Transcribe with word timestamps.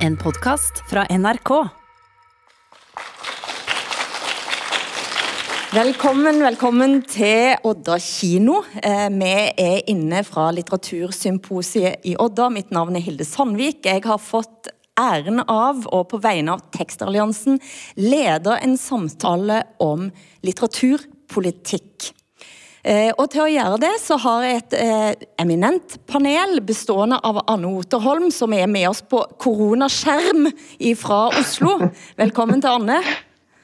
En 0.00 0.14
podkast 0.16 0.78
fra 0.88 1.02
NRK. 1.12 1.50
Velkommen, 5.76 6.38
velkommen 6.40 6.94
til 7.04 7.58
Odda 7.68 7.98
kino. 8.00 8.62
Eh, 8.80 9.10
vi 9.12 9.32
er 9.60 9.82
inne 9.92 10.22
fra 10.24 10.46
Litteratursymposiet 10.56 12.08
i 12.08 12.14
Odda. 12.16 12.48
Mitt 12.48 12.72
navn 12.72 12.96
er 12.96 13.04
Hilde 13.04 13.26
Sandvik. 13.28 13.84
Jeg 13.84 14.06
har 14.06 14.22
fått 14.24 14.72
æren 14.96 15.44
av, 15.44 15.84
og 15.92 16.08
på 16.14 16.22
vegne 16.24 16.56
av 16.56 16.64
Tekstalliansen, 16.72 17.60
lede 18.00 18.56
en 18.56 18.78
samtale 18.80 19.66
om 19.84 20.08
litteraturpolitikk. 20.40 22.14
Eh, 22.80 23.10
og 23.12 23.26
til 23.28 23.42
å 23.44 23.50
gjøre 23.50 23.78
det, 23.82 23.92
så 24.00 24.16
har 24.22 24.44
jeg 24.46 24.60
et 24.62 24.76
eh, 24.78 25.24
eminent 25.42 25.98
panel 26.08 26.62
bestående 26.64 27.18
av 27.28 27.42
Anne 27.44 27.68
Oterholm, 27.76 28.30
som 28.32 28.54
er 28.56 28.70
med 28.72 28.88
oss 28.88 29.02
på 29.04 29.20
koronaskjerm 29.42 30.48
fra 30.96 31.20
Oslo. 31.36 31.76
Velkommen 32.16 32.64
til 32.64 32.80
Anne. 32.80 33.02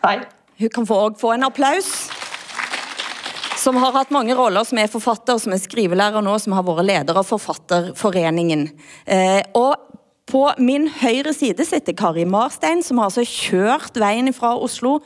Hei. 0.05 0.18
Hun 0.60 0.72
kan 0.72 0.88
få, 0.88 1.00
få 1.20 1.32
en 1.32 1.48
applaus. 1.48 1.91
Som 3.56 3.80
har 3.80 3.96
hatt 3.96 4.12
mange 4.12 4.36
roller, 4.36 4.68
som 4.68 4.78
er 4.78 4.92
forfatter, 4.92 5.41
som 5.41 5.56
er 5.56 5.64
skrivelærer 5.64 6.24
nå, 6.24 6.36
som 6.38 6.52
har 6.55 6.64
vært 6.66 6.86
leder 6.86 7.16
av 7.16 7.27
Forfatterforeningen. 7.27 8.69
Eh, 9.08 9.41
og 9.56 9.80
på 10.28 10.44
min 10.60 10.91
høyre 11.00 11.33
side 11.34 11.64
sitter 11.64 11.96
Kari 11.96 12.28
Marstein, 12.28 12.84
som 12.84 13.00
har 13.00 13.08
altså 13.08 13.24
kjørt 13.24 13.96
veien 13.96 14.28
fra 14.36 14.52
Oslo 14.60 15.00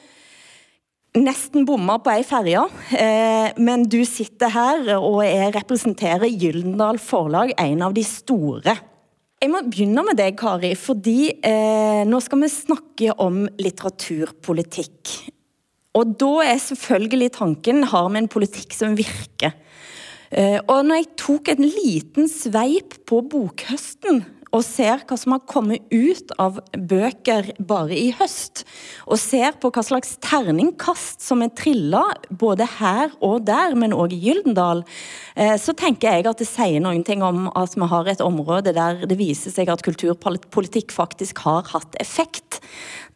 nesten 1.18 1.66
bomma 1.66 1.98
på 2.02 2.12
ei 2.12 2.22
ferje, 2.26 2.62
eh, 2.94 3.50
men 3.58 3.82
du 3.90 4.00
sitter 4.06 4.52
her 4.54 4.92
og 4.98 5.22
jeg 5.24 5.54
representerer 5.56 6.30
Gyldendal 6.30 7.00
Forlag, 7.02 7.54
en 7.58 7.82
av 7.82 7.94
de 7.96 8.04
store. 8.06 8.76
Jeg 9.40 9.50
må 9.50 9.62
begynne 9.64 10.04
med 10.04 10.18
deg, 10.20 10.36
Kari, 10.38 10.74
fordi 10.76 11.32
eh, 11.42 12.02
nå 12.06 12.20
skal 12.22 12.42
vi 12.42 12.52
snakke 12.52 13.14
om 13.24 13.46
litteraturpolitikk. 13.58 15.14
Og 15.98 16.12
da 16.20 16.34
er 16.52 16.60
selvfølgelig 16.62 17.32
tanken 17.40 17.82
har 17.90 18.10
vi 18.12 18.20
en 18.20 18.30
politikk 18.30 18.76
som 18.76 18.94
virker. 18.98 19.56
Eh, 20.30 20.60
og 20.60 20.84
når 20.86 21.00
jeg 21.00 21.08
tok 21.18 21.50
en 21.50 21.64
liten 21.66 22.30
sveip 22.30 23.00
på 23.10 23.24
bokhøsten 23.32 24.22
og 24.50 24.64
ser 24.66 25.04
hva 25.06 25.16
som 25.18 25.34
har 25.34 25.42
kommet 25.48 25.84
ut 25.92 26.32
av 26.42 26.58
bøker 26.74 27.52
bare 27.58 27.94
i 27.94 28.10
høst, 28.18 28.64
og 29.06 29.20
ser 29.22 29.54
på 29.62 29.70
hva 29.70 29.84
slags 29.86 30.16
terningkast 30.24 31.22
som 31.22 31.44
er 31.44 31.52
trilla 31.54 32.02
både 32.30 32.66
her 32.78 33.14
og 33.24 33.46
der, 33.48 33.76
men 33.78 33.94
òg 33.94 34.14
i 34.16 34.20
Gyldendal, 34.24 34.82
eh, 35.36 35.56
så 35.60 35.74
tenker 35.78 36.16
jeg 36.16 36.26
at 36.26 36.42
det 36.42 36.48
sier 36.50 36.82
noen 36.82 37.04
ting 37.06 37.22
om 37.26 37.46
at 37.54 37.76
vi 37.78 37.90
har 37.92 38.10
et 38.10 38.24
område 38.24 38.74
der 38.76 39.04
det 39.06 39.18
viser 39.20 39.54
seg 39.54 39.70
at 39.70 39.84
kulturpolitikk 39.86 40.94
faktisk 40.94 41.44
har 41.46 41.70
hatt 41.70 41.98
effekt. 42.02 42.59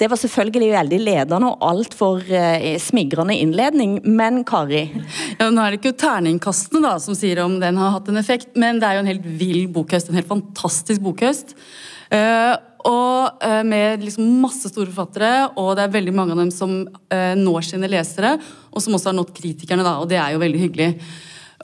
Det 0.00 0.08
var 0.10 0.18
selvfølgelig 0.18 0.70
veldig 0.72 0.98
ledende 1.02 1.50
og 1.52 1.64
altfor 1.68 2.22
eh, 2.34 2.74
smigrende 2.82 3.36
innledning, 3.38 4.00
men 4.04 4.42
Kari? 4.46 4.88
Ja, 5.38 5.50
nå 5.50 5.62
er 5.62 5.74
det 5.74 5.80
ikke 5.80 5.94
terningkastene 6.02 6.82
da, 6.82 6.96
som 7.02 7.16
sier 7.18 7.44
om 7.44 7.60
den 7.62 7.78
har 7.78 7.94
hatt 7.94 8.10
en 8.10 8.18
effekt, 8.18 8.52
men 8.58 8.82
det 8.82 8.88
er 8.88 8.98
jo 8.98 9.04
en 9.04 9.10
helt 9.12 9.28
vill 9.38 9.68
bokhøst, 9.74 10.10
en 10.10 10.18
helt 10.18 10.30
fantastisk 10.30 11.04
bokhøst. 11.04 11.54
Uh, 12.14 12.54
og 12.84 13.40
uh, 13.40 13.62
med 13.66 14.02
liksom 14.04 14.26
masse 14.42 14.68
store 14.68 14.90
forfattere, 14.90 15.30
og 15.58 15.72
det 15.78 15.86
er 15.86 15.94
veldig 15.94 16.14
mange 16.14 16.34
av 16.34 16.42
dem 16.42 16.52
som 16.54 16.74
uh, 16.84 17.34
når 17.38 17.70
sine 17.70 17.90
lesere, 17.90 18.34
og 18.74 18.84
som 18.84 18.98
også 18.98 19.12
har 19.12 19.16
nådd 19.18 19.32
kritikerne, 19.36 19.86
da, 19.86 19.96
og 20.02 20.10
det 20.10 20.20
er 20.20 20.34
jo 20.34 20.42
veldig 20.42 20.60
hyggelig. 20.66 20.90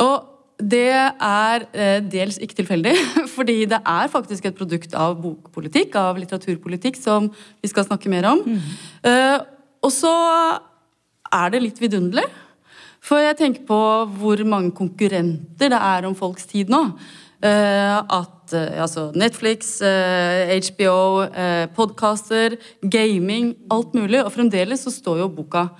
Og 0.06 0.29
det 0.60 0.90
er 0.92 1.64
eh, 1.72 2.00
dels 2.04 2.38
ikke 2.42 2.60
tilfeldig, 2.60 2.92
fordi 3.36 3.64
det 3.70 3.80
er 3.80 4.12
faktisk 4.12 4.48
et 4.48 4.58
produkt 4.58 4.94
av 4.98 5.16
bokpolitikk, 5.22 5.96
av 5.98 6.20
litteraturpolitikk, 6.20 6.98
som 7.00 7.30
vi 7.60 7.70
skal 7.70 7.86
snakke 7.88 8.12
mer 8.12 8.28
om. 8.32 8.44
Mm. 8.44 8.60
Eh, 9.10 9.38
og 9.80 9.92
så 9.94 10.12
er 11.30 11.52
det 11.52 11.64
litt 11.64 11.80
vidunderlig. 11.80 12.26
For 13.00 13.22
jeg 13.22 13.38
tenker 13.38 13.64
på 13.64 13.80
hvor 14.20 14.42
mange 14.44 14.74
konkurrenter 14.76 15.72
det 15.72 15.80
er 15.80 16.06
om 16.08 16.16
folks 16.16 16.48
tid 16.50 16.72
nå. 16.72 16.84
Uh, 17.40 17.96
at 18.04 18.52
uh, 18.52 18.82
altså 18.84 19.06
Netflix, 19.16 19.78
HBO, 19.80 21.24
podcaster, 21.72 22.58
gaming, 22.84 23.54
alt 23.72 23.96
mulig. 23.96 24.20
Og 24.20 24.34
fremdeles 24.34 24.84
så 24.84 24.92
står 24.92 25.22
jo 25.22 25.30
boka 25.32 25.70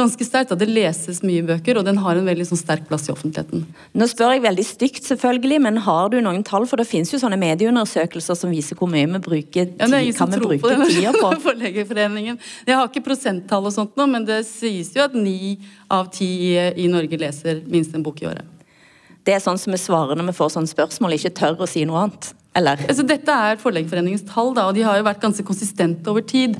ganske 0.00 0.26
sterkt. 0.26 0.52
Det 0.58 0.68
leses 0.68 1.20
mye 1.26 1.44
bøker, 1.46 1.78
og 1.78 1.86
den 1.86 2.00
har 2.02 2.18
en 2.18 2.26
veldig 2.28 2.46
sånn, 2.48 2.60
sterk 2.60 2.86
plass 2.88 3.06
i 3.08 3.12
offentligheten. 3.14 3.64
Nå 3.96 4.08
spør 4.10 4.34
jeg 4.34 4.44
veldig 4.46 4.66
stygt, 4.66 5.02
selvfølgelig, 5.06 5.60
men 5.66 5.80
har 5.86 6.10
du 6.12 6.18
noen 6.24 6.42
tall? 6.46 6.66
For 6.70 6.80
det 6.80 6.88
finnes 6.90 7.12
jo 7.12 7.20
sånne 7.22 7.38
medieundersøkelser 7.40 8.38
som 8.38 8.52
viser 8.52 8.78
hvor 8.80 8.90
mye 8.90 9.08
vi 9.10 9.22
bruker 9.24 9.68
ja, 9.68 9.88
det 9.90 10.00
er 10.00 10.10
kan 10.16 10.32
vi 10.32 10.40
bruke 10.42 10.60
på 10.64 10.88
tida 10.90 11.12
på. 11.20 11.32
Forleggerforeningen. 11.46 12.40
Jeg 12.66 12.78
har 12.80 12.88
ikke 12.90 13.04
prosenttall 13.10 13.68
og 13.70 13.76
sånt 13.76 13.94
nå, 14.00 14.08
men 14.10 14.26
det 14.28 14.42
sies 14.48 14.92
jo 14.96 15.04
at 15.06 15.16
ni 15.16 15.58
av 15.90 16.10
ti 16.14 16.30
i 16.56 16.90
Norge 16.90 17.20
leser 17.20 17.62
minst 17.70 17.94
en 17.96 18.04
bok 18.06 18.22
i 18.24 18.30
året. 18.30 18.56
Det 19.26 19.36
er 19.36 19.42
sånn 19.44 19.60
som 19.60 19.74
vi 19.74 19.80
svarer 19.80 20.16
når 20.16 20.30
vi 20.32 20.38
får 20.38 20.54
sånne 20.56 20.70
spørsmål, 20.70 21.18
ikke 21.18 21.34
tør 21.36 21.64
å 21.64 21.68
si 21.68 21.84
noe 21.88 22.06
annet. 22.06 22.32
Eller? 22.58 22.80
Altså, 22.90 23.04
dette 23.06 23.30
er 23.30 23.58
Forleggerforeningens 23.62 24.24
tall, 24.26 24.48
da, 24.56 24.64
og 24.66 24.74
de 24.74 24.82
har 24.82 24.96
jo 24.98 25.04
vært 25.06 25.20
ganske 25.22 25.44
konsistente 25.46 26.10
over 26.10 26.24
tid. 26.26 26.56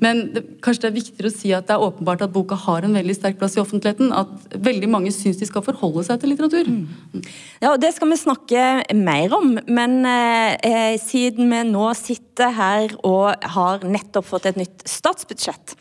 Men 0.00 0.22
det, 0.32 0.42
kanskje 0.64 0.86
det 0.86 0.88
er 0.88 0.94
viktigere 0.96 1.28
å 1.28 1.34
si 1.34 1.52
at 1.52 1.68
det 1.68 1.74
er 1.76 1.84
åpenbart 1.84 2.24
at 2.24 2.32
boka 2.32 2.56
har 2.62 2.86
en 2.86 2.96
veldig 2.96 3.16
sterk 3.18 3.36
plass 3.42 3.58
i 3.58 3.60
offentligheten. 3.60 4.14
At 4.16 4.56
veldig 4.64 4.88
mange 4.94 5.12
syns 5.12 5.42
de 5.42 5.48
skal 5.50 5.66
forholde 5.66 6.06
seg 6.08 6.22
til 6.22 6.32
litteratur. 6.32 6.70
Mm. 6.70 7.28
Ja, 7.60 7.74
og 7.74 7.82
Det 7.84 7.92
skal 7.92 8.08
vi 8.14 8.20
snakke 8.22 8.64
mer 8.96 9.36
om, 9.36 9.52
men 9.68 10.00
eh, 10.08 10.96
siden 11.02 11.52
vi 11.52 11.60
nå 11.68 11.92
sitter 11.98 12.56
her 12.56 12.96
og 13.04 13.46
har 13.58 13.84
nettopp 13.84 14.32
fått 14.32 14.48
et 14.48 14.56
nytt 14.58 14.88
statsbudsjett, 14.88 15.76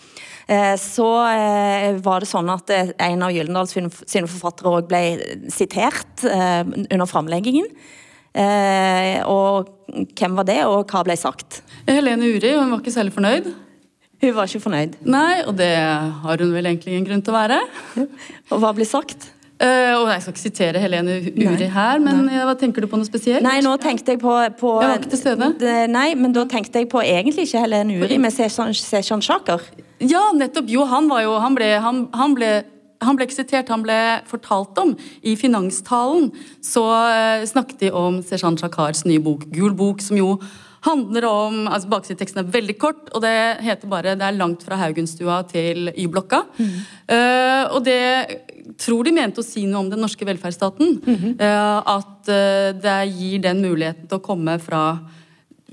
eh, 0.52 0.76
så 0.76 1.10
eh, 1.32 1.90
var 2.04 2.20
det 2.20 2.34
sånn 2.36 2.52
at 2.52 2.76
eh, 2.76 2.92
en 3.08 3.24
av 3.24 3.32
Gyldendals 3.32 3.78
sine 3.80 4.28
forfattere 4.28 4.76
òg 4.76 4.92
ble 4.92 5.04
sitert 5.56 6.28
eh, 6.28 6.64
under 6.68 7.08
framleggingen. 7.08 7.72
Eh, 8.34 9.20
og 9.30 9.70
hvem 10.18 10.40
var 10.40 10.48
det, 10.50 10.64
og 10.66 10.90
hva 10.90 11.04
ble 11.06 11.18
sagt? 11.20 11.62
Helene 11.86 12.32
Uri 12.34 12.56
hun 12.58 12.72
var 12.74 12.82
ikke 12.82 12.96
særlig 12.96 13.14
fornøyd. 13.14 13.52
Hun 14.24 14.36
var 14.38 14.50
ikke 14.50 14.64
fornøyd? 14.64 14.98
Nei, 15.06 15.44
og 15.46 15.56
det 15.60 15.70
har 15.76 16.42
hun 16.42 16.54
vel 16.56 16.70
egentlig 16.72 16.98
en 16.98 17.08
grunn 17.08 17.22
til 17.22 17.34
å 17.34 17.38
være. 17.38 17.62
og 18.52 18.62
hva 18.64 18.74
ble 18.76 18.88
sagt? 18.88 19.30
Uh, 19.64 19.94
og 20.02 20.10
Jeg 20.10 20.24
skal 20.24 20.34
ikke 20.34 20.42
sitere 20.42 20.80
Helene 20.82 21.20
Uri 21.30 21.46
nei, 21.46 21.68
her, 21.72 22.00
men 22.02 22.24
nei. 22.26 22.40
hva 22.44 22.56
tenker 22.60 22.84
du 22.84 22.90
på 22.90 22.98
noe 23.00 23.08
spesielt? 23.08 23.46
Nei, 23.46 23.60
nå 23.64 23.76
tenkte 23.80 24.16
jeg 24.16 24.20
på, 24.20 24.34
på 24.60 24.72
Jeg 24.82 24.90
var 24.90 24.98
ikke 24.98 25.12
til 25.14 25.22
stede. 25.22 25.50
Nei, 25.94 26.08
men 26.20 26.34
da 26.36 26.44
tenkte 26.50 26.82
jeg 26.82 26.90
på 26.92 27.04
egentlig 27.06 27.46
ikke 27.48 27.62
Helene 27.68 28.00
Uri, 28.02 28.18
men 28.20 28.34
Seshan 28.34 29.24
Sjaker. 29.24 29.64
Ja, 30.04 30.26
nettopp. 30.36 30.72
Jo, 30.74 30.88
han 30.90 31.08
var 31.08 31.22
jo 31.24 31.38
Han 31.40 31.56
ble, 31.56 31.70
han, 31.80 32.02
han 32.18 32.34
ble 32.36 32.50
han 33.06 33.18
ble 33.18 33.28
ikke 33.28 33.40
sitert, 33.40 33.72
han 33.74 33.86
ble 33.86 34.00
fortalt 34.30 34.78
om. 34.82 34.94
I 35.24 35.36
finanstalen 35.40 36.32
så 36.64 36.84
uh, 36.84 37.46
snakket 37.48 37.86
de 37.86 37.94
om 37.96 38.22
Seshan 38.26 38.60
Shakars 38.60 39.04
nye 39.08 39.22
bok, 39.24 39.48
Gul 39.54 39.76
bok, 39.78 40.04
som 40.04 40.20
jo 40.20 40.38
handler 40.84 41.24
om 41.30 41.62
altså 41.72 41.88
Baksideteksten 41.94 42.42
er 42.42 42.50
veldig 42.52 42.76
kort, 42.76 43.06
og 43.16 43.24
det 43.24 43.64
heter 43.64 43.88
bare 43.88 44.16
'Det 44.16 44.28
er 44.28 44.36
langt 44.36 44.64
fra 44.64 44.76
Haugenstua 44.76 45.44
til 45.48 45.94
Y-blokka'. 45.96 46.44
Mm. 46.60 46.74
Uh, 47.08 47.64
og 47.76 47.86
det 47.86 48.28
tror 48.78 49.04
de 49.04 49.12
mente 49.12 49.40
å 49.40 49.46
si 49.48 49.66
noe 49.66 49.80
om 49.80 49.90
den 49.90 50.00
norske 50.00 50.26
velferdsstaten. 50.26 51.00
Mm 51.06 51.16
-hmm. 51.16 51.34
uh, 51.40 51.80
at 51.98 52.26
det 52.84 53.14
gir 53.16 53.40
den 53.40 53.62
muligheten 53.62 54.08
til 54.08 54.18
å 54.18 54.24
komme 54.24 54.60
fra 54.60 55.00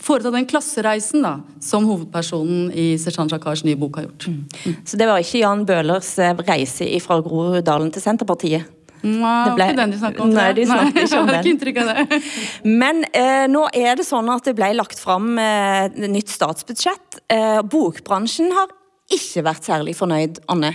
foreta 0.01 0.33
den 0.35 0.49
klassereisen 0.49 1.25
da, 1.25 1.37
som 1.65 1.87
hovedpersonen 1.89 2.71
i 2.73 2.93
Seshan 3.01 3.31
Shakars 3.31 3.65
nye 3.67 3.79
bok 3.81 4.01
har 4.01 4.09
gjort. 4.09 4.29
Mm. 4.29 4.43
Mm. 4.65 4.77
Så 4.89 5.01
det 5.01 5.09
var 5.11 5.23
ikke 5.23 5.43
Jan 5.45 5.65
Bøhlers 5.69 6.13
eh, 6.19 6.45
reise 6.49 6.89
fra 7.05 7.21
Groruddalen 7.25 7.93
til 7.95 8.05
Senterpartiet? 8.05 8.77
Nei, 9.01 9.37
det 9.47 9.55
ble... 9.57 9.67
ikke 9.71 9.79
den 9.79 9.95
de 9.95 10.01
snakket 10.01 10.23
om. 10.25 10.33
Nei, 10.35 10.49
de 10.57 10.67
snakket 10.69 11.07
ikke 11.07 11.21
om 11.23 11.31
den. 11.31 11.63
ikke 11.71 11.85
av 11.85 11.91
det. 11.95 12.21
Men 12.83 13.03
eh, 13.17 13.47
nå 13.49 13.65
er 13.73 13.97
det 13.97 14.05
sånn 14.09 14.29
at 14.33 14.45
det 14.49 14.57
ble 14.59 14.75
lagt 14.77 15.01
fram 15.01 15.33
eh, 15.41 15.89
nytt 16.05 16.33
statsbudsjett. 16.33 17.23
Eh, 17.33 17.61
bokbransjen 17.65 18.53
har 18.57 18.73
ikke 19.11 19.45
vært 19.47 19.67
særlig 19.67 19.97
fornøyd, 19.99 20.43
Anne? 20.53 20.75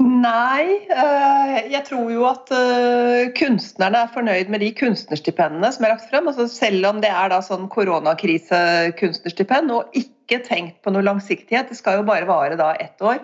Nei, 0.00 0.86
eh, 0.88 1.56
jeg 1.68 1.84
tror 1.84 2.06
jo 2.08 2.22
at 2.24 2.48
eh, 2.56 3.26
kunstnerne 3.36 3.98
er 4.06 4.12
fornøyd 4.14 4.48
med 4.52 4.62
de 4.64 4.70
kunstnerstipendene 4.78 5.68
som 5.74 5.84
er 5.84 5.92
lagt 5.92 6.08
frem. 6.08 6.28
Altså 6.30 6.46
selv 6.48 6.86
om 6.88 7.02
det 7.04 7.10
er 7.12 7.28
da 7.28 7.42
sånn 7.44 7.68
koronakrise-kunstnerstipend 7.72 9.68
og 9.74 9.92
ikke 9.98 10.40
tenkt 10.46 10.80
på 10.80 10.90
noe 10.94 11.04
langsiktighet, 11.04 11.68
det 11.68 11.76
skal 11.76 12.00
jo 12.00 12.08
bare 12.08 12.24
vare 12.30 12.56
da 12.56 12.72
ett 12.80 12.96
år, 13.04 13.20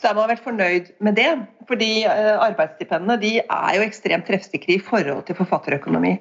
så 0.00 0.10
er 0.10 0.16
man 0.18 0.28
vel 0.28 0.44
fornøyd 0.44 0.86
med 1.00 1.16
det. 1.16 1.30
Fordi 1.70 2.04
eh, 2.04 2.36
arbeidsstipendene 2.36 3.16
de 3.22 3.32
er 3.40 3.72
jo 3.78 3.86
ekstremt 3.86 4.28
treffsikre 4.28 4.76
i 4.76 4.84
forhold 4.90 5.24
til 5.24 5.38
forfatterøkonomi 5.40 6.18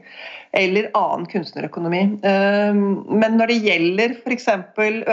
eller 0.55 0.87
annen 0.97 1.27
kunstnerøkonomi. 1.29 2.03
Men 2.23 3.31
når 3.37 3.51
det 3.51 3.63
gjelder 3.67 4.15
f.eks. 4.23 4.47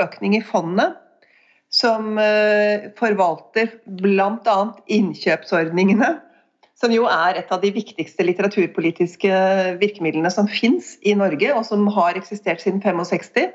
økning 0.00 0.32
i 0.38 0.46
fondet, 0.46 0.94
som 1.76 2.17
eh, 2.20 2.88
forvalter 2.96 3.75
bl.a. 4.00 4.56
innkjøpsordningene, 4.96 6.14
som 6.76 6.93
jo 6.93 7.06
er 7.08 7.40
et 7.40 7.52
av 7.52 7.62
de 7.62 7.73
viktigste 7.73 8.25
litteraturpolitiske 8.26 9.37
virkemidlene 9.81 10.32
som 10.32 10.49
fins 10.49 10.94
i 11.05 11.14
Norge, 11.17 11.52
og 11.56 11.64
som 11.69 11.87
har 11.96 12.19
eksistert 12.19 12.64
siden 12.64 12.82
65. 12.84 13.52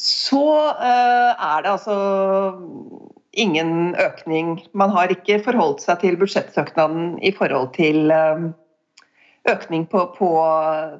så 0.00 0.46
uh, 0.80 1.32
er 1.36 1.64
det 1.64 1.72
altså 1.74 1.96
ingen 3.32 3.94
økning. 4.00 4.54
Man 4.72 4.92
har 4.96 5.12
ikke 5.12 5.42
forholdt 5.44 5.84
seg 5.84 6.00
til 6.00 6.16
budsjettsøknaden 6.20 7.18
i 7.20 7.32
forhold 7.36 7.74
til 7.76 8.08
uh, 8.08 8.48
økning 9.48 9.86
på, 9.88 10.02
på, 10.18 10.28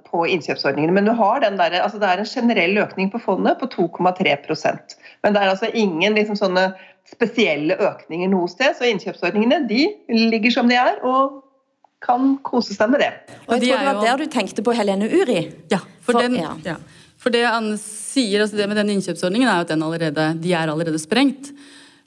på, 0.09 0.23
innkjøpsordningene. 0.33 0.95
Men 0.97 1.09
du 1.09 1.13
har 1.17 1.43
den 1.45 1.59
der, 1.61 1.77
altså 1.83 2.01
det 2.01 2.09
er 2.09 2.23
en 2.23 2.31
generell 2.31 2.79
økning 2.81 3.11
på 3.13 3.21
fondet 3.21 3.59
på 3.61 3.69
2,3% 3.75 4.97
Men 5.25 5.35
det 5.35 5.43
er 5.43 5.53
altså 5.53 5.69
ingen 5.75 6.17
liksom 6.17 6.39
sånne 6.39 6.71
spesielle 7.11 7.77
økninger 7.77 8.31
noe 8.33 8.49
sted. 8.49 8.73
Så 8.79 8.89
innkjøpsordningene 8.89 9.65
de 9.69 9.87
ligger 10.33 10.57
som 10.57 10.71
de 10.71 10.79
er, 10.81 11.03
og 11.05 11.43
kan 12.01 12.39
kose 12.47 12.73
seg 12.73 12.93
med 12.93 13.03
det. 13.05 13.11
Og 13.45 13.59
jeg 13.59 13.67
tror 13.67 13.83
det 13.83 13.91
var 13.91 14.01
der 14.07 14.23
du 14.23 14.33
tenkte 14.33 14.65
på 14.65 14.73
Helene 14.77 15.11
Uri. 15.11 15.43
Ja, 15.73 15.83
for, 16.01 16.15
for 16.15 16.23
den, 16.23 16.39
ja. 16.41 16.55
Ja. 16.65 16.79
for 17.21 17.35
det 17.35 17.45
han 17.45 17.75
sier 17.81 18.47
altså 18.47 18.57
det 18.57 18.71
med 18.71 18.81
den 18.81 18.95
innkjøpsordningen, 18.97 19.49
er 19.49 19.67
at 19.67 19.75
den 19.75 19.85
allerede, 19.85 20.31
de 20.41 20.55
er 20.57 20.73
allerede 20.73 21.01
sprengt. 21.03 21.53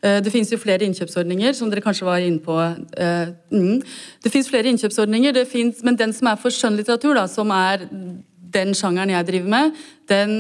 Eh, 0.03 0.19
det 0.23 0.33
finnes 0.33 0.51
jo 0.51 0.59
flere 0.59 0.83
innkjøpsordninger, 0.87 1.55
som 1.55 1.71
dere 1.71 1.83
kanskje 1.85 2.07
var 2.07 2.23
inne 2.23 2.43
på. 2.43 2.57
Eh, 2.59 3.31
mm. 3.53 3.79
Det 4.23 4.31
finnes 4.31 4.51
flere 4.51 4.69
innkjøpsordninger, 4.73 5.39
finnes, 5.49 5.83
men 5.83 5.99
den 5.99 6.13
som 6.13 6.27
er 6.27 6.41
for 6.41 6.51
skjønnlitteratur, 6.51 7.15
da, 7.15 7.25
som 7.31 7.51
er 7.55 7.87
den 8.53 8.75
sjangeren 8.77 9.15
jeg 9.15 9.29
driver 9.31 9.49
med, 9.55 9.81
den 10.11 10.37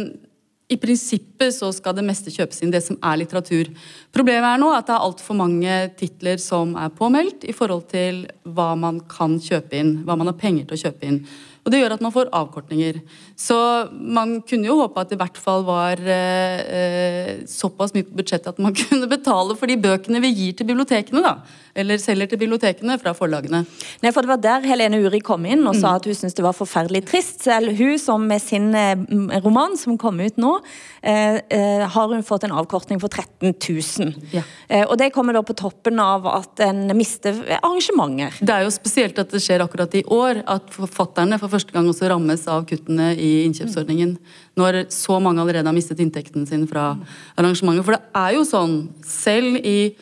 i 0.71 0.77
prinsippet 0.79 1.53
så 1.53 1.69
skal 1.75 1.95
det 1.97 2.05
meste 2.07 2.31
kjøpes 2.33 2.61
inn, 2.63 2.71
det 2.73 2.81
som 2.85 2.97
er 3.03 3.19
litteratur. 3.19 3.69
Problemet 4.15 4.47
er 4.47 4.61
nå 4.61 4.69
at 4.73 4.87
det 4.87 4.95
er 4.95 5.05
altfor 5.05 5.37
mange 5.37 5.79
titler 5.99 6.39
som 6.41 6.73
er 6.79 6.93
påmeldt 6.95 7.43
i 7.45 7.55
forhold 7.55 7.85
til 7.91 8.23
hva 8.55 8.71
man 8.79 9.01
kan 9.11 9.35
kjøpe 9.43 9.77
inn, 9.79 9.97
hva 10.07 10.17
man 10.19 10.31
har 10.31 10.39
penger 10.39 10.69
til 10.69 10.79
å 10.79 10.83
kjøpe 10.85 11.09
inn. 11.09 11.19
Og 11.63 11.71
det 11.71 11.79
gjør 11.79 11.95
at 11.95 12.03
man 12.03 12.15
får 12.15 12.31
avkortninger. 12.35 12.99
Så 13.35 13.57
man 13.91 14.37
kunne 14.45 14.67
jo 14.69 14.77
håpe 14.83 15.01
at 15.01 15.09
det 15.09 15.17
i 15.17 15.21
hvert 15.23 15.39
fall 15.41 15.65
var 15.65 15.97
eh, 15.97 16.59
eh 16.77 17.31
såpass 17.49 17.93
mye 17.95 18.05
på 18.05 18.19
budsjettet 18.19 18.53
at 18.53 18.61
man 18.61 18.75
kunne 18.81 19.09
betale 19.09 19.55
for 19.57 19.69
de 19.69 19.77
bøkene 19.79 20.21
vi 20.23 20.33
gir 20.37 20.57
til 20.57 20.69
bibliotekene, 20.69 21.23
da. 21.25 21.37
Eller 21.73 21.97
selger 21.97 22.29
til 22.29 22.37
bibliotekene 22.43 22.99
fra 23.01 23.15
forlagene. 23.17 23.63
Nei, 24.03 24.11
for 24.13 24.21
Det 24.21 24.29
var 24.29 24.41
der 24.43 24.67
Helene 24.69 24.99
Uri 25.01 25.19
kom 25.25 25.45
inn 25.49 25.65
og 25.65 25.73
sa 25.73 25.95
mm. 25.95 25.95
at 25.97 26.05
hun 26.07 26.17
syntes 26.19 26.37
det 26.37 26.45
var 26.45 26.53
forferdelig 26.53 27.01
trist. 27.09 27.41
Selv 27.43 27.73
hun 27.79 27.97
som 27.99 28.27
med 28.29 28.41
sin 28.43 28.69
eh, 28.77 28.93
roman, 29.41 29.73
som 29.79 29.97
kom 29.97 30.21
ut 30.21 30.37
nå, 30.37 30.53
eh, 31.01 31.41
eh, 31.49 31.85
har 31.95 32.13
hun 32.13 32.23
fått 32.23 32.45
en 32.45 32.53
avkortning 32.53 33.01
for 33.01 33.09
13 33.09 33.55
000. 33.57 34.13
Ja. 34.35 34.45
Eh, 34.69 34.85
og 34.85 34.97
det 35.01 35.09
kommer 35.15 35.33
da 35.33 35.41
på 35.41 35.57
toppen 35.57 35.99
av 35.99 36.27
at 36.29 36.61
en 36.63 36.85
mister 36.97 37.41
arrangementer. 37.63 38.37
Det 38.39 38.53
er 38.53 38.67
jo 38.67 38.73
spesielt 38.73 39.17
at 39.19 39.33
det 39.33 39.41
skjer 39.41 39.65
akkurat 39.65 39.97
i 39.97 40.05
år, 40.05 40.43
at 40.45 40.69
forfatterne 40.77 41.41
for 41.41 41.51
første 41.51 41.73
gang 41.73 41.89
også 41.89 42.11
rammes 42.13 42.45
av 42.51 42.67
kuttene 42.69 43.13
i 43.17 43.22
innkjøpsordningen. 43.47 44.15
Når 44.59 44.83
så 44.93 45.19
mange 45.23 45.43
allerede 45.43 45.69
har 45.69 45.75
mistet 45.75 46.01
inntekten 46.03 46.47
sin 46.49 46.65
fra 46.69 46.93
arrangementet. 47.37 47.85
For 47.85 47.97
det 47.97 48.01
er 48.23 48.35
jo 48.37 48.47
sånn, 48.47 48.75
selv 49.07 49.59
i 49.61 49.93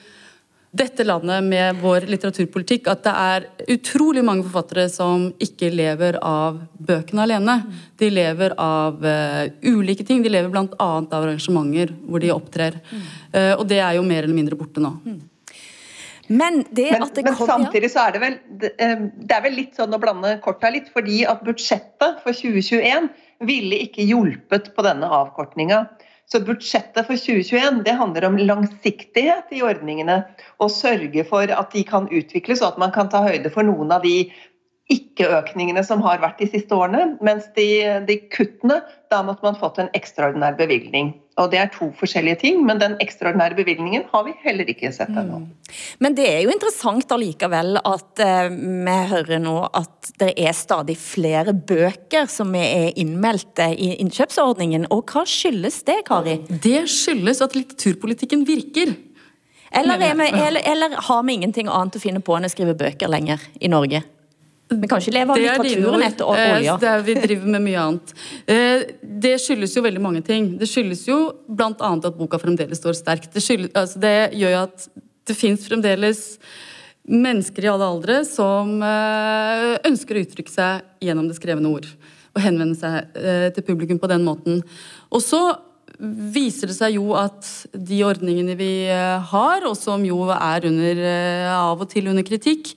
dette 0.72 1.04
landet 1.04 1.44
med 1.44 1.82
vår 1.84 2.06
litteraturpolitikk 2.08 2.86
at 2.88 3.02
det 3.04 3.12
er 3.12 3.48
utrolig 3.74 4.22
mange 4.24 4.46
forfattere 4.46 4.86
som 4.92 5.26
ikke 5.44 5.68
lever 5.74 6.16
av 6.24 6.62
bøkene 6.80 7.26
alene. 7.26 7.58
De 8.00 8.08
lever 8.12 8.56
av 8.56 9.04
uh, 9.04 9.44
ulike 9.68 10.06
ting. 10.08 10.24
De 10.24 10.32
lever 10.32 10.48
bl.a. 10.54 10.70
av 10.80 11.18
arrangementer 11.20 11.92
hvor 12.08 12.24
de 12.24 12.32
opptrer. 12.32 12.80
Uh, 13.36 13.58
og 13.58 13.66
det 13.68 13.82
er 13.84 14.00
jo 14.00 14.08
mer 14.08 14.24
eller 14.24 14.38
mindre 14.38 14.60
borte 14.60 14.84
nå. 14.84 14.96
Men, 16.32 16.62
men, 16.72 17.04
men, 17.12 17.36
samtidig 17.36 17.90
så 17.92 18.06
er 18.06 18.14
det 18.16 18.22
vel 18.22 18.36
eh, 18.80 19.02
det 19.20 19.36
er 19.36 19.44
vel 19.44 19.58
litt 19.58 19.76
sånn 19.76 19.92
å 19.92 20.00
blande 20.00 20.38
korta 20.46 20.70
litt, 20.72 20.88
fordi 20.94 21.26
at 21.28 21.44
budsjettet 21.44 22.22
for 22.24 22.32
2021 22.32 23.10
ville 23.50 23.82
ikke 23.88 24.06
hjulpet 24.08 24.70
på 24.78 24.86
denne 24.86 25.10
avkortninga. 25.12 25.84
Så 26.32 26.40
budsjettet 26.48 27.10
for 27.10 27.20
2021 27.20 27.82
det 27.84 27.98
handler 28.00 28.30
om 28.30 28.38
langsiktighet 28.40 29.52
i 29.52 29.64
ordningene. 29.68 30.22
Og 30.64 30.72
sørge 30.72 31.26
for 31.28 31.52
at 31.52 31.76
de 31.76 31.84
kan 31.88 32.08
utvikles, 32.08 32.62
og 32.64 32.74
at 32.74 32.80
man 32.86 32.94
kan 32.96 33.12
ta 33.12 33.26
høyde 33.26 33.52
for 33.52 33.68
noen 33.68 33.92
av 33.92 34.06
de 34.08 34.30
ikke-økningene 34.92 35.84
som 35.88 36.04
har 36.06 36.22
vært 36.24 36.40
de 36.40 36.48
siste 36.54 36.76
årene. 36.76 37.18
Mens 37.24 37.50
de, 37.58 37.68
de, 38.08 38.18
kuttene, 38.32 38.80
da 39.12 39.20
måtte 39.26 39.44
man 39.46 39.58
fått 39.60 39.82
en 39.82 39.92
ekstraordinær 39.98 40.56
bevilgning. 40.60 41.14
Og 41.40 41.50
Det 41.52 41.60
er 41.62 41.70
to 41.74 41.88
forskjellige 41.96 42.42
ting, 42.42 42.60
men 42.68 42.80
den 42.82 42.98
ekstraordinære 43.04 43.56
bevilgningen 43.58 44.04
har 44.12 44.26
vi 44.28 44.34
heller 44.44 44.68
ikke 44.70 44.92
sett 44.94 45.10
ennå. 45.10 45.40
Mm. 45.42 45.76
Men 46.04 46.16
det 46.18 46.28
er 46.28 46.42
jo 46.44 46.52
interessant 46.54 47.14
allikevel 47.16 47.80
at 47.80 48.24
eh, 48.24 48.52
vi 48.52 48.98
hører 49.14 49.40
nå 49.42 49.56
at 49.68 50.12
det 50.22 50.34
er 50.36 50.56
stadig 50.56 50.98
flere 51.00 51.56
bøker 51.56 52.28
som 52.32 52.52
er 52.60 52.92
innmeldte 53.00 53.72
i 53.72 53.94
innkjøpsordningen. 54.04 54.90
Og 54.92 55.16
hva 55.16 55.24
skyldes 55.28 55.82
det, 55.88 56.02
Kari? 56.10 56.42
Det 56.52 56.84
skyldes 56.92 57.44
at 57.44 57.56
litteraturpolitikken 57.58 58.46
virker. 58.48 58.96
Eller, 59.72 59.98
vi, 59.98 60.28
eller, 60.28 60.62
eller 60.68 60.98
har 61.08 61.22
vi 61.24 61.40
ingenting 61.40 61.70
annet 61.72 61.96
å 61.96 62.04
finne 62.04 62.20
på 62.20 62.36
enn 62.36 62.44
å 62.44 62.52
skrive 62.52 62.76
bøker 62.76 63.12
lenger 63.12 63.40
i 63.64 63.72
Norge? 63.72 64.04
Vi 64.72 64.88
kan 64.88 65.02
ikke 65.02 65.14
leve 65.14 65.34
av 65.34 65.40
litteraturen 65.42 66.04
etter 66.06 66.30
eh, 66.32 66.54
olja. 66.56 66.76
Det 66.80 66.90
er, 66.90 67.04
vi 67.04 67.16
driver 67.20 67.54
med 67.56 67.64
mye 67.66 67.86
annet. 67.86 68.12
Eh, 68.48 68.84
det 69.24 69.34
skyldes 69.44 69.76
jo 69.76 69.84
veldig 69.84 70.04
mange 70.04 70.22
ting. 70.26 70.54
Det 70.60 70.70
skyldes 70.70 71.04
jo 71.10 71.18
bl.a. 71.48 71.74
at 71.76 72.18
boka 72.18 72.40
fremdeles 72.40 72.80
står 72.80 72.96
sterkt. 72.96 73.34
Det, 73.36 73.44
skyldes, 73.44 73.74
altså 73.76 74.00
det 74.04 74.16
gjør 74.40 74.56
jo 74.56 74.62
at 74.62 74.86
det 75.28 75.36
fins 75.38 75.66
fremdeles 75.68 76.22
mennesker 77.12 77.66
i 77.66 77.72
alle 77.72 77.90
aldre 77.92 78.22
som 78.30 78.78
eh, 78.86 79.74
ønsker 79.90 80.16
å 80.16 80.24
uttrykke 80.24 80.54
seg 80.54 81.04
gjennom 81.04 81.28
det 81.28 81.36
skrevne 81.40 81.74
ord. 81.74 81.90
Og 82.32 82.40
henvende 82.40 82.78
seg 82.80 83.18
til 83.52 83.66
publikum 83.68 83.98
på 84.00 84.08
den 84.08 84.24
måten. 84.24 84.62
Og 85.12 85.20
så 85.20 85.42
viser 86.00 86.72
det 86.72 86.78
seg 86.78 86.96
jo 86.96 87.10
at 87.20 87.44
de 87.76 87.98
ordningene 88.08 88.56
vi 88.56 88.88
har, 88.88 89.66
og 89.68 89.76
som 89.76 90.06
jo 90.08 90.22
er 90.32 90.70
under, 90.70 91.02
av 91.52 91.84
og 91.84 91.92
til 91.92 92.08
under 92.08 92.24
kritikk, 92.24 92.72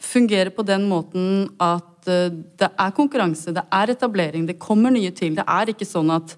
fungerer 0.00 0.50
på 0.54 0.64
den 0.66 0.86
måten 0.90 1.48
at 1.62 2.08
eh, 2.08 2.30
det 2.30 2.70
er 2.70 2.96
konkurranse, 2.96 3.54
det 3.54 3.64
er 3.72 3.94
etablering, 3.94 4.46
det 4.48 4.58
kommer 4.62 4.94
nye 4.94 5.12
til. 5.14 5.36
Det 5.38 5.46
er 5.46 5.72
ikke 5.74 5.88
sånn 5.88 6.12
at 6.14 6.36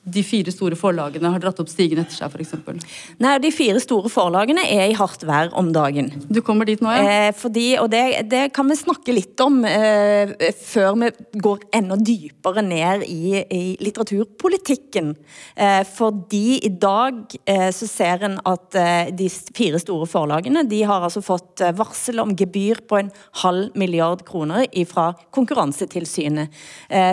de 0.00 0.22
fire 0.24 0.52
store 0.52 0.76
forlagene 0.80 1.28
har 1.28 1.42
dratt 1.42 1.58
opp 1.60 1.68
stigen 1.68 2.00
etter 2.00 2.16
seg, 2.16 2.32
f.eks.? 2.32 2.84
Nei, 3.20 3.34
de 3.42 3.50
fire 3.52 3.80
store 3.82 4.08
forlagene 4.08 4.62
er 4.64 4.88
i 4.88 4.96
hardt 4.96 5.26
vær 5.28 5.50
om 5.58 5.68
dagen. 5.74 6.08
Du 6.32 6.40
kommer 6.44 6.64
dit 6.68 6.80
nå, 6.80 6.88
ja? 6.94 7.02
Eh, 7.28 7.32
fordi, 7.36 7.66
og 7.82 7.90
det, 7.92 8.04
det, 8.32 8.46
kan 8.56 8.70
vi 8.70 8.78
snakke 8.80 9.12
litt 9.12 9.40
om 9.44 9.60
eh, 9.68 10.32
før 10.56 10.96
vi 11.02 11.10
går 11.44 11.66
enda 11.76 11.98
dypere 12.00 12.64
ned 12.64 13.04
i, 13.04 13.42
i 13.44 13.60
litteraturpolitikken. 13.84 15.12
Eh, 15.60 15.82
fordi 15.84 16.62
i 16.64 16.72
dag 16.80 17.36
eh, 17.44 17.68
så 17.76 17.90
ser 17.90 18.24
en 18.30 18.38
at 18.48 18.80
eh, 18.80 19.12
de 19.12 19.28
fire 19.28 19.82
store 19.84 20.08
forlagene 20.08 20.64
de 20.70 20.80
har 20.88 21.04
altså 21.04 21.20
fått 21.24 21.60
eh, 21.60 21.76
varsel 21.76 22.24
om 22.24 22.32
gebyr 22.40 22.80
på 22.88 23.02
en 23.02 23.12
halv 23.44 23.76
milliard 23.78 24.24
kroner 24.24 24.64
fra 24.88 25.10
Konkurransetilsynet. 25.34 26.48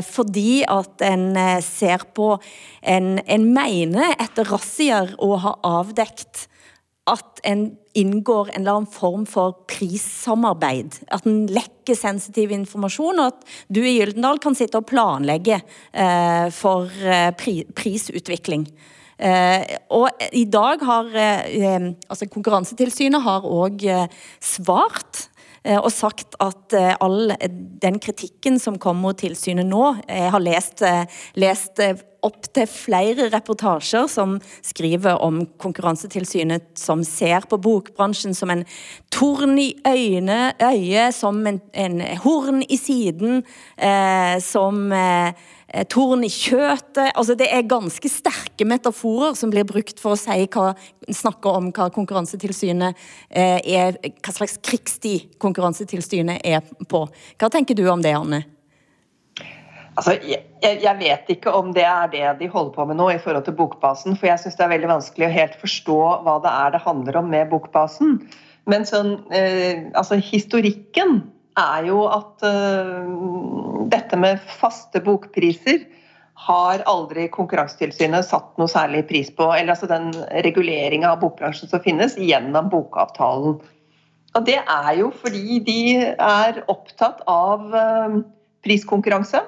fordi 0.08 0.64
at 0.70 1.02
en 1.06 1.36
ser 1.64 2.04
på 2.16 2.38
en, 2.88 3.18
en 3.20 3.50
mener 3.54 4.16
etter 4.18 4.48
razziaer 4.48 5.16
å 5.20 5.36
ha 5.44 5.58
avdekt 5.68 6.48
at 7.08 7.40
en 7.48 7.70
inngår 7.98 8.50
en 8.52 8.62
eller 8.62 8.82
annen 8.82 8.92
form 8.92 9.24
for 9.30 9.56
prissamarbeid. 9.72 11.00
At 11.14 11.26
en 11.30 11.46
lekker 11.52 11.96
sensitiv 11.98 12.52
informasjon, 12.52 13.22
og 13.24 13.32
at 13.32 13.56
du 13.72 13.80
i 13.82 13.96
Gyldendal 13.96 14.42
kan 14.44 14.58
sitte 14.58 14.82
og 14.82 14.90
planlegge 14.90 15.62
eh, 15.62 16.48
for 16.54 16.92
eh, 17.08 17.32
pri, 17.40 17.62
prisutvikling. 17.78 18.68
Eh, 19.18 19.64
og 19.96 20.28
i 20.36 20.44
dag 20.52 20.84
har 20.86 21.16
eh, 21.18 21.88
altså 22.06 22.28
Konkurransetilsynet 22.30 23.24
har 23.26 23.48
òg 23.50 23.88
eh, 23.90 24.06
svart 24.44 25.24
og 25.76 25.92
sagt 25.92 26.38
at 26.44 26.76
eh, 26.78 26.94
all 27.04 27.34
den 27.82 27.98
kritikken 28.04 28.60
som 28.62 28.78
kommer 28.80 29.10
mot 29.10 29.20
tilsynet 29.20 29.68
nå 29.68 29.84
Jeg 30.08 30.32
har 30.32 30.44
lest, 30.44 30.84
eh, 30.86 31.04
lest 31.36 31.82
opptil 32.26 32.68
flere 32.70 33.28
reportasjer 33.34 34.08
som 34.12 34.38
skriver 34.66 35.20
om 35.24 35.44
Konkurransetilsynet 35.62 36.72
som 36.80 37.04
ser 37.08 37.46
på 37.50 37.60
bokbransjen 37.62 38.36
som 38.38 38.52
en 38.54 38.66
torn 39.14 39.58
i 39.62 39.70
øyne, 39.88 40.54
øyet, 40.62 41.16
som 41.16 41.40
en, 41.48 41.62
en 41.74 42.02
horn 42.24 42.64
i 42.68 42.80
siden, 42.80 43.44
eh, 43.78 44.40
som 44.44 44.92
eh, 44.92 45.32
Eh, 45.32 45.57
torn 45.92 46.24
i 46.24 46.32
kjøtet. 46.32 47.12
Altså, 47.12 47.36
det 47.36 47.50
er 47.52 47.68
ganske 47.68 48.12
sterke 48.12 48.68
metaforer 48.68 49.36
som 49.36 49.52
blir 49.52 49.68
brukt 49.68 50.00
for 50.00 50.16
å 50.16 50.20
si 50.20 50.46
hva, 50.54 50.72
snakke 51.12 51.52
om 51.52 51.72
hva 51.76 51.90
Konkurransetilsynet 51.94 53.08
eh, 53.30 53.60
er, 53.60 53.98
hva 54.24 54.36
slags 54.36 54.58
krigstid 54.64 55.36
Konkurransetilsynet 55.44 56.46
er 56.48 56.64
på. 56.88 57.04
Hva 57.38 57.52
tenker 57.54 57.78
du 57.78 57.86
om 57.92 58.04
det, 58.04 58.16
Anne? 58.16 58.46
Altså, 59.98 60.14
jeg, 60.22 60.44
jeg, 60.62 60.94
vet 61.00 61.30
ikke 61.34 61.52
om 61.58 61.72
det 61.74 61.86
er 61.90 62.10
det 62.14 62.26
de 62.42 62.50
holder 62.54 62.74
på 62.76 62.86
med 62.86 63.00
nå 63.00 63.10
i 63.12 63.22
forhold 63.22 63.48
til 63.48 63.56
Bokbasen. 63.58 64.18
For 64.18 64.30
jeg 64.30 64.44
syns 64.44 64.60
det 64.60 64.68
er 64.68 64.76
veldig 64.76 64.92
vanskelig 64.92 65.28
å 65.28 65.34
helt 65.34 65.56
forstå 65.62 66.02
hva 66.26 66.38
det 66.44 66.52
er 66.54 66.76
det 66.76 66.84
handler 66.86 67.18
om 67.24 67.32
med 67.34 67.50
Bokbasen. 67.50 68.20
Men 68.70 68.86
sånn, 68.86 69.16
eh, 69.34 69.88
altså 69.98 70.20
historikken 70.22 71.24
er 71.58 71.88
jo 71.90 72.04
at 72.12 72.44
uh, 72.46 73.86
dette 73.92 74.20
med 74.20 74.42
faste 74.60 75.02
bokpriser 75.04 75.86
har 76.48 76.84
aldri 76.90 77.26
Konkurransetilsynet 77.34 78.28
satt 78.28 78.54
noe 78.62 78.70
særlig 78.70 79.08
pris 79.10 79.32
på. 79.34 79.50
Eller 79.56 79.74
altså 79.74 79.90
den 79.90 80.12
reguleringa 80.46 81.16
av 81.16 81.22
bokbransjen 81.24 81.72
som 81.72 81.82
finnes 81.84 82.18
gjennom 82.22 82.70
bokavtalen. 82.74 83.58
Og 84.38 84.46
det 84.46 84.60
er 84.62 84.90
jo 85.00 85.10
fordi 85.18 85.60
de 85.66 85.82
er 86.14 86.60
opptatt 86.70 87.24
av 87.32 87.72
eh, 87.74 88.20
priskonkurranse. 88.66 89.42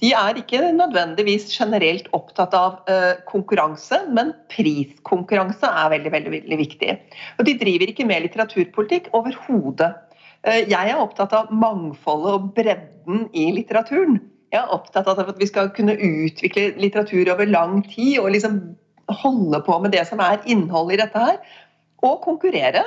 De 0.00 0.10
er 0.16 0.40
ikke 0.40 0.60
nødvendigvis 0.72 1.48
generelt 1.52 2.06
opptatt 2.16 2.54
av 2.56 2.78
uh, 2.88 3.18
konkurranse, 3.28 3.98
men 4.08 4.30
priskonkurranse 4.48 5.68
er 5.68 5.90
veldig, 5.92 6.12
veldig, 6.14 6.30
veldig 6.38 6.56
viktig. 6.56 6.94
Og 7.36 7.44
de 7.44 7.52
driver 7.60 7.92
ikke 7.92 8.06
med 8.08 8.24
litteraturpolitikk 8.24 9.10
overhodet. 9.16 9.90
Uh, 10.46 10.62
jeg 10.64 10.92
er 10.92 11.00
opptatt 11.00 11.34
av 11.36 11.50
mangfoldet 11.52 12.36
og 12.36 12.52
bredden 12.56 13.26
i 13.36 13.50
litteraturen. 13.56 14.20
Jeg 14.50 14.62
er 14.62 14.72
opptatt 14.74 15.08
av 15.10 15.20
at 15.22 15.38
vi 15.38 15.46
skal 15.46 15.70
kunne 15.76 15.94
utvikle 15.94 16.72
litteratur 16.80 17.28
over 17.34 17.46
lang 17.46 17.82
tid 17.86 18.18
og 18.22 18.32
liksom 18.34 18.60
holde 19.20 19.60
på 19.66 19.76
med 19.82 19.94
det 19.94 20.06
som 20.08 20.22
er 20.22 20.42
innholdet 20.50 20.96
i 20.96 21.02
dette 21.04 21.22
her. 21.22 21.38
Og 22.06 22.18
konkurrere. 22.24 22.86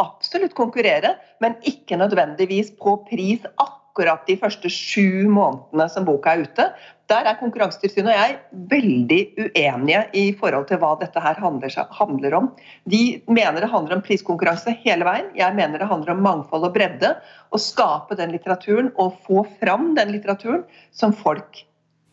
Absolutt 0.00 0.56
konkurrere, 0.58 1.12
men 1.38 1.54
ikke 1.62 1.94
nødvendigvis 2.00 2.72
på 2.82 2.96
pris 3.06 3.44
akkurat 3.52 3.83
akkurat 3.94 4.26
de 4.26 4.34
første 4.34 4.66
sju 4.72 5.28
månedene 5.30 5.86
som 5.92 6.04
boka 6.06 6.32
er 6.34 6.42
ute. 6.48 6.64
Der 7.06 7.28
er 7.28 7.36
Konkurransetilsynet 7.38 8.10
og 8.10 8.16
jeg 8.16 8.38
veldig 8.72 9.18
uenige 9.44 10.00
i 10.18 10.24
forhold 10.34 10.66
til 10.66 10.80
hva 10.82 10.94
dette 10.98 11.20
her 11.22 11.38
handler, 11.38 11.70
handler, 11.94 12.34
om. 12.34 12.48
De 12.90 13.20
mener 13.28 13.62
det 13.62 13.70
handler 13.70 13.98
om 13.98 14.02
priskonkurranse 14.02 14.74
hele 14.82 15.06
veien. 15.06 15.28
Jeg 15.38 15.54
mener 15.54 15.78
det 15.78 15.86
handler 15.86 16.16
om 16.16 16.24
mangfold 16.26 16.66
og 16.66 16.74
bredde. 16.74 17.12
Å 17.54 17.60
skape 17.60 18.18
den 18.18 18.34
litteraturen 18.34 18.90
og 18.98 19.20
få 19.28 19.44
fram 19.60 19.92
den 19.94 20.10
litteraturen 20.16 20.64
som 20.90 21.14
folk 21.14 21.62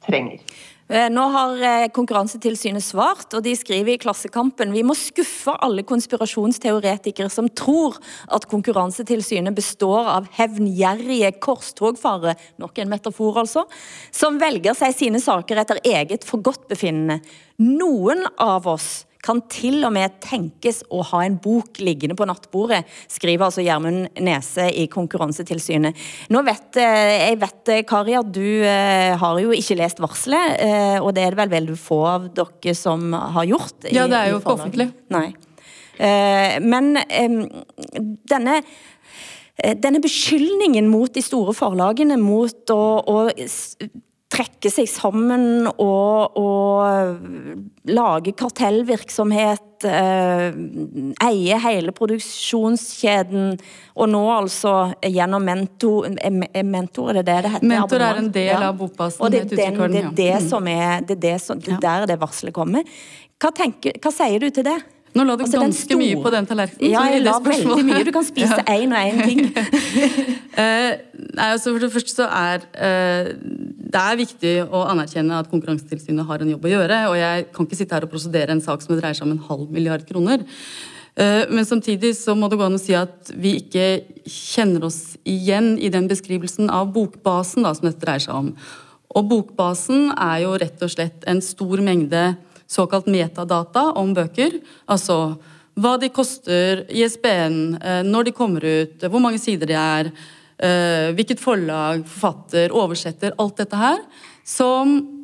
trenger. 0.05 0.37
Eh, 0.91 1.07
nå 1.07 1.23
har 1.31 1.61
eh, 1.63 1.85
Konkurransetilsynet 1.95 2.83
svart, 2.83 3.29
og 3.37 3.45
de 3.45 3.53
skriver 3.55 3.93
i 3.93 3.99
Klassekampen 4.01 4.73
vi 4.75 4.81
må 4.83 4.91
skuffe 4.99 5.53
alle 5.63 5.85
konspirasjonsteoretikere 5.87 7.31
som 7.31 7.47
tror 7.47 7.95
at 8.27 8.43
Konkurransetilsynet 8.51 9.55
består 9.55 10.09
av 10.17 10.27
hevngjerrige 10.35 11.29
korstogfarere, 11.39 12.35
nok 12.59 12.83
en 12.83 12.91
metafor 12.91 13.39
altså, 13.39 13.63
som 14.11 14.41
velger 14.41 14.75
seg 14.75 14.97
sine 14.97 15.23
saker 15.23 15.63
etter 15.63 15.79
eget 15.87 16.27
forgodtbefinnende. 16.27 17.21
Noen 17.63 18.27
av 18.35 18.67
oss 18.67 18.91
kan 19.25 19.41
til 19.51 19.81
og 19.85 19.93
med 19.95 20.17
tenkes 20.23 20.81
å 20.89 21.03
ha 21.11 21.23
en 21.25 21.37
bok 21.41 21.81
liggende 21.83 22.17
på 22.17 22.27
nattbordet, 22.29 22.81
skriver 23.11 23.47
altså 23.47 23.65
Gjermund 23.65 24.21
Nese 24.23 24.67
i 24.73 24.87
Konkurransetilsynet. 24.91 25.97
Nå 26.33 26.43
vet 26.47 26.79
eh, 26.81 27.27
jeg 27.29 27.41
vet, 27.41 27.61
eh, 27.73 27.83
Kari, 27.87 28.17
at 28.17 28.31
du 28.33 28.45
eh, 28.65 29.13
har 29.21 29.41
jo 29.41 29.53
ikke 29.55 29.77
lest 29.79 30.01
varselet, 30.01 30.57
og 31.01 31.11
det 31.15 31.25
er 31.25 31.33
det 31.33 31.41
vel 31.41 31.53
veldig 31.53 31.77
få 31.79 31.99
av 32.09 32.27
dere 32.35 32.75
som 32.77 33.11
har 33.13 33.47
gjort? 33.47 33.89
ja, 33.93 34.07
det 34.09 34.17
er 34.17 34.31
jo 34.31 34.41
ikke 34.41 34.55
offentlig. 34.57 34.91
Nei. 35.13 35.29
Men 36.63 36.95
denne 38.29 38.61
denne 39.61 39.99
beskyldningen 40.01 40.87
mot 40.89 41.11
de 41.13 41.21
store 41.21 41.53
forlagene 41.53 42.15
mot 42.17 42.71
å, 42.73 42.81
å 43.05 43.17
trekke 44.31 44.71
seg 44.71 44.87
sammen 44.89 45.67
og, 45.71 46.37
og 46.39 47.89
lage 47.91 48.33
kartellvirksomhet, 48.37 49.85
eh, 49.89 50.45
eie 51.27 51.57
hele 51.65 51.93
produksjonskjeden, 51.97 53.57
og 53.97 54.11
nå 54.13 54.21
altså 54.31 54.75
gjennom 55.03 55.43
Mentor 55.45 56.07
Mentor, 56.63 57.11
er 57.11 57.19
det 57.19 57.25
det 57.27 57.37
det 57.47 57.53
heter? 57.57 57.67
Mentor 57.73 58.05
er 58.07 58.21
en 58.21 58.31
del 58.37 58.55
av 58.69 58.79
bokbasen. 58.79 59.25
Og 59.25 59.33
det, 59.33 59.43
den, 59.51 59.81
det 59.91 60.05
er 60.05 60.15
det 60.21 60.37
som 60.47 60.71
er 60.71 61.03
det, 61.03 61.19
er 61.19 61.23
det 61.27 61.37
som, 61.43 61.59
der 61.59 62.07
det 62.07 62.19
varselet 62.21 62.55
kommer. 62.55 62.87
Hva, 63.41 63.51
tenker, 63.57 63.97
hva 63.99 64.13
sier 64.13 64.39
du 64.39 64.51
til 64.53 64.67
det? 64.67 64.79
Nå 65.11 65.25
la 65.27 65.35
du 65.35 65.43
altså, 65.43 65.59
ganske 65.59 65.83
store... 65.83 65.99
mye 65.99 66.19
på 66.23 66.31
den 66.31 66.47
tallerkenen. 66.47 66.91
Ja, 66.93 67.03
jeg 67.11 67.23
la 67.25 67.33
veldig 67.43 67.83
mye. 67.87 68.03
Du 68.07 68.11
kan 68.15 68.25
spise 68.27 68.59
én 68.63 68.93
ja. 68.95 69.01
og 69.01 69.09
én 69.09 69.23
ting. 69.27 69.41
uh, 70.55 70.91
nei, 71.37 71.47
altså 71.49 71.73
for 71.73 71.83
det 71.83 71.91
første 71.91 72.15
så 72.15 72.27
er 72.27 72.63
uh, 72.63 73.31
Det 73.91 74.03
er 74.03 74.21
viktig 74.21 74.53
å 74.69 74.85
anerkjenne 74.91 75.41
at 75.43 75.49
Konkurransetilsynet 75.51 76.27
har 76.29 76.43
en 76.43 76.53
jobb 76.53 76.67
å 76.67 76.71
gjøre. 76.71 77.01
Og 77.11 77.17
jeg 77.19 77.49
kan 77.51 77.67
ikke 77.67 77.79
sitte 77.81 77.97
her 77.97 78.07
og 78.07 78.13
prosedere 78.13 78.55
en 78.55 78.63
sak 78.63 78.85
som 78.85 78.95
dreier 78.95 79.17
seg 79.17 79.27
om 79.27 79.35
en 79.35 79.43
halv 79.49 79.73
milliard 79.73 80.05
kroner. 80.07 80.45
Uh, 81.19 81.43
men 81.51 81.67
samtidig 81.67 82.13
så 82.15 82.37
må 82.39 82.47
det 82.47 82.61
gå 82.61 82.69
an 82.69 82.79
å 82.79 82.81
si 82.81 82.95
at 82.95 83.33
vi 83.35 83.57
ikke 83.59 83.89
kjenner 84.23 84.87
oss 84.87 85.17
igjen 85.27 85.73
i 85.75 85.91
den 85.91 86.07
beskrivelsen 86.07 86.71
av 86.71 86.93
bokbasen 86.95 87.67
da, 87.67 87.75
som 87.75 87.89
dette 87.89 87.99
dreier 88.05 88.23
seg 88.23 88.37
om. 88.37 88.53
Og 89.11 89.27
bokbasen 89.27 90.13
er 90.15 90.45
jo 90.45 90.55
rett 90.55 90.87
og 90.87 90.93
slett 90.93 91.27
en 91.27 91.43
stor 91.43 91.83
mengde 91.83 92.29
såkalt 92.71 93.09
metadata 93.11 93.89
om 93.99 94.13
bøker. 94.15 94.59
Altså 94.91 95.35
hva 95.81 95.95
de 95.99 96.11
koster, 96.11 96.85
ISBN, 96.91 97.77
eh, 97.79 98.01
når 98.07 98.27
de 98.27 98.35
kommer 98.35 98.65
ut, 98.65 99.07
hvor 99.07 99.23
mange 99.23 99.39
sider 99.39 99.69
de 99.69 99.77
er, 99.77 100.11
eh, 100.59 101.11
hvilket 101.15 101.39
forlag, 101.39 102.03
forfatter, 102.05 102.71
oversetter, 102.71 103.35
alt 103.39 103.57
dette 103.57 103.75
her. 103.75 103.99
Som 104.43 105.20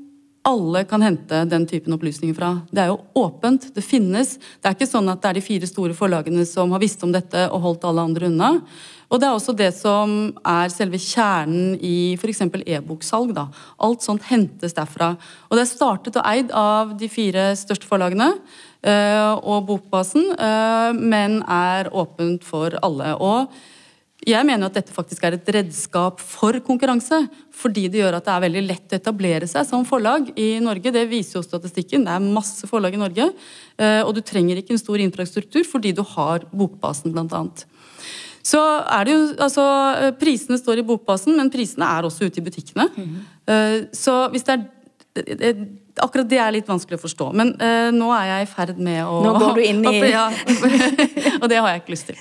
alle 0.48 0.84
kan 0.88 1.04
hente 1.04 1.44
den 1.50 1.66
typen 1.68 1.96
opplysninger 1.98 2.36
fra. 2.36 2.54
Det 2.72 2.84
er 2.84 2.92
jo 2.92 3.02
åpent, 3.20 3.68
det 3.76 3.84
finnes. 3.84 4.38
Det 4.62 4.70
er 4.70 4.78
ikke 4.78 4.88
sånn 4.88 5.10
at 5.12 5.20
det 5.24 5.32
er 5.32 5.40
de 5.40 5.44
fire 5.44 5.68
store 5.68 5.96
forlagene 5.98 6.46
som 6.48 6.72
har 6.72 6.84
visst 6.84 7.04
om 7.04 7.12
dette 7.12 7.50
og 7.52 7.64
holdt 7.66 7.88
alle 7.90 8.06
andre 8.08 8.30
unna. 8.32 8.54
Og 9.08 9.20
det 9.20 9.28
er 9.28 9.36
også 9.36 9.56
det 9.56 9.70
som 9.76 10.14
er 10.48 10.72
selve 10.72 11.00
kjernen 11.00 11.76
i 11.84 12.16
f.eks. 12.20 12.44
e-boksalg. 12.64 13.34
da. 13.36 13.48
Alt 13.84 14.04
sånt 14.04 14.28
hentes 14.28 14.76
derfra. 14.76 15.14
Og 15.48 15.56
det 15.56 15.64
er 15.64 15.72
startet 15.72 16.20
og 16.20 16.28
eid 16.28 16.52
av 16.56 16.96
de 17.00 17.12
fire 17.12 17.50
største 17.60 17.88
forlagene 17.88 18.34
øh, 18.34 19.34
og 19.44 19.68
Bokbasen, 19.68 20.32
øh, 20.36 20.92
men 20.96 21.42
er 21.44 21.92
åpent 21.92 22.44
for 22.48 22.76
alle. 22.84 23.16
Og 23.16 23.52
jeg 24.28 24.48
mener 24.48 24.68
at 24.68 24.76
dette 24.76 24.96
faktisk 24.96 25.24
er 25.24 25.38
et 25.38 25.50
redskap 25.56 26.20
for 26.24 26.58
konkurranse. 26.66 27.22
Fordi 27.58 27.88
det 27.92 28.02
gjør 28.02 28.20
at 28.20 28.28
det 28.28 28.34
er 28.34 28.44
veldig 28.44 28.64
lett 28.66 28.94
å 28.94 29.00
etablere 29.00 29.48
seg 29.50 29.66
som 29.70 29.86
forlag 29.88 30.30
i 30.36 30.50
Norge. 30.64 30.94
Det 30.94 31.06
viser 31.10 31.40
jo 31.40 31.46
statistikken. 31.46 32.06
Det 32.06 32.14
er 32.14 32.28
masse 32.36 32.68
forlag 32.70 32.98
i 32.98 33.02
Norge. 33.02 33.32
Øh, 33.80 34.02
og 34.04 34.14
du 34.18 34.22
trenger 34.26 34.60
ikke 34.60 34.76
en 34.76 34.84
stor 34.84 35.02
infrastruktur 35.04 35.66
fordi 35.68 35.96
du 35.96 36.04
har 36.16 36.46
Bokbasen, 36.52 37.16
blant 37.16 37.34
annet. 37.38 37.66
Så 38.48 38.60
er 38.60 39.08
det 39.08 39.16
jo 39.16 39.24
Altså, 39.44 39.64
eh, 39.98 40.14
prisene 40.20 40.60
står 40.60 40.80
i 40.80 40.88
bokbasen, 40.88 41.36
men 41.36 41.52
prisene 41.52 41.88
er 41.88 42.08
også 42.08 42.30
ute 42.30 42.40
i 42.40 42.46
butikkene. 42.46 42.88
Mm. 42.96 43.90
Så 43.96 44.14
hvis 44.32 44.44
det 44.48 44.56
er 44.60 44.66
Akkurat 45.98 46.28
det 46.30 46.38
er 46.38 46.54
litt 46.54 46.68
vanskelig 46.70 47.00
å 47.00 47.02
forstå. 47.02 47.32
Men 47.34 47.56
uh, 47.58 47.90
nå 47.96 48.12
er 48.14 48.28
jeg 48.30 48.46
i 48.46 48.50
ferd 48.52 48.78
med 48.78 49.00
å 49.02 49.18
Nå 49.26 49.34
går 49.40 49.56
du 49.58 49.64
inn 49.66 49.82
i 49.90 49.96
ja, 50.12 50.28
Og 51.42 51.48
det 51.50 51.58
har 51.58 51.72
jeg 51.72 51.82
ikke 51.82 51.96
lyst 51.96 52.12
til. 52.12 52.20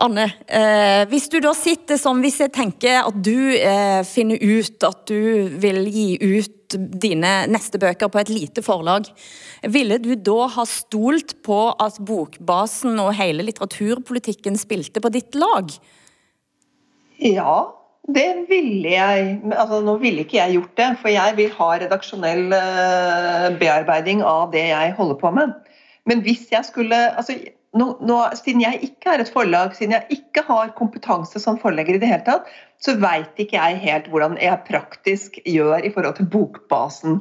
Anne, 0.00 0.24
eh, 0.48 1.02
hvis 1.10 1.28
du 1.28 1.38
da 1.44 1.52
sitter 1.56 1.98
sånn, 2.00 2.22
Hvis 2.24 2.40
jeg 2.40 2.52
tenker 2.54 3.02
at 3.02 3.16
du 3.20 3.52
eh, 3.52 4.00
finner 4.08 4.40
ut 4.40 4.86
at 4.86 5.04
du 5.10 5.50
vil 5.60 5.84
gi 5.92 6.08
ut 6.16 6.76
dine 7.02 7.32
neste 7.50 7.80
bøker 7.82 8.08
på 8.08 8.20
et 8.20 8.30
lite 8.30 8.62
forlag, 8.62 9.08
ville 9.66 9.98
du 9.98 10.14
da 10.14 10.46
ha 10.54 10.64
stolt 10.68 11.34
på 11.42 11.58
at 11.82 11.98
Bokbasen 12.06 12.94
og 13.02 13.16
hele 13.18 13.44
litteraturpolitikken 13.48 14.56
spilte 14.60 15.02
på 15.02 15.10
ditt 15.12 15.34
lag? 15.34 15.74
Ja, 17.20 17.56
det 18.08 18.46
ville 18.48 18.94
jeg. 18.94 19.40
Altså, 19.50 19.82
nå 19.84 19.98
ville 20.00 20.24
ikke 20.24 20.38
jeg 20.38 20.56
gjort 20.56 20.76
det, 20.78 20.90
for 21.02 21.12
jeg 21.12 21.36
vil 21.36 21.56
ha 21.58 21.70
redaksjonell 21.82 22.54
eh, 22.56 23.48
bearbeiding 23.60 24.22
av 24.24 24.54
det 24.54 24.68
jeg 24.70 24.94
holder 24.96 25.20
på 25.20 25.34
med. 25.36 25.58
Men 26.08 26.22
hvis 26.24 26.46
jeg 26.54 26.64
skulle 26.64 26.96
altså, 27.18 27.36
nå, 27.78 27.86
nå, 28.02 28.18
Siden 28.38 28.64
jeg 28.64 28.82
ikke 28.86 29.14
er 29.14 29.22
et 29.22 29.32
forlag, 29.32 29.76
siden 29.78 29.94
jeg 29.94 30.18
ikke 30.18 30.44
har 30.48 30.74
kompetanse 30.78 31.42
som 31.42 31.58
forlegger 31.60 31.96
i 31.96 32.02
det 32.02 32.10
hele 32.10 32.26
tatt, 32.26 32.50
så 32.82 32.96
veit 33.00 33.38
ikke 33.38 33.58
jeg 33.58 33.80
helt 33.84 34.10
hvordan 34.10 34.38
jeg 34.40 34.64
praktisk 34.66 35.38
gjør 35.44 35.84
i 35.84 35.92
forhold 35.94 36.16
til 36.18 36.30
bokbasen. 36.32 37.20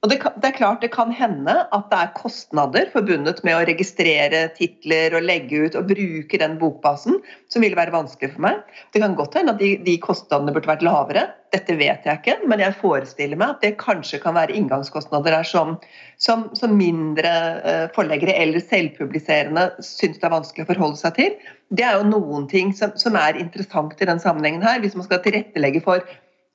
Og 0.00 0.08
det, 0.08 0.16
det, 0.40 0.48
er 0.48 0.56
klart 0.56 0.80
det 0.80 0.88
kan 0.94 1.10
hende 1.12 1.52
at 1.76 1.90
det 1.90 1.96
er 1.98 2.12
kostnader 2.16 2.86
forbundet 2.88 3.42
med 3.44 3.58
å 3.58 3.64
registrere 3.68 4.46
titler 4.56 5.12
og 5.18 5.26
legge 5.28 5.66
ut 5.66 5.76
og 5.76 5.90
bruke 5.90 6.40
den 6.40 6.54
bokbasen, 6.62 7.18
som 7.52 7.60
vil 7.60 7.76
være 7.76 7.92
vanskelig 7.92 8.30
for 8.32 8.46
meg. 8.46 8.62
Det 8.94 9.02
kan 9.02 9.16
godt 9.18 9.36
hende 9.36 9.52
at 9.52 9.60
de, 9.60 9.74
de, 9.84 9.98
kostnadene 10.00 10.54
burde 10.56 10.70
vært 10.70 10.86
lavere. 10.86 11.26
Dette 11.52 11.76
vet 11.76 12.08
jeg 12.08 12.22
ikke, 12.22 12.38
men 12.48 12.64
jeg 12.64 12.78
forestiller 12.80 13.42
meg 13.42 13.58
at 13.58 13.66
det 13.66 13.74
kanskje 13.82 14.22
kan 14.24 14.38
være 14.40 14.56
inngangskostnader 14.56 15.36
der 15.36 15.50
som, 15.52 15.76
som, 16.16 16.48
som 16.56 16.80
mindre 16.80 17.36
uh, 17.60 17.84
forleggere 17.92 18.38
eller 18.40 18.64
selvpubliserende 18.64 19.68
syns 19.84 20.16
det 20.16 20.30
er 20.30 20.36
vanskelig 20.38 20.64
å 20.64 20.72
forholde 20.72 21.02
seg 21.04 21.18
til. 21.20 21.38
Det 21.76 21.84
er 21.84 22.00
jo 22.00 22.08
noen 22.08 22.48
ting 22.48 22.72
som, 22.72 22.96
som 22.96 23.20
er 23.20 23.36
interessant 23.36 24.00
i 24.00 24.08
den 24.08 24.22
sammenhengen 24.22 24.64
her, 24.64 24.80
hvis 24.80 24.96
man 24.96 25.04
skal 25.10 25.20
tilrettelegge 25.28 25.84
for 25.84 26.00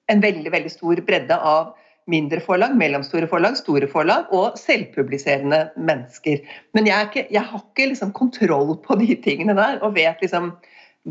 en 0.10 0.22
veldig, 0.26 0.50
veldig 0.50 0.80
stor 0.80 1.06
bredde 1.06 1.38
av 1.38 1.76
mindre 2.12 2.40
forlag, 2.44 2.76
mellomstore 2.78 3.28
forlag, 3.30 3.58
store 3.58 3.90
forlag 3.90 4.32
og 4.36 4.60
selvpubliserende 4.62 5.62
mennesker. 5.78 6.44
Men 6.78 6.90
jeg, 6.90 7.10
ikke, 7.10 7.28
jeg 7.34 7.46
har 7.50 7.64
ikke 7.64 7.90
liksom 7.92 8.14
kontroll 8.18 8.76
på 8.86 8.98
de 9.02 9.16
tingene 9.26 9.58
der, 9.58 9.80
og 9.82 9.96
vet 9.98 10.22
liksom 10.22 10.54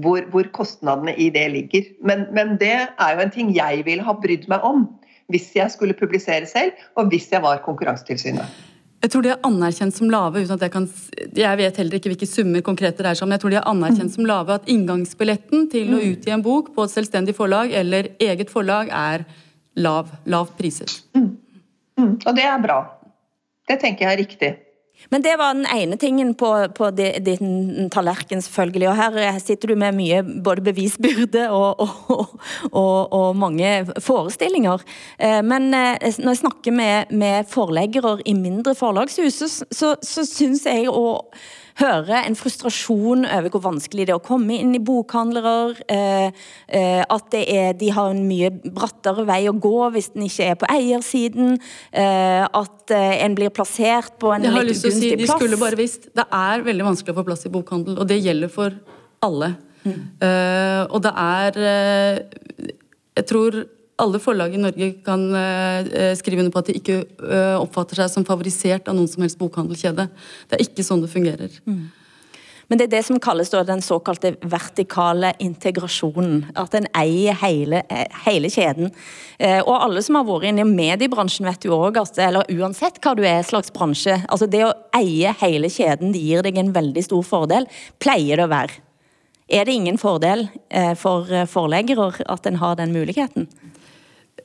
hvor, 0.02 0.26
hvor 0.30 0.46
kostnadene 0.54 1.14
i 1.18 1.30
det 1.34 1.48
ligger. 1.50 1.88
Men, 2.02 2.26
men, 2.34 2.54
det 2.60 2.74
er 2.74 3.14
jo 3.14 3.24
en 3.24 3.34
ting 3.34 3.50
jeg 3.54 3.84
ville 3.86 4.06
ha 4.06 4.14
brydd 4.18 4.48
meg 4.50 4.66
om. 4.66 4.86
hvis 5.32 5.54
jeg 5.56 5.70
skulle 5.72 5.94
publisere 5.96 6.44
selv, 6.44 6.72
og 7.00 7.08
hvis 7.08 7.30
jeg 7.32 7.40
var 7.42 7.62
Konkurransetilsynet. 7.64 8.44
Jeg 9.00 9.10
tror 9.12 9.22
de 9.24 9.30
er 9.32 9.46
anerkjent 9.48 9.94
som 9.96 10.10
lave, 10.12 10.42
uten 10.44 10.52
at 10.52 10.62
jeg 10.62 10.72
kan 10.72 10.84
Jeg 11.36 11.56
vet 11.56 11.76
heller 11.80 11.96
ikke 11.96 12.10
hvilke 12.12 12.28
summer 12.28 12.60
konkrete 12.60 13.02
det 13.02 13.06
er 13.08 13.16
som, 13.16 13.28
men 13.28 13.38
jeg 13.38 13.40
tror 13.40 13.54
de 13.54 13.56
er 13.56 13.70
anerkjent 13.70 14.10
mm. 14.10 14.14
som 14.18 14.28
lave. 14.28 14.52
At 14.52 14.68
inngangsbilletten 14.68 15.70
til 15.72 15.88
mm. 15.88 15.94
å 15.96 16.02
utgi 16.10 16.34
en 16.36 16.44
bok 16.44 16.74
på 16.76 16.84
et 16.84 16.92
selvstendig 16.92 17.34
forlag 17.36 17.72
eller 17.72 18.10
eget 18.20 18.52
forlag 18.52 18.92
er 18.92 19.24
lav. 19.75 20.12
lav 20.25 20.52
priset. 20.59 21.00
Mm. 21.14 21.31
mm. 21.99 22.12
Og 22.26 22.37
det 22.37 22.47
er 22.49 22.62
bra. 22.62 22.78
Det 23.69 23.81
tenker 23.81 24.07
jeg 24.07 24.12
er 24.12 24.23
riktig. 24.23 24.52
Men 25.11 25.23
det 25.23 25.37
var 25.37 25.54
den 25.54 25.66
ene 25.66 25.97
tingen 25.97 26.35
på, 26.35 26.50
på 26.75 26.90
din 26.95 27.90
tallerken, 27.93 28.43
selvfølgelig. 28.43 28.88
Og 28.88 28.97
her 28.97 29.38
sitter 29.43 29.73
du 29.73 29.76
med 29.78 29.97
mye 29.97 30.23
både 30.23 30.64
bevisbyrde 30.64 31.49
og, 31.50 31.83
og, 31.83 32.38
og, 32.71 33.12
og 33.12 33.37
mange 33.37 33.73
forestillinger. 34.00 34.85
Eh, 35.19 35.43
men 35.45 35.75
eh, 35.75 35.99
når 36.19 36.31
jeg 36.31 36.43
snakker 36.45 36.73
med, 36.73 37.12
med 37.12 37.50
forleggere 37.50 38.16
i 38.25 38.37
mindre 38.38 38.75
forlagshus, 38.78 39.43
så, 39.43 39.66
så, 39.71 39.95
så 40.02 40.25
syns 40.28 40.64
jeg 40.66 40.88
å 40.88 41.04
høre 41.81 42.21
en 42.23 42.37
frustrasjon 42.38 43.25
over 43.26 43.50
hvor 43.52 43.64
vanskelig 43.64 44.07
det 44.07 44.14
er 44.14 44.21
å 44.21 44.25
komme 44.25 44.57
inn 44.61 44.75
i 44.76 44.83
bokhandlere. 44.83 45.75
Eh, 45.90 46.45
eh, 46.69 47.02
at 47.02 47.37
er, 47.40 47.73
de 47.78 47.90
har 47.95 48.12
en 48.12 48.23
mye 48.28 48.50
brattere 48.64 49.26
vei 49.28 49.43
å 49.50 49.57
gå 49.59 49.90
hvis 49.95 50.12
den 50.14 50.28
ikke 50.28 50.49
er 50.52 50.59
på 50.61 50.71
eiersiden. 50.71 51.59
Eh, 51.90 52.45
at 52.47 52.95
en 52.95 53.37
blir 53.38 53.52
plassert 53.54 54.19
på 54.23 54.33
en 54.35 54.47
litt 54.47 54.54
ugunstig 54.54 54.95
si, 54.95 55.12
plass. 55.19 55.26
De 55.26 55.31
skulle 55.35 55.61
bare 55.61 55.81
visst. 55.81 56.11
Det 56.14 56.26
er 56.31 56.66
veldig 56.66 56.90
vanskelig 56.93 57.14
å 57.14 57.21
få 57.21 57.26
plass 57.26 57.47
i 57.49 57.54
bokhandel, 57.54 57.99
og 57.99 58.11
det 58.11 58.21
gjelder 58.23 58.52
for 58.52 58.76
alle. 59.25 59.54
Mm. 59.85 59.97
og 60.97 61.00
det 61.04 61.11
er 61.12 61.57
Jeg 63.21 63.25
tror 63.28 63.59
alle 64.02 64.18
forlag 64.18 64.54
i 64.54 64.60
Norge 64.60 64.90
kan 65.06 65.26
uh, 65.30 66.14
skrive 66.18 66.42
under 66.42 66.54
på 66.54 66.62
at 66.62 66.70
de 66.70 66.78
ikke 66.80 67.02
uh, 67.22 67.60
oppfatter 67.60 68.02
seg 68.02 68.10
som 68.10 68.26
favorisert 68.26 68.88
av 68.90 68.96
noen 68.98 69.10
som 69.10 69.22
helst 69.22 69.38
bokhandelkjede. 69.38 70.08
Det 70.50 70.58
er 70.58 70.64
ikke 70.66 70.86
sånn 70.86 71.04
det 71.04 71.12
fungerer. 71.12 71.60
Mm. 71.68 71.84
Men 72.68 72.80
det 72.80 72.86
er 72.86 72.92
det 72.94 73.02
som 73.06 73.20
kalles 73.20 73.52
den 73.52 73.82
såkalte 73.84 74.34
vertikale 74.40 75.34
integrasjonen. 75.42 76.46
At 76.56 76.72
en 76.74 76.88
eier 76.96 77.36
hele, 77.42 77.82
hele 78.24 78.48
kjeden. 78.48 78.88
Eh, 79.36 79.60
og 79.60 79.76
alle 79.76 80.00
som 80.02 80.16
har 80.16 80.24
vært 80.24 80.48
inne 80.48 80.64
i 80.64 80.70
mediebransjen 80.70 81.44
vet 81.44 81.66
jo 81.68 81.76
òg 81.76 82.00
at 82.00 82.16
eller 82.24 82.48
uansett 82.56 83.02
hva 83.04 83.12
du 83.18 83.20
er 83.28 83.44
slags 83.44 83.68
bransje, 83.74 84.16
altså 84.32 84.48
det 84.48 84.62
å 84.64 84.72
eie 84.96 85.34
hele 85.42 85.68
kjeden 85.68 86.16
det 86.16 86.24
gir 86.24 86.40
deg 86.46 86.56
en 86.58 86.72
veldig 86.72 87.04
stor 87.04 87.28
fordel. 87.28 87.68
Pleier 88.00 88.40
det 88.40 88.48
å 88.48 88.54
være. 88.54 88.80
Er 89.52 89.68
det 89.68 89.76
ingen 89.76 90.00
fordel 90.00 90.46
for 90.96 91.28
forleggere 91.52 92.14
at 92.32 92.46
en 92.48 92.56
har 92.62 92.78
den 92.80 92.96
muligheten? 92.96 93.44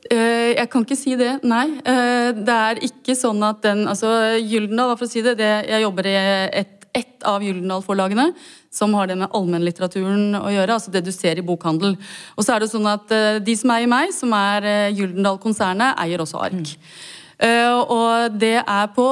Eh, 0.10 0.55
jeg 0.55 0.69
kan 0.72 0.86
ikke 0.86 0.98
si 0.98 1.15
det, 1.19 1.39
nei. 1.48 1.67
Eh, 1.84 2.31
det 2.38 2.55
er 2.55 2.81
ikke 2.88 3.15
sånn 3.17 3.41
at 3.46 3.62
den 3.65 3.86
altså 3.89 4.10
Gyldendal, 4.39 4.96
for 4.98 5.10
å 5.10 5.12
si 5.12 5.24
det, 5.25 5.36
det 5.41 5.51
jeg 5.67 5.84
jobber 5.84 6.08
i 6.08 6.15
et, 6.62 6.75
ett 6.96 7.25
av 7.27 7.43
Gyldendal-forlagene 7.46 8.29
som 8.74 8.96
har 8.98 9.10
det 9.10 9.19
med 9.19 9.34
allmennlitteraturen 9.36 10.39
å 10.39 10.50
gjøre, 10.53 10.77
altså 10.77 10.93
det 10.93 11.03
du 11.05 11.12
ser 11.13 11.38
i 11.38 11.46
bokhandel. 11.46 11.98
Og 12.38 12.46
så 12.46 12.55
er 12.55 12.63
det 12.63 12.72
sånn 12.72 12.88
at 12.89 13.12
eh, 13.13 13.41
de 13.43 13.58
som 13.60 13.75
eier 13.75 13.91
meg, 13.91 14.13
som 14.15 14.34
er 14.38 14.69
Gyldendal-konsernet, 14.98 16.00
eier 16.01 16.24
også 16.24 16.41
ark. 16.48 16.74
Mm. 16.74 16.96
Og 17.39 18.34
det 18.36 18.58
er 18.60 18.88
på 18.91 19.05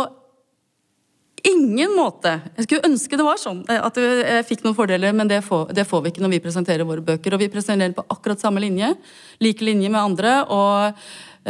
ingen 1.47 1.93
måte. 1.95 2.33
Jeg 2.57 2.67
skulle 2.67 2.89
ønske 2.89 3.17
det 3.19 3.25
var 3.25 3.39
sånn. 3.41 3.63
Eh, 3.69 3.79
at 3.83 3.97
jeg 4.01 4.45
fikk 4.49 4.65
noen 4.65 4.77
fordeler, 4.77 5.15
men 5.15 5.29
det 5.29 5.41
får, 5.45 5.71
det 5.75 5.87
får, 5.87 6.03
vi 6.03 6.13
ikke 6.13 6.23
når 6.25 6.35
vi 6.35 6.43
presenterer 6.43 6.87
våre 6.87 7.05
bøker. 7.05 7.35
Og 7.35 7.41
vi 7.41 7.49
presenterer 7.53 7.95
på 7.95 8.05
akkurat 8.13 8.41
samme 8.41 8.63
linje. 8.63 8.93
Like 9.43 9.65
linje 9.65 9.91
med 9.93 10.01
andre. 10.01 10.33
Og 10.53 11.01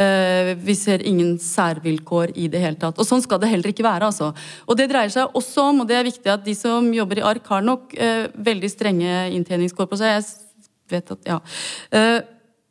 øh, 0.04 0.52
vi 0.64 0.76
ser 0.78 1.04
ingen 1.08 1.36
særvilkår 1.42 2.34
i 2.36 2.48
det 2.52 2.62
hele 2.62 2.80
tatt. 2.80 2.98
Og 2.98 3.08
sånn 3.08 3.24
skal 3.24 3.42
det 3.42 3.52
heller 3.52 3.72
ikke 3.72 3.86
være, 3.86 4.10
altså. 4.10 4.32
Og 4.66 4.78
det 4.78 4.90
dreier 4.92 5.12
seg 5.14 5.38
også 5.38 5.70
om, 5.72 5.82
og 5.82 5.90
det 5.90 5.98
er 5.98 6.08
viktig 6.08 6.34
at 6.34 6.44
de 6.46 6.56
som 6.58 6.92
jobber 6.94 7.22
i 7.22 7.26
ARK, 7.32 7.48
har 7.48 7.64
nok 7.66 7.96
øh, 7.96 8.26
veldig 8.50 8.72
strenge 8.72 9.22
inntjeningskår 9.36 9.90
på 9.90 10.00
seg. 10.00 10.18
Jeg 10.18 10.28
vet 10.94 11.16
at 11.16 11.32
Ja. 11.34 11.40
Uh, 11.92 12.20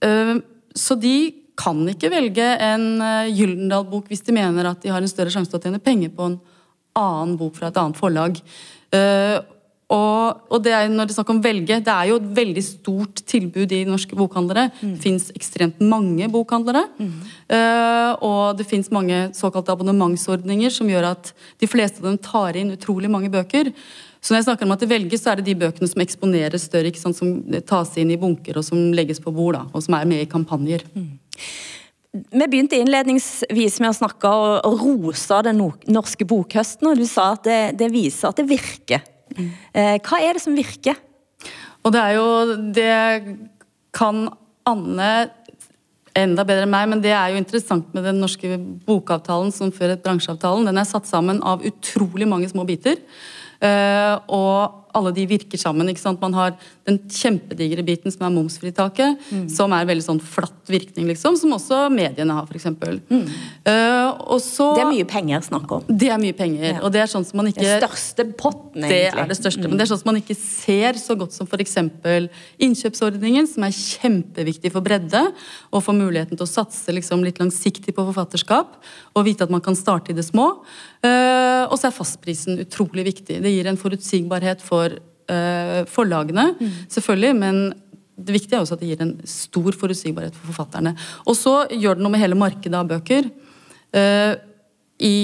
uh, 0.06 0.38
så 0.78 0.93
de 0.97 1.34
kan 1.58 1.80
ikke 1.89 2.12
velge 2.13 2.45
en 2.62 2.99
Gyldendal-bok 3.34 4.12
hvis 4.12 4.21
de 4.21 4.36
mener 4.36 4.67
at 4.69 4.84
de 4.84 4.91
har 4.93 5.02
en 5.02 5.10
større 5.10 5.32
sjanse 5.34 5.49
til 5.49 5.58
å 5.58 5.63
tjene 5.63 5.82
penger 5.82 6.12
på 6.13 6.28
en 6.30 6.36
annen 6.97 7.38
bok 7.39 7.55
fra 7.60 7.69
et 7.71 7.79
annet 7.81 7.99
forlag. 7.99 8.41
Uh, 8.93 9.38
og, 9.88 10.41
og, 10.51 10.57
det 10.65 10.73
er, 10.75 10.89
når 10.91 11.07
det 11.07 11.13
er 11.13 11.15
snakk 11.15 11.29
om 11.31 11.38
velge, 11.39 11.77
det 11.79 11.93
er 11.93 12.10
jo 12.10 12.17
et 12.19 12.31
veldig 12.36 12.63
stort 12.65 13.21
tilbud 13.31 13.71
i 13.71 13.86
norske 13.88 14.17
bokhandlere. 14.19 14.65
Mm. 14.81 14.89
Det 14.97 15.03
fins 15.05 15.29
ekstremt 15.38 15.79
mange 15.79 16.27
bokhandlere. 16.31 16.83
Mm. 16.99 17.13
Uh, 17.47 18.12
og 18.27 18.60
det 18.60 18.67
fins 18.67 18.91
mange 18.91 19.29
såkalte 19.38 19.71
abonnementsordninger 19.71 20.75
som 20.75 20.91
gjør 20.91 21.13
at 21.13 21.31
de 21.63 21.71
fleste 21.71 22.03
av 22.03 22.10
dem 22.10 22.19
tar 22.19 22.60
inn 22.60 22.75
utrolig 22.75 23.12
mange 23.13 23.31
bøker. 23.31 23.71
Så 24.19 24.33
når 24.33 24.41
jeg 24.41 24.47
snakker 24.49 24.67
om 24.67 24.75
at 24.75 24.83
det 24.83 24.91
velges, 24.91 25.23
så 25.23 25.31
er 25.31 25.39
det 25.39 25.47
de 25.47 25.55
bøkene 25.62 25.88
som 25.88 26.03
eksponeres 26.03 26.67
større, 26.67 26.91
som 26.99 27.15
tas 27.69 27.95
inn 28.01 28.12
i 28.12 28.19
bunker 28.19 28.60
og 28.60 28.67
som 28.67 28.89
legges 28.97 29.23
på 29.23 29.31
bord, 29.31 29.55
da, 29.55 29.63
og 29.71 29.86
som 29.86 29.95
er 29.95 30.10
med 30.10 30.25
i 30.25 30.27
kampanjer. 30.27 30.83
Mm. 30.97 31.13
Vi 32.13 32.48
begynte 32.48 32.80
innledningsvis 32.80 33.82
med 33.84 33.91
å 33.91 33.98
snakke 33.98 34.30
og 34.32 34.80
rose 34.80 35.41
den 35.46 35.60
norske 35.91 36.26
bokhøsten, 36.28 36.89
og 36.89 37.02
du 37.02 37.06
sa 37.10 37.34
at 37.36 37.43
det, 37.46 37.60
det 37.82 37.91
viser 37.93 38.32
at 38.32 38.39
det 38.39 38.48
virker. 38.50 39.04
Mm. 39.36 39.50
Hva 40.08 40.22
er 40.24 40.38
det 40.38 40.41
som 40.41 40.56
virker? 40.58 40.96
Og 41.86 41.93
det 41.93 42.00
er 42.02 42.13
jo 42.15 42.30
Det 42.74 42.93
kan 43.96 44.24
Anne 44.67 45.12
enda 46.17 46.46
bedre 46.48 46.65
enn 46.65 46.74
meg, 46.74 46.88
men 46.91 47.02
det 47.04 47.13
er 47.13 47.32
jo 47.32 47.41
interessant 47.41 47.93
med 47.96 48.06
den 48.08 48.20
norske 48.22 48.58
bokavtalen 48.88 49.52
som 49.54 49.72
før 49.74 49.93
et 49.93 50.04
bransjeavtalen. 50.06 50.67
Den 50.70 50.82
er 50.82 50.89
satt 50.89 51.10
sammen 51.10 51.41
av 51.46 51.65
utrolig 51.67 52.28
mange 52.30 52.50
små 52.50 52.65
biter. 52.67 52.98
Uh, 53.58 54.17
og 54.34 54.87
alle 54.97 55.13
de 55.15 55.25
virker 55.29 55.60
sammen. 55.62 55.89
ikke 55.91 56.03
sant? 56.03 56.21
Man 56.23 56.36
har 56.38 56.55
den 56.88 56.99
kjempedigre 57.12 57.83
biten 57.86 58.13
som 58.13 58.25
er 58.27 58.33
momsfritaket, 58.36 59.21
mm. 59.29 59.45
som 59.53 59.73
er 59.75 59.88
veldig 59.89 60.05
sånn 60.05 60.21
flatt 60.23 60.71
virkning, 60.71 61.07
liksom, 61.12 61.38
som 61.39 61.55
også 61.55 61.86
mediene 61.93 62.36
har, 62.36 62.47
f.eks. 62.49 62.67
Mm. 62.67 63.23
Uh, 63.67 64.38
det 64.38 64.83
er 64.83 64.89
mye 64.91 65.07
penger 65.10 65.45
snakk 65.47 65.73
om. 65.77 65.88
Det 65.88 66.10
er 66.13 66.21
mye 66.21 66.36
penger, 66.38 66.67
ja. 66.73 66.81
og 66.81 66.93
det 66.95 67.03
er 67.03 67.12
sånn 67.12 67.25
som 67.27 67.41
man 67.41 67.51
ikke 67.51 67.63
Den 67.63 67.81
største 67.83 68.27
potten, 68.38 68.83
egentlig. 68.83 68.97
Det 68.97 69.23
er 69.23 69.31
det 69.31 69.39
største, 69.39 69.63
mm. 69.63 69.69
men 69.71 69.79
det 69.79 69.88
er 69.88 69.91
sånn 69.91 70.01
som 70.03 70.12
man 70.12 70.21
ikke 70.21 70.38
ser 70.39 71.01
så 71.01 71.17
godt 71.19 71.36
som 71.36 71.49
f.eks. 71.49 71.77
innkjøpsordningen, 72.67 73.49
som 73.51 73.67
er 73.67 73.75
kjempeviktig 73.77 74.73
for 74.75 74.86
bredde, 74.86 75.23
og 75.71 75.83
for 75.86 75.97
muligheten 75.97 76.38
til 76.38 76.47
å 76.47 76.49
satse 76.49 76.95
liksom, 76.95 77.25
litt 77.27 77.41
langsiktig 77.41 77.95
på 77.95 78.07
forfatterskap, 78.12 78.77
og 79.13 79.27
vite 79.27 79.47
at 79.47 79.53
man 79.53 79.63
kan 79.63 79.77
starte 79.77 80.13
i 80.13 80.17
det 80.17 80.25
små. 80.27 80.49
Uh, 81.05 81.67
og 81.67 81.75
så 81.77 81.89
er 81.89 81.95
fastprisen 81.95 82.62
utrolig 82.63 83.05
viktig. 83.12 83.39
Det 83.43 83.51
gir 83.51 83.67
en 83.69 83.79
forutsigbarhet 83.79 84.63
for 84.65 84.87
uh, 84.95 85.82
forlagene, 85.91 86.50
mm. 86.60 86.73
selvfølgelig, 86.93 87.34
men 87.36 87.62
det 88.17 88.34
viktige 88.34 88.58
er 88.58 88.63
også 88.63 88.78
at 88.78 88.82
det 88.82 88.91
gir 88.91 89.04
en 89.04 89.15
stor 89.30 89.76
forutsigbarhet 89.78 90.36
for 90.38 90.52
forfatterne. 90.52 90.95
Og 91.30 91.38
så 91.38 91.60
gjør 91.69 91.97
det 91.97 92.06
noe 92.06 92.13
med 92.15 92.23
hele 92.23 92.39
markedet 92.39 92.78
av 92.80 92.89
bøker. 92.89 93.30
Uh, 93.93 94.34
I 94.97 95.17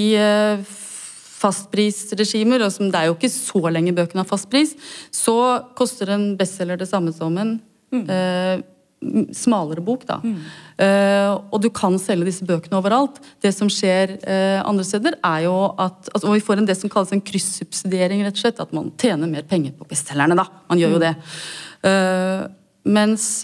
fastprisregimer, 1.44 2.62
og 2.62 2.70
som 2.72 2.92
det 2.92 3.00
er 3.00 3.10
jo 3.10 3.16
ikke 3.16 3.32
så 3.32 3.64
lenge 3.74 3.96
bøkene 3.96 4.22
har 4.22 4.28
fastpris, 4.28 4.76
så 5.12 5.34
koster 5.76 6.14
en 6.14 6.28
bestselger 6.38 6.78
det 6.80 6.88
samme 6.88 7.12
som 7.16 7.34
en 7.40 7.58
mm 7.94 8.62
smalere 9.36 9.84
bok. 9.84 10.06
da. 10.08 10.18
Mm. 10.24 10.38
Uh, 10.74 11.30
og 11.54 11.60
du 11.62 11.68
kan 11.74 11.96
selge 12.02 12.28
disse 12.28 12.46
bøkene 12.46 12.78
overalt. 12.80 13.20
Det 13.44 13.52
som 13.54 13.70
skjer 13.70 14.16
uh, 14.24 14.64
andre 14.64 14.86
steder, 14.86 15.18
er 15.22 15.44
jo 15.46 15.54
at 15.70 16.10
altså, 16.12 16.26
Og 16.28 16.34
vi 16.34 16.44
får 16.44 16.62
en 16.62 16.68
det 16.68 16.78
som 16.80 16.90
kalles 16.92 17.14
en 17.14 17.22
kryssubsidiering, 17.24 18.24
rett 18.26 18.38
og 18.38 18.42
slett. 18.42 18.64
At 18.64 18.74
man 18.76 18.90
tjener 19.00 19.30
mer 19.30 19.46
penger 19.48 19.76
på 19.78 19.88
bestselgerne, 19.90 20.38
da. 20.38 20.48
Man 20.70 20.82
gjør 20.82 20.96
jo 20.96 21.00
mm. 21.00 21.06
det. 21.06 21.14
Uh, 21.84 22.44
mens 22.84 23.40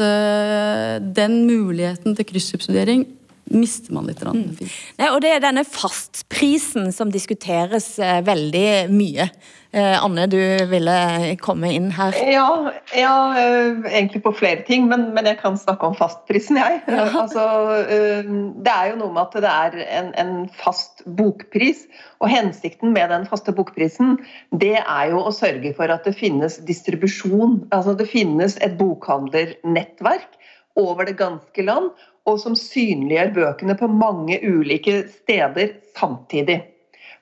den 1.16 1.36
muligheten 1.48 2.12
til 2.12 2.26
kryssubsidiering 2.28 3.06
mister 3.50 3.94
man 3.96 4.10
litt. 4.10 4.22
Mm. 4.24 4.56
Nei, 4.98 5.08
og 5.10 5.20
det 5.24 5.34
er 5.36 5.44
denne 5.44 5.66
fastprisen 5.68 6.92
som 6.94 7.12
diskuteres 7.12 7.96
veldig 7.98 8.68
mye. 8.92 9.30
Eh, 9.72 10.04
Anne, 10.04 10.24
du 10.26 10.40
ville 10.66 10.94
komme 11.38 11.68
inn 11.70 11.92
her? 11.94 12.16
Ja, 12.26 12.72
ja 12.96 13.12
eh, 13.38 13.76
egentlig 13.86 14.24
på 14.24 14.32
flere 14.34 14.64
ting, 14.66 14.88
men, 14.90 15.12
men, 15.14 15.28
jeg 15.30 15.38
kan 15.38 15.58
snakke 15.58 15.86
om 15.86 15.94
fastprisen, 15.94 16.58
jeg. 16.58 16.80
Ja. 16.90 17.04
Altså, 17.22 17.44
eh, 17.86 18.26
det 18.64 18.72
er 18.72 18.90
jo 18.90 18.98
noe 19.04 19.14
med 19.14 19.22
at 19.28 19.36
det 19.44 19.52
er 19.52 19.76
en, 20.00 20.10
en, 20.18 20.32
fast 20.58 21.04
bokpris. 21.06 21.84
Og 22.18 22.32
hensikten 22.32 22.90
med 22.96 23.14
den 23.14 23.28
faste 23.30 23.54
bokprisen, 23.54 24.18
det 24.50 24.74
er 24.80 25.14
jo 25.14 25.22
å 25.22 25.34
sørge 25.34 25.72
for 25.78 25.92
at 25.94 26.08
det 26.08 26.16
finnes 26.18 26.58
distribusjon. 26.66 27.60
Altså 27.70 27.94
det 27.94 28.10
finnes 28.10 28.58
et 28.58 28.74
bokhandlernettverk 28.80 30.34
over 30.80 31.06
det 31.06 31.14
ganske 31.20 31.62
land, 31.66 31.94
og 32.30 32.40
som 32.42 32.56
synliggjør 32.58 33.32
bøkene 33.36 33.76
på 33.78 33.88
mange 33.90 34.38
ulike 34.46 35.02
steder 35.10 35.74
samtidig. 35.98 36.60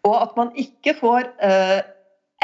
Og 0.06 0.16
at 0.22 0.34
man 0.38 0.52
ikke 0.60 0.94
får 0.98 1.30
eh, 1.44 1.80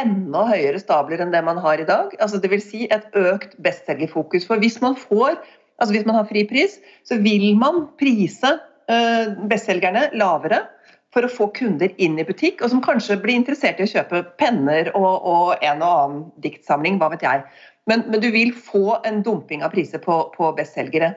enda 0.01 0.47
høyere 0.51 0.81
stabler 0.83 1.23
enn 1.23 1.35
det 1.35 1.43
man 1.47 1.61
har 1.63 1.81
i 1.81 1.89
dag. 1.89 2.15
Altså 2.19 2.41
Dvs. 2.43 2.71
Si 2.71 2.87
et 2.91 3.07
økt 3.19 3.55
bestselgerfokus. 3.63 4.49
For 4.49 4.63
hvis 4.63 4.81
man 4.85 4.99
får 4.99 5.39
Altså 5.75 5.91
Hvis 5.91 6.05
man 6.07 6.15
har 6.15 6.29
fri 6.29 6.45
pris, 6.47 6.77
så 7.03 7.17
vil 7.19 7.57
man 7.59 7.89
prise 7.99 8.53
eh, 8.87 9.33
bestselgerne 9.51 10.05
lavere 10.15 10.61
for 11.15 11.27
å 11.27 11.31
få 11.31 11.49
kunder 11.57 11.91
inn 12.03 12.15
i 12.15 12.27
butikk, 12.27 12.63
og 12.63 12.71
som 12.71 12.83
kanskje 12.83 13.17
blir 13.23 13.39
interessert 13.39 13.81
i 13.83 13.87
å 13.87 13.91
kjøpe 13.91 14.21
penner 14.39 14.93
og, 14.95 15.27
og 15.27 15.65
en 15.67 15.83
og 15.83 15.91
annen 16.05 16.25
diktsamling, 16.45 17.01
hva 17.03 17.11
vet 17.11 17.27
jeg. 17.27 17.43
Men, 17.91 18.07
men, 18.07 18.23
du 18.23 18.31
vil 18.35 18.55
få 18.55 19.01
en 19.07 19.19
dumping 19.27 19.63
av 19.67 19.75
priser 19.75 20.03
på, 20.03 20.17
på 20.35 20.51
bestselgere. 20.59 21.11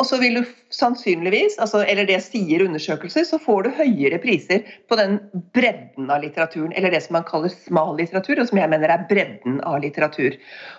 Og 0.00 0.06
så 0.08 0.16
vil 0.16 0.38
du 0.38 0.44
sannsynligvis, 0.72 1.58
altså, 1.60 1.82
eller 1.84 2.06
det 2.08 2.22
sier 2.24 2.62
undersøkelser, 2.64 3.26
så 3.28 3.36
får 3.42 3.66
du 3.66 3.74
høyere 3.76 4.20
priser 4.22 4.62
på 4.88 4.96
den 4.96 5.18
bredden 5.52 6.08
av 6.08 6.22
litteraturen, 6.24 6.72
eller 6.72 6.94
det 6.94 7.02
som 7.04 7.18
man 7.18 7.26
kaller 7.28 7.52
smal 7.52 7.98
litteratur, 7.98 8.40
og 8.40 8.48
som 8.48 8.60
jeg 8.62 8.72
mener 8.72 8.94
er 8.94 9.04
bredden 9.10 9.58
av 9.68 9.82
litteratur. 9.84 10.38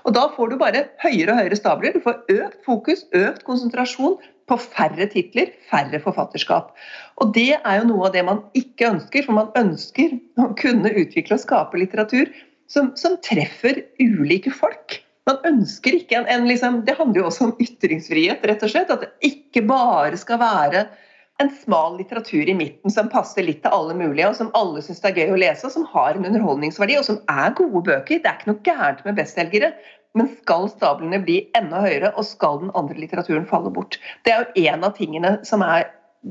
Og 0.10 0.15
da 0.17 0.25
får 0.34 0.49
du 0.49 0.57
bare 0.63 0.88
høyere 1.03 1.36
og 1.36 1.41
høyere 1.43 1.60
stabler. 1.60 1.93
Du 1.93 2.01
får 2.01 2.17
økt 2.34 2.65
fokus, 2.65 3.05
økt 3.13 3.45
konsentrasjon 3.45 4.17
på 4.49 4.57
færre 4.63 5.05
titler, 5.13 5.53
færre 5.69 6.01
forfatterskap. 6.01 6.73
Og 7.21 7.36
det 7.38 7.51
er 7.60 7.77
jo 7.77 7.91
noe 7.91 8.10
av 8.10 8.17
det 8.17 8.25
man 8.25 8.41
ikke 8.57 8.89
ønsker, 8.95 9.27
for 9.27 9.38
man 9.38 9.53
ønsker 9.60 10.17
å 10.41 10.49
kunne 10.57 10.95
utvikle 10.97 11.38
og 11.38 11.45
skape 11.45 11.84
litteratur 11.84 12.34
som, 12.71 12.93
som 12.97 13.21
treffer 13.21 13.84
ulike 14.01 14.53
folk. 14.55 15.00
Man 15.29 15.38
ønsker 15.45 15.95
ikke 15.99 16.17
en, 16.17 16.27
en 16.31 16.47
liksom, 16.49 16.81
Det 16.88 16.97
handler 16.97 17.21
jo 17.21 17.29
også 17.29 17.49
om 17.49 17.55
ytringsfrihet, 17.62 18.43
rett 18.47 18.65
og 18.65 18.73
slett. 18.73 18.91
At 18.93 19.05
det 19.05 19.31
ikke 19.31 19.63
bare 19.69 20.17
skal 20.19 20.41
være 20.41 20.86
en 21.41 21.49
smal 21.62 21.95
litteratur 21.97 22.49
i 22.49 22.57
midten 22.57 22.93
som 22.93 23.10
passer 23.10 23.45
litt 23.45 23.63
til 23.63 23.73
alle 23.73 23.95
mulige, 23.97 24.27
og 24.29 24.38
som 24.38 24.51
alle 24.57 24.84
syns 24.86 25.01
er 25.07 25.15
gøy 25.17 25.34
å 25.34 25.39
lese, 25.41 25.65
og 25.65 25.73
som 25.73 25.88
har 25.93 26.17
en 26.17 26.27
underholdningsverdi, 26.29 26.99
og 26.99 27.07
som 27.07 27.17
er 27.31 27.55
gode 27.57 27.81
bøker. 27.88 28.21
Det 28.21 28.29
er 28.29 28.38
ikke 28.38 28.51
noe 28.51 28.67
gærent 28.67 29.01
med 29.07 29.17
bestselgere. 29.17 29.71
Men 30.17 30.27
skal 30.41 30.67
stablene 30.67 31.21
bli 31.23 31.38
enda 31.57 31.81
høyere, 31.86 32.12
og 32.19 32.27
skal 32.27 32.60
den 32.65 32.73
andre 32.77 32.99
litteraturen 32.99 33.47
falle 33.49 33.71
bort? 33.73 33.97
Det 34.27 34.34
er 34.34 34.43
jo 34.43 34.67
en 34.73 34.86
av 34.86 34.97
tingene 34.97 35.38
som 35.47 35.63
er 35.65 35.88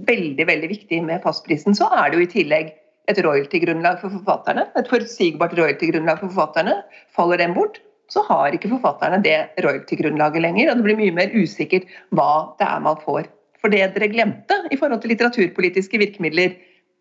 veldig 0.06 0.46
veldig 0.46 0.70
viktig 0.70 1.00
med 1.06 1.22
fastprisen. 1.24 1.74
Så 1.74 1.88
er 1.90 2.10
det 2.10 2.20
jo 2.20 2.26
i 2.26 2.32
tillegg 2.34 2.74
et 3.10 3.20
royalty-grunnlag 3.24 3.98
for 4.02 4.12
forfatterne. 4.14 4.68
Et 4.78 4.90
forutsigbart 4.90 5.56
royalty-grunnlag 5.58 6.20
for 6.20 6.28
forfatterne. 6.28 6.76
Faller 7.16 7.40
den 7.40 7.56
bort, 7.56 7.80
så 8.10 8.24
har 8.26 8.54
ikke 8.54 8.70
forfatterne 8.72 9.20
det 9.24 9.36
royalty-grunnlaget 9.62 10.42
lenger. 10.42 10.70
Og 10.70 10.80
det 10.80 10.86
blir 10.86 10.98
mye 10.98 11.14
mer 11.16 11.36
usikkert 11.36 11.86
hva 12.16 12.56
det 12.58 12.66
er 12.66 12.82
man 12.84 12.98
får. 13.04 13.28
For 13.60 13.72
det 13.72 13.84
dere 13.94 14.10
glemte 14.10 14.56
i 14.72 14.78
forhold 14.80 15.02
til 15.02 15.12
litteraturpolitiske 15.14 16.00
virkemidler, 16.00 16.56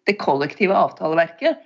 det 0.08 0.18
kollektive 0.20 0.76
avtaleverket, 0.76 1.60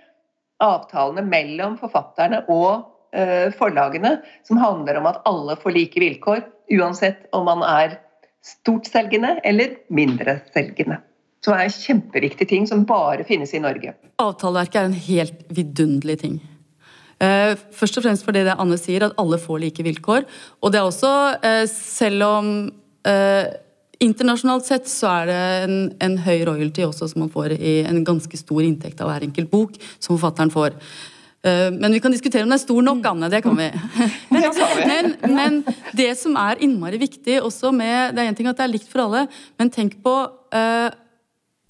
avtalene 0.64 1.26
mellom 1.28 1.78
forfatterne 1.80 2.44
og 2.52 2.86
uh, 3.16 3.50
forlagene, 3.58 4.18
som 4.48 4.62
handler 4.62 5.00
om 5.00 5.10
at 5.10 5.22
alle 5.30 5.58
får 5.60 5.76
like 5.76 6.04
vilkår, 6.04 6.44
uansett 6.78 7.28
om 7.36 7.48
man 7.50 7.66
er 7.68 7.98
stortselgende 8.44 9.38
eller 9.48 9.78
mindreselgende. 9.94 11.00
Som 11.44 11.58
er 11.58 11.68
en 11.68 11.76
kjempeviktig 11.76 12.48
ting 12.48 12.68
som 12.70 12.86
bare 12.88 13.26
finnes 13.28 13.52
i 13.56 13.60
Norge. 13.64 13.96
Avtaleverket 14.24 14.80
er 14.80 14.88
en 14.88 15.00
helt 15.10 15.46
vidunderlig 15.52 16.20
ting. 16.22 16.38
Eh, 17.22 17.54
først 17.76 18.00
og 18.00 18.06
fremst 18.06 18.26
fordi 18.26 18.46
det 18.48 18.56
Anne 18.60 18.78
sier, 18.80 19.08
at 19.08 19.20
alle 19.22 19.40
får 19.42 19.62
like 19.64 19.86
vilkår. 19.86 20.26
Og 20.62 20.74
det 20.74 20.82
er 20.82 20.88
også, 20.88 21.14
eh, 21.46 21.64
selv 21.70 22.26
om 22.28 22.52
eh, 23.08 23.46
internasjonalt 24.04 24.68
sett 24.68 24.90
så 24.92 25.12
er 25.22 25.30
det 25.30 25.40
en, 25.64 25.80
en 26.04 26.20
høy 26.26 26.44
royalty 26.50 26.84
også 26.84 27.12
som 27.12 27.24
man 27.24 27.34
får 27.34 27.56
i 27.56 27.82
en 27.88 28.04
ganske 28.04 28.40
stor 28.40 28.64
inntekt 28.66 29.02
av 29.02 29.12
hver 29.12 29.28
enkelt 29.30 29.52
bok 29.52 29.78
som 29.98 30.16
forfatteren 30.16 30.54
får. 30.54 30.80
Men 31.44 31.92
vi 31.92 32.00
kan 32.00 32.14
diskutere 32.14 32.46
om 32.46 32.52
det 32.54 32.56
er 32.56 32.62
stor 32.62 32.78
nok, 32.88 33.02
Anne. 33.04 33.28
Det 33.28 33.42
kan 33.44 33.58
vi. 33.60 33.66
Men, 34.32 34.46
men, 34.88 35.10
men 35.28 35.58
det 35.92 36.14
som 36.16 36.38
er 36.40 36.62
innmari 36.64 36.96
viktig 37.02 37.42
også 37.44 37.74
med 37.76 38.16
Det 38.16 38.24
er 38.24 38.30
en 38.32 38.38
ting 38.38 38.48
at 38.48 38.62
det 38.62 38.64
er 38.64 38.72
likt 38.72 38.88
for 38.88 39.04
alle, 39.04 39.26
men 39.60 39.72
tenk 39.74 39.98
på 40.06 40.14
uh, 40.24 40.88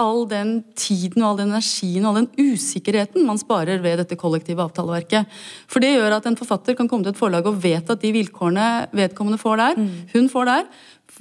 all 0.03 0.25
den 0.29 0.53
tiden 0.77 1.23
og 1.23 1.31
all 1.31 1.39
den 1.41 1.53
energien 1.53 2.05
og 2.05 2.13
all 2.13 2.21
den 2.21 2.51
usikkerheten 2.53 3.25
man 3.27 3.39
sparer 3.41 3.81
ved 3.83 4.01
dette 4.01 4.19
kollektive 4.19 4.63
avtaleverket. 4.65 5.31
For 5.71 5.83
det 5.83 5.95
gjør 5.95 6.19
at 6.19 6.29
en 6.29 6.37
forfatter 6.39 6.77
kan 6.77 6.89
komme 6.91 7.07
til 7.07 7.15
et 7.15 7.19
forlag 7.19 7.47
og 7.49 7.59
vet 7.63 7.89
at 7.89 8.03
de 8.03 8.13
vilkårene 8.15 8.69
vedkommende 8.93 9.41
får 9.41 9.59
der, 9.63 9.81
mm. 9.81 9.91
hun 10.13 10.29
får 10.31 10.49
der, 10.51 10.71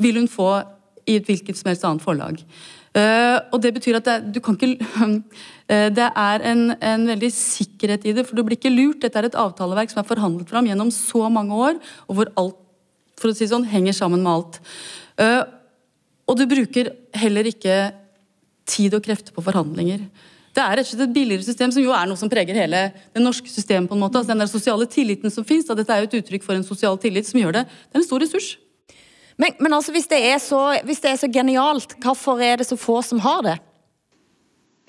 vil 0.03 0.21
hun 0.21 0.31
få 0.31 0.53
i 1.09 1.19
et 1.19 1.27
hvilket 1.27 1.59
som 1.59 1.71
helst 1.71 1.85
annet 1.87 2.05
forlag. 2.05 2.43
Uh, 2.93 3.39
og 3.55 3.63
det 3.65 3.71
betyr 3.73 3.97
at 3.97 4.05
det, 4.05 4.17
du 4.35 4.41
kan 4.45 4.59
ikke 4.59 4.77
uh, 5.01 5.15
Det 5.97 6.05
er 6.05 6.43
en, 6.45 6.75
en, 6.77 7.07
veldig 7.09 7.31
sikkerhet 7.33 8.05
i 8.05 8.13
det, 8.13 8.27
for 8.29 8.37
du 8.37 8.43
blir 8.45 8.59
ikke 8.59 8.73
lurt. 8.75 9.01
Dette 9.01 9.17
er 9.17 9.31
et 9.31 9.39
avtaleverk 9.41 9.89
som 9.89 10.03
er 10.03 10.09
forhandlet 10.11 10.51
fram 10.51 10.69
gjennom 10.69 10.91
så 10.93 11.31
mange 11.33 11.57
år, 11.57 11.79
og 12.05 12.19
hvor 12.19 12.33
alt 12.37 12.59
for 13.23 13.33
å 13.33 13.37
si 13.37 13.49
sånn, 13.49 13.65
henger 13.71 13.97
sammen 13.97 14.21
med 14.25 14.33
alt. 14.33 14.61
Uh, 15.17 15.41
og 16.29 16.37
du 16.39 16.45
bruker 16.51 16.93
heller 17.17 17.49
ikke 17.49 17.77
tid 18.69 18.95
og 18.97 19.05
krefter 19.05 19.35
på 19.35 19.45
forhandlinger. 19.45 20.07
Det 20.53 20.61
er 20.61 20.77
rett 20.77 20.85
og 20.85 20.91
slett 20.93 21.07
et 21.07 21.15
billigere 21.15 21.45
system, 21.47 21.73
som 21.73 21.85
jo 21.85 21.95
er 21.97 22.09
noe 22.09 22.21
som 22.21 22.31
preger 22.33 22.57
hele 22.57 22.83
det 22.93 23.23
norske 23.23 23.49
systemet. 23.49 23.89
på 23.89 23.97
en 23.97 24.03
måte. 24.05 24.21
Altså 24.21 24.33
Den 24.35 24.45
der 24.45 24.51
sosiale 24.53 24.87
tilliten 24.87 25.31
som 25.31 25.45
finnes, 25.45 25.65
dette 25.65 25.93
er 25.93 26.05
jo 26.05 26.11
et 26.11 26.19
uttrykk 26.21 26.45
for 26.45 26.55
en 26.55 26.67
sosial 26.67 26.99
tillit 26.99 27.27
som 27.27 27.41
gjør 27.41 27.53
det. 27.53 27.65
Det 27.65 27.97
er 27.97 28.03
en 28.03 28.09
stor 28.11 28.21
ressurs. 28.21 28.59
Men, 29.41 29.57
men 29.59 29.73
altså, 29.73 29.93
hvis 29.93 30.07
det, 30.07 30.21
så, 30.45 30.61
hvis 30.85 31.01
det, 31.01 31.11
er 31.11 31.17
så, 31.17 31.29
genialt, 31.33 31.97
hvorfor 32.05 32.41
er 32.41 32.61
det 32.61 32.69
så 32.69 32.77
få 32.77 33.01
som 33.03 33.23
har 33.25 33.41
det? 33.47 33.57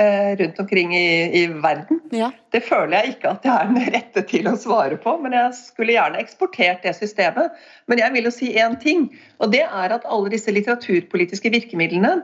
Eh, 0.02 0.36
rundt 0.36 0.60
omkring 0.60 0.96
i, 0.98 1.44
i 1.44 1.48
verden. 1.48 2.02
Ja. 2.12 2.32
Det 2.52 2.64
føler 2.66 2.98
jeg 2.98 3.14
ikke 3.14 3.30
at 3.38 3.46
jeg 3.46 3.54
er 3.54 3.70
den 3.70 3.92
rette 3.94 4.24
til 4.28 4.50
å 4.50 4.56
svare 4.60 4.98
på, 5.00 5.16
men 5.22 5.36
jeg 5.38 5.54
skulle 5.56 5.96
gjerne 5.96 6.20
eksportert 6.20 6.84
det 6.84 6.96
systemet. 6.98 7.56
Men 7.88 8.02
jeg 8.02 8.16
vil 8.18 8.28
jo 8.28 8.34
si 8.34 8.52
én 8.60 8.76
ting, 8.82 9.08
og 9.40 9.54
det 9.54 9.64
er 9.64 9.96
at 9.96 10.08
alle 10.10 10.34
disse 10.34 10.52
litteraturpolitiske 10.52 11.54
virkemidlene 11.54 12.18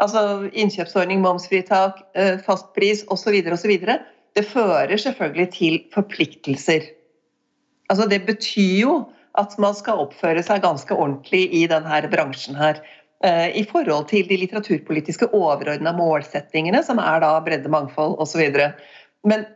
Altså 0.00 0.48
innkjøpsordning, 0.50 1.20
momsfritak, 1.22 2.00
eh, 2.18 2.38
fastpris 2.42 3.04
osv. 3.14 3.36
osv. 3.52 3.74
Det 4.34 4.46
fører 4.50 4.96
selvfølgelig 4.98 5.50
til 5.54 5.76
forpliktelser. 5.94 6.88
Altså 7.90 8.08
det 8.10 8.24
betyr 8.26 8.80
jo 8.80 8.94
at 9.38 9.54
man 9.58 9.74
skal 9.74 10.02
oppføre 10.06 10.42
seg 10.46 10.62
ganske 10.62 10.94
ordentlig 10.94 11.46
i 11.54 11.64
denne 11.70 12.00
bransjen 12.10 12.58
her. 12.58 12.80
Eh, 13.24 13.54
I 13.54 13.64
forhold 13.70 14.08
til 14.10 14.26
de 14.28 14.38
litteraturpolitiske 14.42 15.30
overordna 15.32 15.94
målsettingene, 15.96 16.82
som 16.82 16.98
er 16.98 17.22
da 17.22 17.38
bredde, 17.44 17.70
mangfold 17.70 18.18
osv. 18.22 18.42
Men 19.24 19.46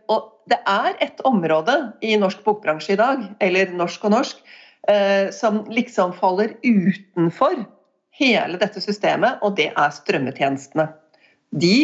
det 0.48 0.58
er 0.66 0.94
et 1.04 1.20
område 1.28 1.74
i 2.00 2.14
norsk 2.16 2.44
bokbransje 2.46 2.94
i 2.94 3.00
dag, 3.00 3.26
eller 3.44 3.74
norsk 3.76 4.06
og 4.08 4.14
norsk, 4.14 4.38
eh, 4.88 5.28
som 5.34 5.64
liksom 5.68 6.14
faller 6.16 6.54
utenfor 6.62 7.66
hele 8.18 8.58
dette 8.60 8.82
systemet, 8.82 9.40
og 9.42 9.56
det 9.58 9.70
er 9.72 9.94
strømmetjenestene. 9.94 10.88
De, 11.54 11.76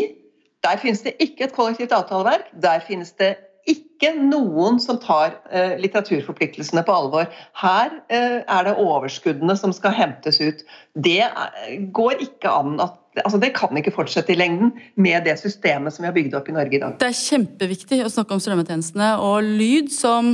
der 0.64 0.80
finnes 0.82 1.04
det 1.04 1.16
ikke 1.22 1.48
et 1.48 1.56
kollektivt 1.56 1.94
avtaleverk. 1.94 2.50
Der 2.62 2.82
finnes 2.84 3.12
det 3.20 3.36
ikke 3.70 4.10
noen 4.18 4.76
som 4.82 4.98
tar 5.00 5.38
eh, 5.48 5.78
litteraturforpliktelsene 5.80 6.82
på 6.84 6.96
alvor. 6.96 7.30
Her 7.56 7.94
eh, 8.12 8.42
er 8.42 8.66
det 8.66 8.74
overskuddene 8.80 9.56
som 9.56 9.72
skal 9.72 9.94
hentes 9.96 10.40
ut. 10.42 10.60
Det 10.92 11.22
er, 11.24 11.78
går 11.94 12.20
ikke 12.26 12.52
an 12.52 12.76
at 12.84 13.00
altså 13.22 13.38
Det 13.38 13.52
kan 13.54 13.76
ikke 13.78 13.92
fortsette 13.94 14.32
i 14.34 14.34
lengden 14.34 14.72
med 14.98 15.22
det 15.22 15.36
systemet 15.38 15.94
som 15.94 16.02
vi 16.02 16.08
har 16.08 16.16
bygd 16.16 16.32
opp 16.34 16.48
i 16.50 16.54
Norge 16.56 16.74
i 16.74 16.80
dag. 16.82 16.96
Det 16.98 17.12
er 17.12 17.14
kjempeviktig 17.14 18.00
å 18.02 18.10
snakke 18.10 18.34
om 18.34 18.40
strømmetjenestene 18.42 19.12
og 19.22 19.46
lyd 19.46 19.92
som 19.94 20.32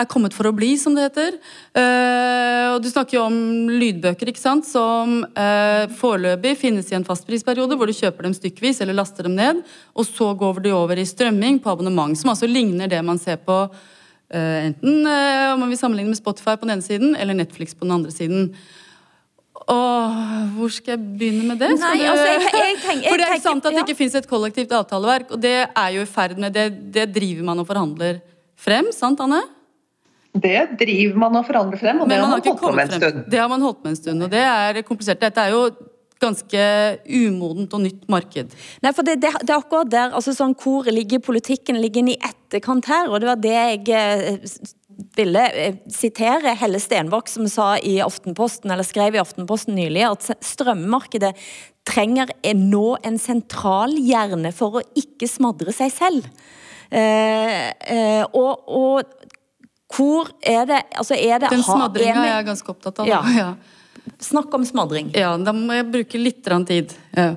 er 0.00 0.08
kommet 0.10 0.34
for 0.36 0.48
å 0.48 0.54
bli, 0.54 0.72
som 0.80 0.94
det 0.96 1.08
heter. 1.08 1.36
Uh, 1.76 2.74
og 2.74 2.82
Du 2.84 2.88
snakker 2.90 3.18
jo 3.18 3.26
om 3.26 3.68
lydbøker 3.70 4.30
ikke 4.32 4.42
sant, 4.42 4.66
som 4.68 5.20
uh, 5.26 5.84
foreløpig 5.98 6.56
finnes 6.60 6.88
i 6.92 6.98
en 6.98 7.06
fastprisperiode, 7.06 7.78
hvor 7.78 7.90
du 7.90 7.96
kjøper 7.96 8.28
dem 8.28 8.36
stykkevis 8.36 8.82
eller 8.84 8.98
laster 8.98 9.28
dem 9.28 9.36
ned. 9.38 9.62
Og 9.98 10.08
så 10.08 10.32
går 10.38 10.62
de 10.64 10.74
over 10.76 11.00
i 11.00 11.06
strømming 11.08 11.60
på 11.62 11.72
abonnement, 11.74 12.16
som 12.18 12.32
altså 12.34 12.50
ligner 12.50 12.90
det 12.90 13.02
man 13.04 13.20
ser 13.22 13.40
på 13.44 13.60
uh, 13.68 14.58
enten 14.64 15.06
om 15.08 15.62
man 15.64 15.70
vil 15.70 15.80
sammenligne 15.80 16.12
med 16.12 16.20
Spotify 16.20 16.56
på 16.56 16.68
den 16.68 16.76
ene 16.78 16.84
siden, 16.84 17.16
eller 17.16 17.36
Netflix 17.36 17.74
på 17.74 17.88
den 17.88 17.96
andre 17.98 18.14
siden. 18.14 18.52
Åh, 19.68 20.54
hvor 20.54 20.70
skal 20.72 20.94
jeg 20.94 21.16
begynne 21.18 21.50
med 21.50 21.58
det? 21.60 21.74
Nei, 21.76 21.98
altså, 22.08 22.24
jeg, 22.30 22.44
jeg 22.46 22.78
tenk, 22.86 23.04
For 23.10 23.20
det 23.20 23.28
er 23.28 23.40
sant 23.42 23.66
at 23.68 23.74
det 23.74 23.82
ikke 23.84 23.98
finnes 23.98 24.16
et 24.20 24.28
kollektivt 24.30 24.72
avtaleverk, 24.72 25.34
og 25.34 25.42
det 25.42 25.56
er 25.66 25.92
jo 25.96 26.04
i 26.04 26.08
ferd 26.08 26.38
med 26.40 26.54
det, 26.56 26.70
det 26.94 27.08
driver 27.12 27.48
man 27.50 27.60
og 27.60 27.68
forhandler 27.68 28.22
frem, 28.58 28.88
sant 28.94 29.20
Anne? 29.24 29.42
Det 30.36 30.58
driver 30.78 31.20
man 31.24 31.38
og 31.40 31.46
forhandler 31.48 31.80
frem, 31.80 32.02
og 32.04 32.10
det 32.10 32.18
har 32.18 32.26
man, 32.28 32.42
holdt 32.44 32.60
på 32.60 32.72
med 32.72 32.84
en 32.84 33.00
stund. 33.00 33.22
Det 33.32 33.38
har 33.40 33.48
man 33.48 33.62
holdt 33.64 33.78
med 33.84 33.94
en 33.94 34.00
stund, 34.00 34.26
og 34.26 34.34
det 34.34 34.42
er 34.44 34.82
komplisert. 34.86 35.22
Dette 35.22 35.46
er 35.46 35.54
jo 35.54 35.62
ganske 36.22 36.64
umodent 37.06 37.74
og 37.76 37.84
nytt 37.84 38.08
marked. 38.10 38.52
Nei, 38.82 38.92
for 38.94 39.06
det, 39.06 39.18
det, 39.22 39.32
det 39.42 39.54
er 39.54 39.60
akkurat 39.60 39.90
der, 39.92 40.12
altså 40.18 40.34
sånn, 40.36 40.56
Hvor 40.58 40.88
ligger 40.90 41.22
politikken? 41.22 41.78
Ligger 41.80 42.02
den 42.02 42.12
i 42.16 42.18
etterkant 42.18 42.90
her? 42.90 43.08
Og 43.08 43.22
det 43.22 43.30
var 43.30 43.40
det 43.42 43.54
jeg 43.54 43.88
eh, 43.94 44.50
ville 45.18 45.46
eh, 45.54 45.80
sitere 45.94 46.56
Helle 46.58 46.80
Stenvåg, 46.82 47.30
som 47.30 47.48
sa 47.50 47.70
i 47.78 47.98
Aftenposten, 48.04 48.72
eller 48.74 48.86
skrev 48.86 49.16
i 49.16 49.22
Aftenposten 49.22 49.78
nylig, 49.78 50.04
at 50.08 50.30
strømmarkedet 50.44 51.34
trenger 51.88 52.34
nå 52.58 52.98
en 53.06 53.18
sentral 53.22 53.94
hjerne 53.96 54.52
for 54.52 54.80
å 54.80 54.86
ikke 54.98 55.30
smadre 55.30 55.72
seg 55.76 55.94
selv. 55.94 56.28
Eh, 56.88 57.68
eh, 57.92 58.24
og, 58.32 58.64
og 58.64 59.27
hvor 59.88 60.28
er 60.44 60.66
det 60.68 60.82
altså 61.00 61.16
er 61.16 61.40
det, 61.40 61.50
Den 61.54 61.64
smadringa 61.64 62.20
er 62.20 62.32
jeg 62.36 62.48
ganske 62.50 62.72
opptatt 62.74 63.02
av. 63.02 63.08
Ja. 63.08 63.22
ja. 63.42 63.50
Snakk 64.22 64.52
om 64.56 64.64
smadring. 64.66 65.10
Ja, 65.16 65.34
da 65.40 65.52
må 65.56 65.76
jeg 65.76 65.88
bruke 65.92 66.20
litt 66.20 66.48
tid. 66.68 66.94
Ja. 67.16 67.34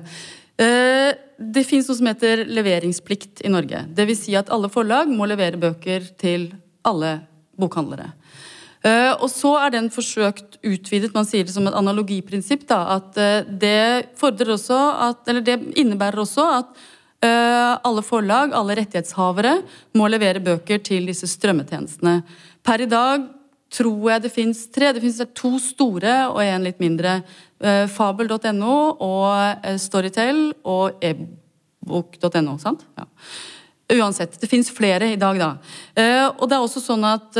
Eh, 0.60 1.10
det 1.42 1.64
fins 1.66 1.88
noe 1.88 1.98
som 1.98 2.08
heter 2.10 2.44
leveringsplikt 2.46 3.42
i 3.44 3.50
Norge. 3.52 3.84
Dvs. 3.96 4.24
Si 4.26 4.36
at 4.38 4.52
alle 4.52 4.70
forlag 4.72 5.10
må 5.10 5.26
levere 5.28 5.60
bøker 5.60 6.06
til 6.20 6.50
alle 6.86 7.18
bokhandlere. 7.58 8.12
Eh, 8.82 9.12
og 9.12 9.28
så 9.30 9.54
er 9.62 9.76
den 9.76 9.90
forsøkt 9.94 10.58
utvidet, 10.66 11.12
man 11.14 11.26
sier 11.28 11.46
det 11.46 11.54
som 11.54 11.66
et 11.70 11.76
analogiprinsipp, 11.78 12.64
da, 12.70 12.80
at 12.98 13.18
eh, 13.20 13.44
det 13.46 14.10
også 14.18 14.78
at 15.08 15.28
Eller 15.30 15.44
det 15.46 15.60
innebærer 15.78 16.18
også 16.18 16.48
at 16.58 16.82
alle 17.22 18.02
forlag, 18.02 18.50
alle 18.56 18.74
rettighetshavere, 18.80 19.52
må 19.94 20.08
levere 20.10 20.42
bøker 20.42 20.80
til 20.82 21.06
disse 21.06 21.28
strømmetjenestene. 21.30 22.16
Per 22.66 22.82
i 22.82 22.88
dag 22.90 23.28
tror 23.72 24.10
jeg 24.10 24.24
det 24.24 24.32
fins 24.32 24.66
tre. 24.72 24.92
Det 24.92 25.02
fins 25.02 25.22
to 25.38 25.54
store 25.62 26.14
og 26.32 26.42
en 26.44 26.66
litt 26.66 26.82
mindre. 26.82 27.20
Eh, 27.62 27.86
fabel.no 27.90 28.76
og 28.98 29.64
eh, 29.64 29.78
Storytel 29.80 30.48
og 30.68 31.02
ebook.no. 31.06 32.56
sant? 32.62 32.84
Ja. 32.98 33.08
Uansett. 33.92 34.38
Det 34.40 34.48
fins 34.50 34.70
flere 34.72 35.12
i 35.12 35.20
dag, 35.20 35.38
da. 35.40 35.52
Eh, 35.94 36.26
og 36.32 36.48
det 36.48 36.56
er 36.56 36.64
også 36.64 36.82
sånn 36.84 37.04
at 37.06 37.36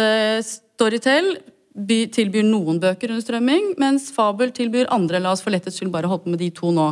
Storytel 0.47 1.35
tilbyr 1.73 2.45
noen 2.45 2.81
bøker 2.83 3.14
under 3.14 3.25
strømming, 3.25 3.71
mens 3.81 4.11
Fabel 4.12 4.53
tilbyr 4.53 4.90
andre. 4.92 5.23
La 5.23 5.33
oss 5.33 5.40
for 5.45 5.55
lettets 5.55 5.81
skyld 5.81 5.92
bare 5.95 6.11
holde 6.11 6.27
på 6.27 6.35
med 6.35 6.42
de 6.42 6.51
to 6.53 6.73
nå. 6.75 6.90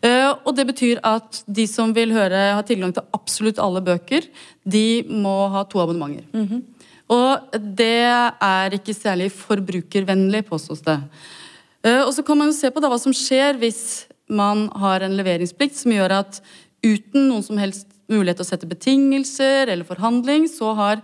Og 0.00 0.54
det 0.56 0.64
betyr 0.64 1.00
at 1.04 1.42
de 1.44 1.66
som 1.68 1.90
vil 1.92 2.14
høre, 2.16 2.54
har 2.56 2.64
tilgang 2.64 2.94
til 2.96 3.04
absolutt 3.12 3.58
alle 3.60 3.82
bøker, 3.84 4.24
de 4.64 5.02
må 5.04 5.34
ha 5.52 5.64
to 5.68 5.80
abonnementer. 5.82 6.24
Mm 6.32 6.46
-hmm. 6.48 6.62
Og 7.10 7.58
det 7.76 8.06
er 8.40 8.74
ikke 8.76 8.94
særlig 8.94 9.32
forbrukervennlig, 9.34 10.44
påstås 10.46 10.82
det. 10.86 10.98
Eh, 11.82 12.02
og 12.04 12.12
så 12.14 12.22
kan 12.22 12.38
man 12.38 12.50
jo 12.50 12.56
se 12.56 12.70
på 12.70 12.82
da 12.82 12.90
hva 12.92 12.98
som 13.00 13.14
skjer 13.16 13.58
hvis 13.60 14.06
man 14.30 14.68
har 14.78 15.02
en 15.02 15.16
leveringsplikt 15.18 15.78
som 15.80 15.94
gjør 15.94 16.20
at 16.20 16.40
uten 16.84 17.26
noen 17.28 17.42
som 17.42 17.58
helst 17.58 17.88
mulighet 18.10 18.40
til 18.40 18.46
å 18.46 18.50
sette 18.50 18.68
betingelser 18.68 19.70
eller 19.70 19.86
forhandling, 19.86 20.46
så 20.50 20.74
har, 20.78 21.00
eh, 21.00 21.02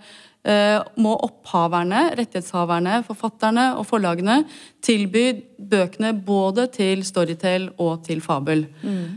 må 1.02 1.12
opphaverne, 1.26 2.12
rettighetshaverne, 2.18 3.00
forfatterne 3.06 3.64
og 3.80 3.86
forlagene 3.88 4.44
tilby 4.84 5.24
bøkene 5.58 6.12
både 6.26 6.68
til 6.70 7.02
Storytel 7.06 7.70
og 7.82 8.04
til 8.06 8.22
Fabel. 8.22 8.66
Mm. 8.82 9.16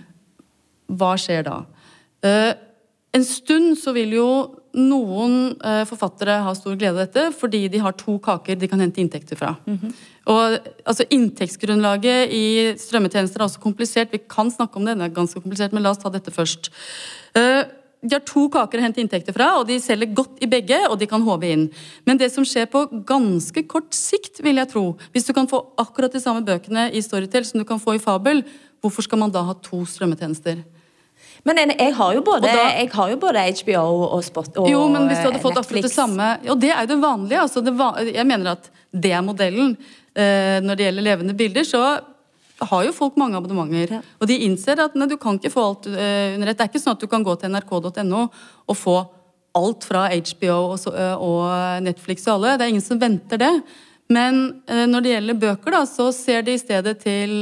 Hva 0.98 1.14
skjer 1.22 1.46
da? 1.46 1.60
Eh, 2.26 2.54
en 3.14 3.26
stund 3.26 3.78
så 3.80 3.94
vil 3.96 4.14
jo 4.18 4.30
noen 4.78 5.56
eh, 5.66 5.82
forfattere 5.90 6.40
har 6.46 6.58
stor 6.58 6.76
glede 6.78 6.94
av 6.94 7.08
dette 7.08 7.24
fordi 7.34 7.64
de 7.74 7.82
har 7.82 7.96
to 7.98 8.20
kaker 8.22 8.60
de 8.60 8.70
kan 8.70 8.82
hente 8.82 9.02
inntekter 9.02 9.36
fra. 9.38 9.56
Mm 9.66 9.78
-hmm. 9.78 9.94
Og 10.30 10.60
altså, 10.86 11.04
Inntektsgrunnlaget 11.10 12.30
i 12.32 12.78
strømmetjenester 12.78 13.40
er 13.40 13.44
også 13.44 13.60
komplisert. 13.60 14.12
Vi 14.12 14.20
kan 14.30 14.52
snakke 14.52 14.78
om 14.78 14.86
det, 14.86 14.98
det 14.98 15.06
er 15.06 15.16
ganske 15.16 15.42
komplisert, 15.42 15.74
men 15.74 15.84
la 15.84 15.90
oss 15.90 15.98
ta 15.98 16.10
dette 16.10 16.32
først. 16.32 16.72
Eh, 18.02 18.08
de 18.08 18.16
har 18.16 18.24
to 18.28 18.48
kaker 18.50 18.80
å 18.80 18.82
hente 18.82 19.02
inntekter 19.04 19.36
fra, 19.36 19.52
og 19.60 19.68
de 19.68 19.80
selger 19.80 20.14
godt 20.16 20.40
i 20.44 20.48
begge, 20.48 20.80
og 20.90 20.98
de 21.00 21.08
kan 21.10 21.22
håve 21.22 21.52
inn. 21.52 21.70
Men 22.06 22.18
det 22.18 22.32
som 22.32 22.46
skjer 22.48 22.70
på 22.72 22.86
ganske 23.08 23.66
kort 23.68 23.94
sikt, 23.94 24.40
vil 24.44 24.56
jeg 24.56 24.72
tro 24.72 24.98
Hvis 25.14 25.28
du 25.28 25.34
kan 25.34 25.48
få 25.48 25.66
akkurat 25.78 26.12
de 26.12 26.20
samme 26.20 26.44
bøkene 26.46 26.90
i 26.94 27.02
Storytel 27.02 27.46
som 27.46 27.60
du 27.60 27.66
kan 27.66 27.80
få 27.80 27.96
i 27.96 28.04
Fabel, 28.04 28.44
hvorfor 28.82 29.04
skal 29.04 29.20
man 29.20 29.32
da 29.32 29.44
ha 29.44 29.54
to 29.54 29.84
strømmetjenester? 29.86 30.64
Men 31.48 31.72
jeg 31.72 31.94
har 31.96 32.14
jo 32.16 32.22
både, 32.22 32.52
da, 32.52 32.68
har 32.92 33.12
jo 33.14 33.18
både 33.20 33.44
HBO 33.62 33.84
og 34.10 34.24
Spot 34.28 34.58
og 34.60 34.68
Jo, 34.70 34.82
men 34.92 35.08
hvis 35.08 35.22
du 35.22 35.30
hadde 35.30 35.40
fått 35.40 35.56
Netflix. 35.56 35.70
akkurat 35.70 35.88
det 35.88 35.96
samme 35.96 36.28
Og 36.52 36.60
det 36.60 36.72
er 36.74 36.82
jo 36.84 36.90
det 36.92 37.00
vanlige. 37.00 37.42
Altså 37.46 37.64
det, 37.64 37.74
jeg 38.12 38.28
mener 38.28 38.52
at 38.58 38.70
det 38.92 39.12
er 39.16 39.24
modellen. 39.24 39.78
Eh, 40.16 40.60
når 40.66 40.76
det 40.76 40.88
gjelder 40.88 41.06
levende 41.06 41.36
bilder, 41.38 41.68
så 41.68 41.84
har 42.60 42.86
jo 42.86 42.96
folk 42.96 43.18
mange 43.20 43.38
abonnementer. 43.40 44.04
Og 44.20 44.30
de 44.30 44.40
innser 44.46 44.82
at 44.84 44.98
nei, 44.98 45.08
du 45.10 45.18
kan 45.22 45.40
ikke 45.40 45.54
få 45.54 45.66
alt 45.70 45.88
uh, 45.92 46.36
under 46.36 46.52
ett. 46.52 46.58
Det 46.60 46.66
er 46.66 46.72
ikke 46.72 46.84
sånn 46.84 46.98
at 46.98 47.06
du 47.06 47.10
kan 47.12 47.26
gå 47.26 47.36
til 47.40 47.54
nrk.no 47.54 48.26
og 48.26 48.78
få 48.78 48.98
alt 49.60 49.88
fra 49.88 50.08
HBO 50.12 50.58
og, 50.74 50.90
uh, 50.94 51.16
og, 51.16 51.46
Netflix 51.86 52.28
og 52.28 52.38
alle. 52.38 52.58
Det 52.58 52.68
er 52.68 52.76
ingen 52.76 52.86
som 52.86 53.02
venter 53.02 53.42
det. 53.42 53.54
Men 54.12 54.44
uh, 54.70 54.86
når 54.90 55.06
det 55.06 55.16
gjelder 55.16 55.42
bøker, 55.46 55.80
da, 55.80 55.86
så 55.90 56.12
ser 56.16 56.46
de 56.48 56.58
i 56.58 56.62
stedet 56.62 56.98
til 57.06 57.42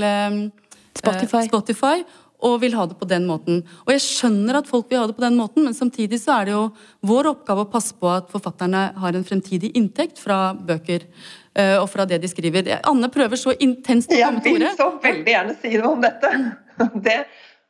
Spotify. 0.98 1.46
Spotify 1.50 2.00
og 2.46 2.60
vil 2.62 2.76
ha 2.78 2.86
det 2.86 2.98
på 3.00 3.08
den 3.10 3.26
måten. 3.26 3.64
Og 3.88 3.94
jeg 3.96 4.04
skjønner 4.04 4.60
at 4.60 4.70
folk 4.70 4.92
vil 4.92 5.02
ha 5.02 5.08
det 5.10 5.16
på 5.18 5.24
den 5.24 5.38
måten, 5.40 5.66
men 5.66 5.74
samtidig 5.74 6.20
så 6.22 6.36
er 6.38 6.48
det 6.48 6.54
jo 6.54 6.64
vår 7.10 7.32
oppgave 7.32 7.66
å 7.66 7.72
passe 7.72 7.98
på 7.98 8.10
at 8.12 8.30
forfatterne 8.34 8.84
har 9.02 9.18
en 9.18 9.26
fremtidig 9.26 9.72
inntekt 9.80 10.22
fra 10.22 10.52
bøker. 10.54 11.08
Uh, 11.58 11.80
og 11.82 11.88
fra 11.90 12.06
det 12.06 12.22
de 12.22 12.30
skriver. 12.30 12.70
Anne 12.86 13.10
prøver 13.10 13.40
så 13.40 13.56
intenst 13.58 14.12
å 14.14 14.18
komme 14.18 14.44
til 14.46 14.58
ordet. 14.60 14.68
Jeg 14.68 14.76
vil 14.76 14.80
så 14.80 14.90
veldig 15.04 15.34
gjerne 15.34 15.56
si 15.62 15.72
noe 15.76 15.94
om 15.96 16.04
dette. 16.06 16.34
Det, 17.08 17.16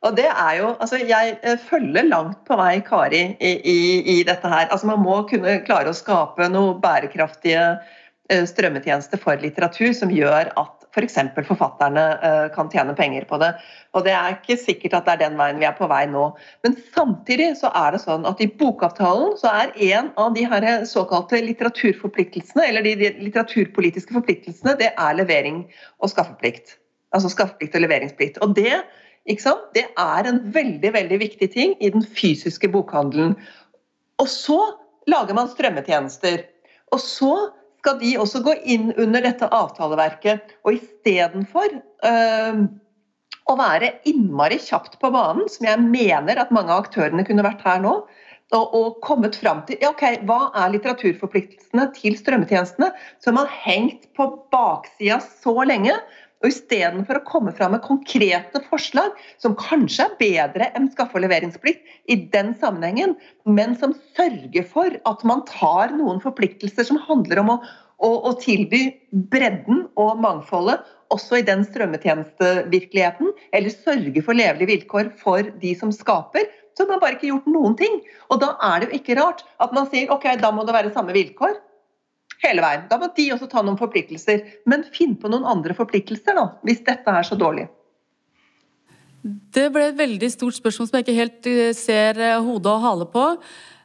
og 0.04 0.16
det 0.18 0.26
er 0.28 0.58
jo, 0.60 0.72
altså 0.78 0.98
Jeg 1.00 1.38
eh, 1.42 1.56
følger 1.70 2.04
langt 2.06 2.42
på 2.46 2.58
vei 2.60 2.74
Kari 2.84 3.22
i, 3.40 3.52
i, 3.56 3.78
i 4.12 4.16
dette 4.28 4.50
her. 4.50 4.68
Altså 4.68 4.90
Man 4.90 5.00
må 5.02 5.22
kunne 5.30 5.58
klare 5.66 5.90
å 5.90 5.96
skape 5.96 6.46
noe 6.52 6.76
bærekraftige 6.82 7.64
eh, 7.72 8.44
strømmetjenester 8.46 9.20
for 9.22 9.40
litteratur 9.42 9.90
som 9.96 10.12
gjør 10.14 10.52
at 10.52 10.77
f.eks. 10.98 11.18
For 11.36 11.46
forfatterne 11.52 12.04
uh, 12.22 12.46
kan 12.54 12.70
tjene 12.72 12.94
penger 12.98 13.26
på 13.30 13.38
det. 13.40 13.52
Og 13.96 14.04
Det 14.04 14.12
er 14.14 14.34
ikke 14.36 14.58
sikkert 14.60 14.98
at 14.98 15.06
det 15.06 15.14
er 15.14 15.22
den 15.24 15.38
veien 15.38 15.60
vi 15.60 15.68
er 15.68 15.76
på 15.78 15.88
vei 15.90 16.02
nå. 16.10 16.26
Men 16.66 16.76
samtidig 16.94 17.52
så 17.60 17.70
er 17.78 17.94
det 17.94 18.02
sånn 18.02 18.26
at 18.28 18.42
i 18.42 18.50
bokavtalen 18.60 19.36
så 19.40 19.52
er 19.62 19.74
en 19.92 20.10
av 20.20 20.34
de 20.36 20.44
her 20.48 20.66
såkalte 20.88 21.40
litteraturforpliktelsene, 21.46 22.66
eller 22.68 22.86
de, 22.86 23.12
litteraturpolitiske 23.22 24.16
forpliktelsene, 24.16 24.76
det 24.80 24.92
er 24.92 25.18
levering 25.18 25.64
og 26.02 26.12
skaffeplikt. 26.12 26.76
Altså 27.16 27.30
skaffeplikt 27.32 27.78
og 27.78 27.86
leveringsplikt. 27.86 28.42
Og 28.44 28.52
det, 28.58 28.74
det 29.28 29.86
er 29.86 30.28
en 30.28 30.42
veldig, 30.52 30.92
veldig 30.92 31.22
viktig 31.24 31.48
ting 31.54 31.74
i 31.80 31.92
den 31.94 32.04
fysiske 32.04 32.68
bokhandelen. 32.72 33.36
Og 34.18 34.28
så 34.28 34.58
lager 35.08 35.36
man 35.36 35.48
strømmetjenester. 35.48 36.42
Og 36.92 37.00
så 37.00 37.32
skal 37.78 37.98
de 38.00 38.16
også 38.20 38.42
gå 38.46 38.54
inn 38.68 38.92
under 38.98 39.24
dette 39.24 39.48
avtaleverket. 39.54 40.54
Og 40.66 40.78
istedenfor 40.78 41.78
øh, 41.78 42.62
å 43.48 43.56
være 43.58 43.92
innmari 44.08 44.58
kjapt 44.62 44.98
på 45.02 45.10
banen, 45.14 45.48
som 45.50 45.68
jeg 45.68 45.82
mener 45.82 46.40
at 46.40 46.54
mange 46.54 46.74
av 46.74 46.86
aktørene 46.86 47.24
kunne 47.26 47.46
vært 47.46 47.64
her 47.66 47.80
nå, 47.84 47.94
og, 48.56 48.74
og 48.76 49.00
kommet 49.04 49.36
fram 49.36 49.60
til 49.68 49.76
ja, 49.82 49.90
ok, 49.92 50.24
hva 50.28 50.48
er 50.56 50.72
litteraturforpliktelsene 50.72 51.90
til 51.96 52.16
strømmetjenestene, 52.16 52.88
som 53.24 53.36
har 53.40 53.50
hengt 53.64 54.08
på 54.16 54.30
baksida 54.52 55.20
så 55.20 55.54
lenge. 55.68 55.96
Og 56.38 56.52
Istedenfor 56.52 57.18
å 57.18 57.26
komme 57.26 57.52
fram 57.56 57.72
med 57.74 57.82
konkrete 57.82 58.60
forslag 58.68 59.16
som 59.42 59.56
kanskje 59.58 60.04
er 60.06 60.18
bedre 60.20 60.68
enn 60.78 60.86
skaffe- 60.92 61.18
og 61.18 61.24
leveringsplikt 61.24 61.82
i 62.06 62.16
den 62.34 62.52
sammenhengen, 62.60 63.16
men 63.44 63.74
som 63.80 63.96
sørger 64.14 64.68
for 64.70 64.94
at 65.10 65.24
man 65.26 65.42
tar 65.50 65.96
noen 65.96 66.22
forpliktelser 66.22 66.86
som 66.86 67.02
handler 67.08 67.42
om 67.42 67.50
å, 67.56 67.58
å, 67.98 68.12
å 68.30 68.36
tilby 68.38 68.84
bredden 69.32 69.88
og 69.98 70.22
mangfoldet 70.22 70.86
også 71.10 71.40
i 71.40 71.46
den 71.46 71.64
strømmetjenestevirkeligheten, 71.66 73.32
eller 73.56 73.74
sørge 73.74 74.22
for 74.22 74.38
levelige 74.38 74.76
vilkår 74.76 75.14
for 75.18 75.46
de 75.62 75.74
som 75.78 75.90
skaper, 75.94 76.46
så 76.76 76.84
har 76.84 76.92
man 76.92 77.00
bare 77.02 77.16
ikke 77.16 77.32
gjort 77.32 77.48
noen 77.50 77.74
ting. 77.80 78.02
Og 78.30 78.38
da 78.44 78.52
er 78.68 78.84
det 78.84 78.90
jo 78.90 79.00
ikke 79.00 79.16
rart 79.18 79.42
at 79.64 79.72
man 79.74 79.88
sier 79.90 80.12
ok, 80.14 80.28
da 80.38 80.52
må 80.54 80.68
det 80.68 80.76
være 80.76 80.94
samme 80.94 81.16
vilkår 81.16 81.56
hele 82.44 82.62
veien. 82.62 82.86
Da 82.90 82.98
må 83.00 83.10
de 83.16 83.30
også 83.34 83.48
ta 83.50 83.64
noen 83.64 83.78
forpliktelser. 83.80 84.44
Men 84.70 84.86
finn 84.94 85.16
på 85.18 85.30
noen 85.32 85.46
andre 85.48 85.74
forpliktelser, 85.78 86.38
da, 86.38 86.46
hvis 86.66 86.84
dette 86.86 87.18
er 87.18 87.26
så 87.26 87.38
dårlig. 87.38 87.68
Det 89.26 89.66
ble 89.74 89.88
et 89.90 89.98
veldig 89.98 90.30
stort 90.30 90.56
spørsmål 90.56 90.88
som 90.88 90.98
jeg 90.98 91.06
ikke 91.06 91.18
helt 91.18 91.50
eh, 91.50 91.72
ser 91.76 92.20
eh, 92.22 92.38
hode 92.44 92.70
og 92.70 92.84
hale 92.84 93.08
på. 93.10 93.26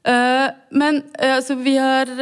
Eh, 0.06 0.48
men 0.78 1.04
altså, 1.18 1.58
vi 1.60 1.76
har 1.80 2.14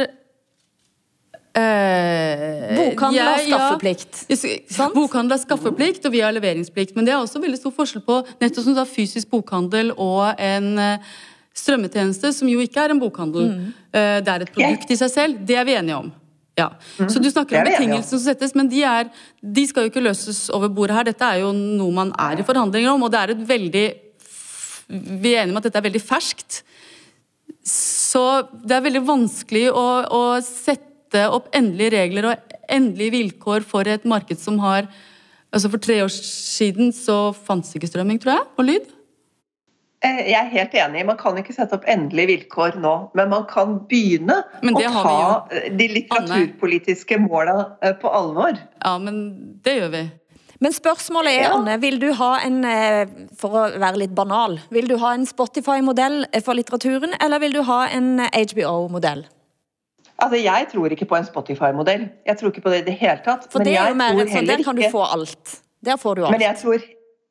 Bokhandel 1.52 3.26
har 3.28 3.42
skaffeplikt. 3.44 4.22
Ja, 4.32 4.86
bokhandel 4.94 5.34
har 5.34 5.40
skaffeplikt, 5.42 6.06
og 6.08 6.14
vi 6.14 6.22
har 6.24 6.32
leveringsplikt. 6.32 6.94
Men 6.96 7.04
det 7.04 7.12
er 7.12 7.18
også 7.20 7.42
veldig 7.42 7.58
stor 7.60 7.74
forskjell 7.76 8.00
på 8.06 8.16
nettopp 8.40 8.64
som 8.64 8.78
da 8.78 8.86
fysisk 8.88 9.28
bokhandel 9.34 9.92
og 10.00 10.40
en 10.40 10.80
strømmetjeneste, 11.52 12.32
som 12.32 12.48
jo 12.48 12.64
ikke 12.64 12.80
er 12.86 12.94
en 12.96 13.02
bokhandel. 13.02 13.52
Mm. 13.52 13.68
Det 13.92 14.32
er 14.32 14.46
et 14.46 14.54
produkt 14.56 14.96
i 14.96 15.00
seg 15.02 15.12
selv. 15.12 15.44
Det 15.44 15.60
er 15.60 15.68
vi 15.68 15.76
enige 15.76 16.00
om. 16.00 16.08
Ja. 16.62 16.68
Mm. 16.98 17.10
Så 17.10 17.22
du 17.22 17.28
snakker 17.30 17.58
om 17.58 17.68
betingelsene 17.68 18.08
som 18.08 18.22
settes, 18.22 18.54
men 18.58 18.70
de, 18.70 18.84
er, 18.86 19.10
de, 19.42 19.66
skal 19.68 19.86
jo 19.86 19.92
ikke 19.92 20.04
løses 20.04 20.44
over 20.54 20.70
bordet 20.72 20.98
her. 20.98 21.08
Dette 21.10 21.28
er 21.28 21.42
jo 21.42 21.52
noe 21.56 21.94
man 21.96 22.14
er 22.20 22.40
i 22.40 22.46
forhandlinger 22.46 22.94
om, 22.94 23.06
og 23.06 23.12
det 23.12 23.20
er 23.22 23.34
et 23.34 23.44
veldig 23.48 23.86
Vi 24.92 25.32
er 25.32 25.42
enige 25.42 25.54
om 25.54 25.60
at 25.60 25.68
dette 25.68 25.80
er 25.80 25.88
veldig 25.88 26.02
ferskt. 26.04 26.62
Så 27.68 28.24
det 28.62 28.76
er 28.76 28.84
veldig 28.84 29.04
vanskelig 29.06 29.68
å, 29.70 29.86
å 30.06 30.22
sette 30.44 31.26
opp 31.28 31.50
endelige 31.54 31.94
regler 31.94 32.30
og 32.30 32.58
endelige 32.72 33.16
vilkår 33.18 33.66
for 33.68 33.88
et 33.88 34.04
marked 34.08 34.40
som 34.40 34.60
har 34.64 34.88
Altså 35.52 35.68
For 35.68 35.82
tre 35.84 35.98
år 36.00 36.08
siden 36.08 36.94
så 36.96 37.28
fantes 37.36 37.74
ikke 37.76 37.90
strømming, 37.90 38.16
tror 38.16 38.38
jeg, 38.38 38.44
på 38.56 38.64
lyd. 38.64 38.86
Eh, 40.02 40.22
jeg 40.32 40.38
er 40.38 40.48
helt 40.50 40.72
enig. 40.74 41.04
Man 41.06 41.18
kan 41.20 41.36
ikke 41.38 41.54
sette 41.54 41.76
opp 41.78 41.84
endelige 41.90 42.32
vilkår 42.32 42.78
nå. 42.82 42.94
Men 43.18 43.30
man 43.30 43.44
kan 43.50 43.76
begynne 43.90 44.40
å 44.62 44.82
ta 44.96 45.60
de 45.70 45.86
litteraturpolitiske 45.96 47.20
måla 47.22 47.76
eh, 47.82 47.94
på 48.00 48.10
alvor. 48.10 48.58
Ja, 48.82 48.96
men 48.98 49.22
det 49.62 49.76
gjør 49.78 49.94
vi. 49.94 50.02
Men 50.62 50.74
spørsmålet 50.74 51.36
er, 51.36 51.42
Ja. 51.48 51.54
Anne, 51.56 51.80
vil 51.82 51.98
du 51.98 52.12
ha 52.14 52.38
en, 52.38 52.64
eh, 52.64 53.06
for 53.38 53.50
å 53.50 53.62
være 53.82 53.98
litt 54.04 54.14
banal, 54.14 54.60
vil 54.70 54.86
du 54.88 54.96
ha 54.98 55.12
en 55.14 55.26
Spotify-modell 55.26 56.26
for 56.42 56.54
litteraturen, 56.54 57.14
eller 57.20 57.42
vil 57.42 57.52
du 57.52 57.62
ha 57.62 57.86
en 57.90 58.18
HBO-modell? 58.30 59.24
Altså, 60.22 60.38
Jeg 60.38 60.68
tror 60.70 60.94
ikke 60.94 61.08
på 61.10 61.16
en 61.18 61.24
Spotify-modell. 61.26 62.08
Jeg 62.26 62.38
tror 62.38 62.52
ikke 62.52 62.62
på 62.62 62.70
det 62.70 62.82
i 62.82 62.90
det 62.90 62.98
hele 62.98 63.18
tatt. 63.24 63.50
For 63.50 63.58
Men 63.58 63.66
det 63.66 63.76
er 63.78 63.88
jo 63.88 63.94
mer 63.94 64.10
tror 64.12 64.20
en 64.20 64.28
sånn, 64.28 64.46
der 64.46 64.62
kan 64.62 64.76
du 64.76 64.82
få 64.82 65.02
alt. 65.02 65.60
Der 65.82 65.96
får 65.96 66.14
du 66.14 66.24
alt. 66.24 66.30
Men 66.30 66.40
jeg 66.40 66.56
tror, 66.62 66.78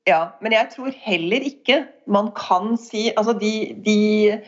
ja, 0.09 0.21
men 0.41 0.55
jeg 0.55 0.71
tror 0.73 0.93
heller 1.03 1.43
ikke 1.45 1.83
man 2.09 2.31
kan 2.37 2.73
si 2.81 3.09
altså 3.13 3.35
de, 3.37 3.53
de, 3.85 4.39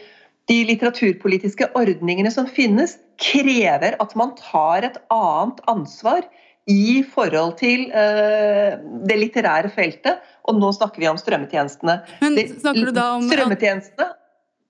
de 0.49 0.57
litteraturpolitiske 0.69 1.69
ordningene 1.77 2.31
som 2.33 2.49
finnes, 2.49 2.97
krever 3.21 3.97
at 4.01 4.15
man 4.19 4.33
tar 4.39 4.87
et 4.87 4.97
annet 5.13 5.61
ansvar 5.69 6.25
i 6.69 7.03
forhold 7.13 7.57
til 7.59 7.85
uh, 7.91 8.79
det 9.07 9.19
litterære 9.19 9.69
feltet. 9.75 10.23
Og 10.47 10.57
nå 10.59 10.71
snakker 10.75 11.03
vi 11.03 11.09
om 11.11 11.19
strømmetjenestene. 11.19 11.99
Men 12.23 12.37
snakker 12.49 12.89
du 12.89 12.95
da 12.95 13.07
om 13.17 13.27
Strømmetjenestene 13.29 14.09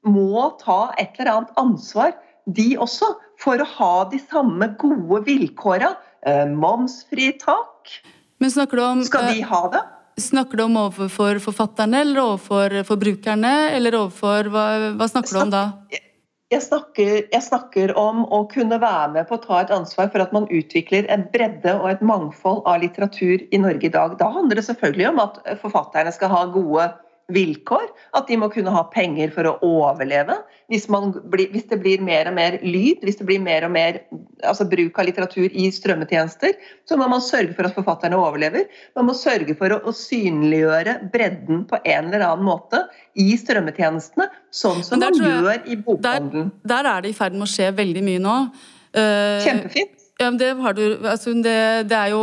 må 0.03 0.49
ta 0.59 0.91
et 0.99 1.15
eller 1.15 1.31
annet 1.37 1.59
ansvar, 1.61 2.11
de 2.43 2.73
også, 2.81 3.07
for 3.39 3.61
å 3.61 3.67
ha 3.77 3.93
de 4.11 4.19
samme 4.19 4.73
gode 4.81 5.23
vilkåra. 5.29 5.93
Uh, 6.27 6.47
momsfritak. 6.49 7.93
Men 8.43 8.51
snakker 8.51 8.79
du 8.79 8.83
om, 8.83 9.03
Skal 9.07 9.29
de 9.31 9.41
eh, 9.41 9.47
ha 9.47 9.61
det? 9.71 9.81
Snakker 10.19 10.57
du 10.57 10.63
om 10.63 10.77
overfor 10.77 11.39
forfatterne, 11.43 12.01
eller 12.01 12.21
overfor 12.21 12.79
forbrukerne, 12.87 13.53
eller 13.73 13.99
overfor 13.99 14.49
Hva, 14.53 14.65
hva 14.97 15.07
snakker 15.09 15.33
du 15.33 15.41
om 15.41 15.53
da? 15.53 15.63
Jeg 16.53 16.61
snakker, 16.61 17.13
jeg 17.31 17.41
snakker 17.41 17.95
om 17.97 18.27
å 18.29 18.43
kunne 18.51 18.77
være 18.77 19.07
med 19.15 19.25
på 19.29 19.39
å 19.39 19.41
ta 19.41 19.61
et 19.63 19.71
ansvar 19.73 20.11
for 20.13 20.21
at 20.21 20.33
man 20.35 20.45
utvikler 20.53 21.07
en 21.13 21.23
bredde 21.33 21.73
og 21.79 21.87
et 21.89 22.03
mangfold 22.05 22.61
av 22.69 22.83
litteratur 22.83 23.41
i 23.41 23.61
Norge 23.61 23.89
i 23.89 23.93
dag. 23.93 24.13
Da 24.19 24.27
handler 24.35 24.59
det 24.59 24.67
selvfølgelig 24.67 25.07
om 25.09 25.23
at 25.23 25.39
forfatterne 25.63 26.13
skal 26.13 26.29
ha 26.29 26.43
gode 26.53 26.91
vilkår. 27.31 27.85
At 28.17 28.27
de 28.27 28.37
må 28.39 28.49
kunne 28.51 28.73
ha 28.73 28.83
penger 28.93 29.31
for 29.35 29.47
å 29.47 29.53
overleve. 29.63 30.35
Hvis, 30.71 30.89
man 30.91 31.11
blir, 31.31 31.49
hvis 31.53 31.67
det 31.69 31.79
blir 31.83 32.03
mer 32.03 32.27
og 32.29 32.35
mer 32.37 32.57
lyd, 32.63 33.03
hvis 33.05 33.19
det 33.21 33.27
blir 33.29 33.41
mer 33.43 33.65
og 33.67 33.73
mer 33.75 34.01
altså 34.43 34.67
bruk 34.69 34.99
av 34.99 35.07
litteratur 35.07 35.47
i 35.47 35.69
strømmetjenester, 35.73 36.55
så 36.89 36.97
må 36.99 37.07
man 37.11 37.23
sørge 37.23 37.55
for 37.57 37.69
at 37.69 37.77
forfatterne 37.77 38.19
overlever. 38.19 38.67
Man 38.97 39.07
må 39.09 39.15
sørge 39.17 39.55
for 39.59 39.75
å, 39.75 39.79
å 39.87 39.95
synliggjøre 39.95 40.97
bredden 41.13 41.65
på 41.69 41.79
en 41.83 42.11
eller 42.11 42.27
annen 42.27 42.47
måte 42.47 42.83
i 43.19 43.33
strømmetjenestene, 43.39 44.29
sånn 44.53 44.83
som 44.83 44.99
der 45.03 45.13
man 45.15 45.23
jeg- 45.23 45.43
gjør 45.43 45.67
i 45.67 45.81
bokhandelen. 45.87 46.53
Der 46.67 46.93
er 46.95 47.03
det 47.03 47.13
i 47.13 47.17
ferd 47.17 47.37
med 47.37 47.47
å 47.47 47.51
skje 47.53 47.71
veldig 47.75 48.03
mye 48.05 48.23
nå. 48.23 48.37
Uh, 48.93 49.39
Kjempefint. 49.41 49.99
Ja, 50.21 50.29
men 50.29 50.37
det 50.37 50.51
har 50.61 50.75
du 50.77 50.83
altså 51.09 51.33
det, 51.41 51.89
det 51.89 51.97
er 51.97 52.11
jo 52.13 52.19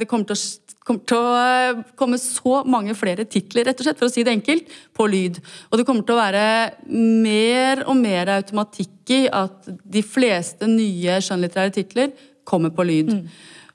Det 0.00 0.06
kommer 0.08 0.24
til 0.24 0.32
å 0.32 0.40
kommer 0.84 1.04
til 1.08 1.16
å 1.18 1.32
eh, 1.40 1.82
komme 1.98 2.20
så 2.20 2.60
mange 2.68 2.94
flere 2.98 3.24
titler, 3.28 3.66
rett 3.68 3.80
og 3.80 3.86
slett, 3.86 4.00
for 4.00 4.10
å 4.10 4.12
si 4.12 4.24
det 4.26 4.34
enkelt, 4.34 4.70
på 4.96 5.06
lyd. 5.08 5.40
Og 5.70 5.80
det 5.80 5.86
kommer 5.88 6.04
til 6.04 6.16
å 6.16 6.20
være 6.20 6.44
mer 6.92 7.84
og 7.88 7.96
mer 8.00 8.34
automatikk 8.36 9.14
i 9.16 9.22
at 9.32 9.68
de 9.68 10.04
fleste 10.04 10.68
nye 10.68 11.18
skjønnlitterære 11.24 11.76
titler 11.78 12.12
kommer 12.48 12.74
på 12.74 12.84
lyd. 12.86 13.14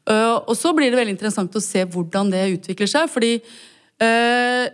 Eh, 0.10 0.36
og 0.38 0.54
så 0.58 0.74
blir 0.78 0.92
det 0.92 1.02
veldig 1.02 1.18
interessant 1.18 1.58
å 1.58 1.64
se 1.64 1.84
hvordan 1.90 2.30
det 2.34 2.46
utvikler 2.60 2.90
seg, 2.90 3.10
fordi 3.12 3.36
uh, 4.02 4.70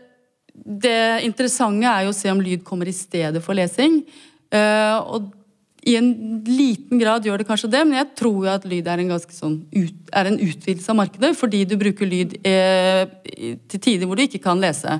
det 0.55 0.99
interessante 1.27 1.89
er 1.89 2.05
jo 2.05 2.13
å 2.13 2.15
se 2.15 2.31
om 2.31 2.43
lyd 2.43 2.63
kommer 2.67 2.87
i 2.87 2.95
stedet 2.95 3.41
for 3.43 3.57
lesing. 3.57 4.01
Uh, 4.53 4.99
og 5.17 5.31
i 5.85 5.95
en 5.99 6.07
liten 6.47 6.97
grad 6.97 7.25
gjør 7.27 7.41
det 7.41 7.45
kanskje 7.45 7.69
det, 7.69 7.83
men 7.85 7.99
jeg 7.99 8.07
tror 8.17 8.37
jo 8.47 8.49
at 8.49 8.63
lyd 8.65 8.87
er 8.89 9.03
en 9.03 9.11
sånn 9.21 9.59
er 9.75 10.29
en 10.31 10.39
utvidelse 10.41 10.89
av 10.89 10.97
markedet, 10.97 11.31
fordi 11.37 11.61
du 11.69 11.75
bruker 11.77 12.09
lyd 12.09 12.33
eh, 12.41 13.03
til 13.69 13.83
tider 13.83 14.09
hvor 14.09 14.17
du 14.17 14.23
ikke 14.25 14.41
kan 14.41 14.61
lese. 14.61 14.97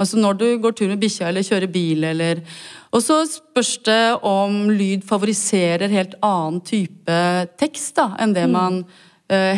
Altså 0.00 0.20
når 0.20 0.40
du 0.40 0.46
går 0.62 0.76
tur 0.78 0.88
med 0.88 1.02
bikkja 1.02 1.28
eller 1.28 1.44
kjører 1.44 1.72
bil 1.72 2.08
eller 2.14 2.40
Og 2.92 3.00
så 3.00 3.22
spørs 3.28 3.78
det 3.84 4.02
om 4.28 4.70
lyd 4.70 5.04
favoriserer 5.04 5.92
helt 5.92 6.16
annen 6.22 6.60
type 6.64 7.20
tekst 7.60 7.96
da, 7.96 8.12
enn 8.20 8.34
det 8.36 8.48
man 8.52 8.82
eh, 8.82 9.00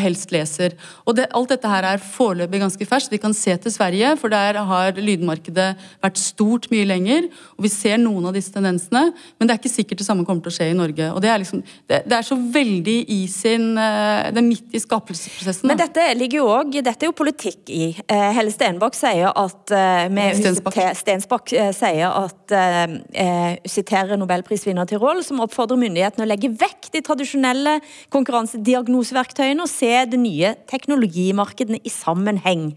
helst 0.01 0.33
leser. 0.35 0.75
Og 1.05 1.17
det, 1.19 1.29
alt 1.35 1.53
dette 1.53 1.71
her 1.71 1.87
er 1.89 2.03
foreløpig 2.03 2.61
ganske 2.63 2.89
ferskt. 2.89 3.13
Vi 3.13 3.21
kan 3.23 3.35
se 3.37 3.57
til 3.61 3.73
Sverige, 3.75 4.15
for 4.21 4.33
der 4.33 4.59
har 4.69 4.99
lydmarkedet 4.99 5.71
vært 6.05 6.21
stort 6.21 6.69
mye 6.73 6.87
lenger. 6.89 7.29
Og 7.59 7.67
vi 7.67 7.73
ser 7.73 7.99
noen 8.01 8.29
av 8.29 8.37
disse 8.37 8.53
tendensene, 8.55 9.09
men 9.39 9.49
det 9.49 9.55
er 9.55 9.61
ikke 9.61 9.73
sikkert 9.73 10.01
det 10.03 10.07
samme 10.07 10.27
kommer 10.27 10.45
til 10.45 10.53
å 10.53 10.57
skje 10.59 10.71
i 10.73 10.77
Norge. 10.77 11.11
Og 11.15 11.23
det 11.25 11.31
er, 11.33 11.41
liksom, 11.43 11.63
det, 11.91 12.01
det 12.09 12.19
er 12.19 12.27
så 12.27 12.39
veldig 12.39 12.97
i 13.15 13.21
sin 13.31 13.75
eh, 13.81 14.31
Det 14.35 14.41
er 14.41 14.47
midt 14.47 14.75
i 14.75 14.83
skapelsesprosessen. 14.83 15.69
Men 15.71 15.81
dette 15.81 16.07
ligger 16.19 16.43
jo 16.43 16.49
også, 16.53 16.85
dette 16.85 17.07
er 17.07 17.11
jo 17.11 17.17
politikk 17.17 17.73
i. 17.75 17.89
Eh, 18.05 18.27
Helle 18.37 18.53
Stenbakk 18.55 18.99
sier 18.99 19.31
at 19.31 19.75
eh, 19.75 20.07
med, 20.15 20.39
Stensbakk. 20.41 20.79
Stensbakk 21.01 21.55
eh, 21.57 21.71
sier 21.77 22.11
at 22.11 22.55
eh, 22.55 22.97
eh, 23.25 23.51
siterer 23.71 24.21
nobelprisvinner 24.21 24.89
Tirol, 24.91 25.23
som 25.27 25.43
oppfordrer 25.45 25.81
myndighetene 25.81 26.27
å 26.27 26.31
legge 26.31 26.53
vekk 26.61 26.91
de 26.95 27.05
tradisjonelle 27.05 27.79
konkurransediagnoseverktøyene 28.15 29.64
og 29.65 29.73
se 29.73 29.91
de 30.11 30.21
nye 30.21 30.55
teknologimarkedene 30.71 31.81
i 31.85 31.93
sammenheng. 31.93 32.73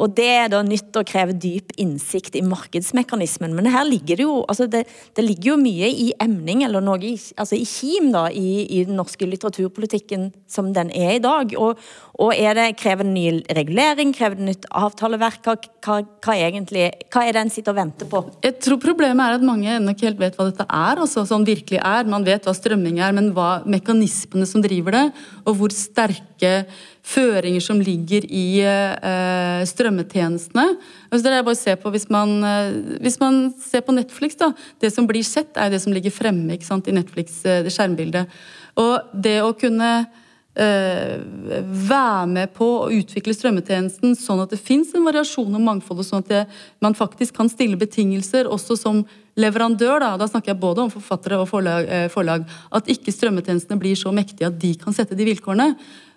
Og 0.00 0.14
Det 0.16 0.26
er 0.32 0.46
da 0.48 0.62
nytt 0.64 0.96
å 0.96 1.04
kreve 1.04 1.34
dyp 1.36 1.74
innsikt 1.80 2.36
i 2.38 2.44
markedsmekanismen. 2.46 3.52
Men 3.56 3.68
her 3.68 3.84
ligger 3.84 4.16
det 4.16 4.24
jo 4.24 4.38
altså 4.48 4.64
det, 4.70 4.86
det 5.16 5.24
ligger 5.26 5.52
jo 5.52 5.56
mye 5.60 5.90
i 5.92 6.06
emning, 6.24 6.64
eller 6.64 6.80
noe 6.84 7.02
i, 7.04 7.12
altså 7.36 7.58
i 7.58 7.66
kim, 7.68 8.08
da, 8.14 8.28
i, 8.32 8.64
i 8.64 8.84
den 8.88 8.96
norske 9.00 9.28
litteraturpolitikken 9.28 10.30
som 10.48 10.72
den 10.76 10.92
er 10.96 11.18
i 11.18 11.22
dag. 11.24 11.52
Og, 11.60 11.76
og 12.20 12.34
er 12.36 12.52
det, 12.56 12.66
krever 12.76 13.06
det 13.06 13.12
ny 13.14 13.24
regulering, 13.56 14.10
krever 14.12 14.36
det 14.36 14.48
nytt 14.50 14.66
avtaleverk? 14.76 15.40
Hva, 15.46 15.54
hva, 15.80 15.96
hva, 16.20 16.34
egentlig, 16.36 16.90
hva 17.08 17.22
er 17.24 17.36
det 17.36 17.44
en 17.46 17.52
sitter 17.52 17.72
og 17.72 17.78
venter 17.78 18.10
på? 18.10 18.20
Jeg 18.44 18.58
tror 18.60 18.80
problemet 18.82 19.24
er 19.24 19.38
at 19.38 19.46
mange 19.46 19.70
ennå 19.72 19.94
ikke 19.94 20.10
helt 20.10 20.20
vet 20.20 20.36
hva 20.36 20.50
dette 20.50 20.66
er. 20.68 21.00
altså 21.00 21.24
sånn 21.28 21.48
virkelig 21.48 21.80
er. 21.80 22.12
Man 22.12 22.26
vet 22.28 22.44
hva 22.44 22.52
strømming 22.56 23.00
er, 23.00 23.16
men 23.16 23.32
hva 23.36 23.62
mekanismene 23.64 24.48
som 24.48 24.60
driver 24.64 24.98
det, 24.98 25.04
og 25.46 25.56
hvor 25.62 25.72
sterke 25.72 26.54
føringer 27.10 27.64
som 27.64 27.80
ligger 27.80 28.28
i 28.28 28.46
eh, 28.68 29.64
strømmetjenestene. 29.72 30.68
Altså 31.08 31.24
det 31.24 31.32
er 31.32 31.44
bare 31.46 31.56
å 31.56 31.62
se 31.64 31.80
på 31.80 31.96
hvis 31.96 32.10
man, 32.12 32.36
eh, 32.44 32.72
hvis 33.00 33.16
man 33.22 33.46
ser 33.64 33.86
på 33.86 33.96
Netflix, 33.96 34.36
da. 34.36 34.52
Det 34.76 34.92
som 34.92 35.08
blir 35.08 35.24
sett, 35.24 35.56
er 35.56 35.72
det 35.72 35.80
som 35.80 35.96
ligger 35.96 36.12
fremme 36.12 36.60
sant, 36.60 36.84
i 36.84 36.96
Netflix, 37.00 37.40
eh. 37.48 37.64
Og 38.80 39.14
det 39.16 39.40
å 39.40 39.54
kunne 39.56 39.94
være 40.50 42.26
med 42.26 42.50
på 42.56 42.66
å 42.82 42.90
utvikle 42.90 43.32
strømmetjenesten 43.32 44.16
sånn 44.18 44.42
at 44.42 44.50
det 44.50 44.58
fins 44.58 44.90
en 44.98 45.06
variasjon 45.06 45.54
og 45.54 45.62
mangfold, 45.62 46.02
og 46.02 46.08
sånn 46.08 46.24
at 46.24 46.28
det, 46.32 46.40
man 46.82 46.96
faktisk 46.98 47.36
kan 47.38 47.48
stille 47.48 47.78
betingelser 47.78 48.50
også 48.50 48.76
som 48.76 49.04
leverandør, 49.38 50.00
da, 50.02 50.10
da 50.18 50.26
snakker 50.28 50.52
jeg 50.52 50.60
både 50.60 50.84
om 50.84 50.92
forfattere 50.92 51.38
og 51.40 51.48
forlag, 51.48 51.86
eh, 51.88 52.08
forlag, 52.12 52.44
at 52.74 52.90
ikke 52.90 53.14
strømmetjenestene 53.14 53.78
blir 53.80 53.96
så 53.98 54.12
mektige 54.14 54.50
at 54.50 54.58
de 54.60 54.74
kan 54.80 54.96
sette 54.96 55.16
de 55.16 55.28
vilkårene. 55.28 55.70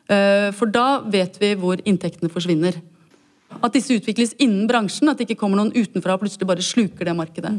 Eh, 0.10 0.50
For 0.52 0.68
da 0.68 1.02
vet 1.06 1.38
vi 1.40 1.54
hvor 1.60 1.80
inntektene 1.86 2.32
forsvinner. 2.32 2.82
At 3.62 3.74
disse 3.76 3.94
utvikles 3.94 4.36
innen 4.42 4.68
bransjen, 4.68 5.10
at 5.10 5.20
det 5.20 5.30
ikke 5.30 5.44
kommer 5.44 5.62
noen 5.62 5.74
utenfra 5.76 6.18
og 6.18 6.24
plutselig 6.24 6.50
bare 6.50 6.66
sluker 6.66 7.06
det 7.06 7.16
markedet. 7.16 7.54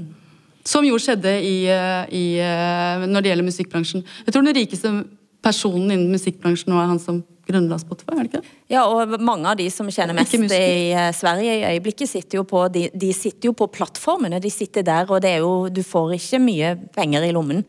Som 0.65 0.85
jo 0.85 0.99
skjedde 0.99 1.33
i, 1.45 1.67
eh, 1.69 2.07
i, 2.11 2.25
eh, 2.41 3.07
når 3.07 3.23
det 3.23 3.31
gjelder 3.31 3.51
musikkbransjen. 3.51 4.05
Jeg 4.27 4.33
tror 4.33 4.45
den 4.45 4.57
rikeste 4.57 5.05
personen 5.45 5.93
innen 5.93 6.11
musikkbransjen 6.15 6.73
nå 6.73 6.81
er 6.81 6.91
han 6.91 7.01
som 7.03 7.23
grunnla 7.45 7.77
Spotify, 7.81 8.15
er 8.15 8.25
det 8.25 8.31
ikke 8.31 8.41
det? 8.41 8.53
Ja, 8.73 8.85
og 8.89 9.17
mange 9.21 9.51
av 9.51 9.59
de 9.61 9.67
som 9.73 9.89
tjener 9.93 10.17
mest 10.17 10.35
i 10.37 10.93
eh, 10.95 11.11
Sverige 11.17 11.59
i 11.59 11.67
øyeblikket, 11.75 12.11
sitter 12.11 12.41
jo 12.41 12.47
på, 12.49 12.63
de, 12.73 12.87
de 12.95 13.11
sitter 13.17 13.51
jo 13.51 13.55
på 13.57 13.69
plattformene. 13.73 14.41
De 14.43 14.53
sitter 14.53 14.87
der, 14.87 15.09
og 15.11 15.21
det 15.25 15.35
er 15.35 15.45
jo, 15.45 15.69
du 15.69 15.83
får 15.85 16.17
ikke 16.19 16.41
mye 16.43 16.75
penger 16.95 17.27
i 17.27 17.33
lommen 17.37 17.61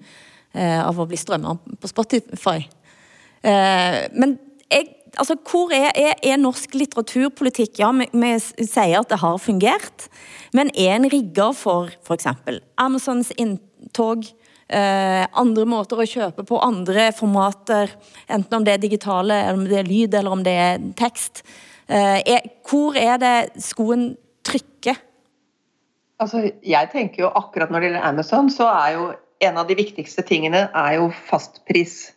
eh, 0.56 0.80
av 0.80 1.00
å 1.00 1.08
bli 1.10 1.20
strømmer 1.20 1.60
på 1.82 1.92
Spotify. 1.92 2.64
Eh, 3.44 4.00
men 4.16 4.38
jeg, 4.72 4.88
altså, 5.20 5.38
hvor 5.44 5.74
er, 5.76 5.92
er, 5.92 6.16
er 6.24 6.40
norsk 6.42 6.78
litteraturpolitikk? 6.80 7.82
Ja, 7.84 7.92
vi, 8.00 8.08
vi 8.16 8.34
sier 8.64 9.02
at 9.02 9.12
det 9.12 9.20
har 9.22 9.44
fungert, 9.44 10.08
men 10.56 10.72
er 10.72 10.96
en 10.96 11.12
rigger 11.12 11.52
for 11.58 11.92
f.eks. 12.08 12.32
Amazons 12.82 13.36
inntog? 13.36 14.24
Eh, 14.66 15.24
andre 15.38 15.66
måter 15.70 16.00
å 16.02 16.08
kjøpe 16.10 16.46
på, 16.48 16.58
andre 16.64 17.12
formater, 17.14 17.92
enten 18.26 18.58
om 18.58 18.64
det 18.66 18.74
er 18.74 18.82
digitale, 18.82 19.38
eller 19.44 19.60
om 19.60 19.68
det 19.70 19.78
er 19.84 19.90
lyd, 19.90 20.16
eller 20.18 20.34
om 20.34 20.42
det 20.46 20.56
er 20.58 20.88
tekst. 20.98 21.44
Eh, 21.86 22.42
hvor 22.66 22.98
er 22.98 23.20
det 23.22 23.36
skoen 23.62 24.16
trykker? 24.46 24.98
Altså, 26.24 26.48
jeg 26.64 26.90
tenker 26.94 27.26
jo 27.28 27.32
akkurat 27.36 27.70
når 27.70 27.84
det 27.84 27.90
gjelder 27.90 28.10
Amazon, 28.10 28.50
så 28.50 28.72
er 28.72 28.96
jo 28.96 29.08
en 29.46 29.58
av 29.60 29.70
de 29.70 29.78
viktigste 29.78 30.24
tingene 30.26 30.66
er 30.72 30.98
jo 30.98 31.10
fastpris. 31.28 32.16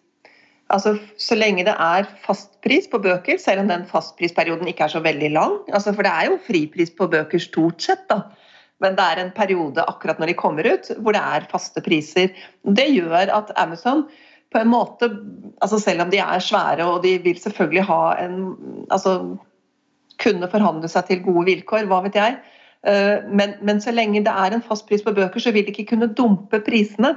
Altså, 0.73 0.99
Så 1.17 1.37
lenge 1.37 1.65
det 1.65 1.75
er 1.75 2.09
fastpris 2.25 2.89
på 2.89 3.01
bøker, 3.03 3.39
selv 3.41 3.65
om 3.65 3.69
den 3.69 3.87
fastprisperioden 3.89 4.69
ikke 4.69 4.85
er 4.85 4.93
så 4.93 5.01
veldig 5.01 5.31
lang 5.33 5.55
altså, 5.73 5.95
For 5.97 6.05
det 6.05 6.13
er 6.13 6.29
jo 6.29 6.41
fripris 6.45 6.93
på 6.93 7.09
bøker 7.09 7.41
stort 7.41 7.83
sett, 7.83 8.05
da. 8.09 8.23
Men 8.83 8.95
det 8.99 9.05
er 9.05 9.21
en 9.23 9.35
periode 9.35 9.85
akkurat 9.91 10.21
når 10.21 10.31
de 10.31 10.39
kommer 10.39 10.67
ut, 10.69 10.91
hvor 11.03 11.17
det 11.17 11.23
er 11.23 11.49
faste 11.51 11.83
priser. 11.83 12.31
Det 12.63 12.87
gjør 12.93 13.33
at 13.35 13.53
Amazon 13.59 14.07
på 14.53 14.63
en 14.63 14.71
måte 14.73 15.11
altså 15.61 15.81
Selv 15.83 16.07
om 16.07 16.13
de 16.13 16.21
er 16.23 16.41
svære 16.41 16.87
og 16.87 17.03
de 17.03 17.19
vil 17.21 17.41
selvfølgelig 17.41 17.83
ha 17.89 18.03
en 18.23 18.37
altså 18.89 19.19
kunne 20.23 20.51
forhandle 20.51 20.89
seg 20.91 21.09
til 21.09 21.21
gode 21.23 21.45
vilkår, 21.47 21.87
hva 21.91 22.01
vet 22.07 22.17
jeg. 22.19 22.39
Eh, 22.87 23.27
men, 23.31 23.55
men, 23.63 23.81
så 23.83 23.95
lenge 23.95 24.25
det 24.27 24.35
er 24.35 24.55
en 24.55 24.65
fast 24.65 24.87
pris 24.89 25.03
på 25.05 25.15
bøker, 25.15 25.43
så 25.43 25.53
vil 25.55 25.67
de 25.67 25.75
ikke 25.75 25.93
kunne 25.95 26.11
dumpe 26.15 26.61
prisene 26.67 27.15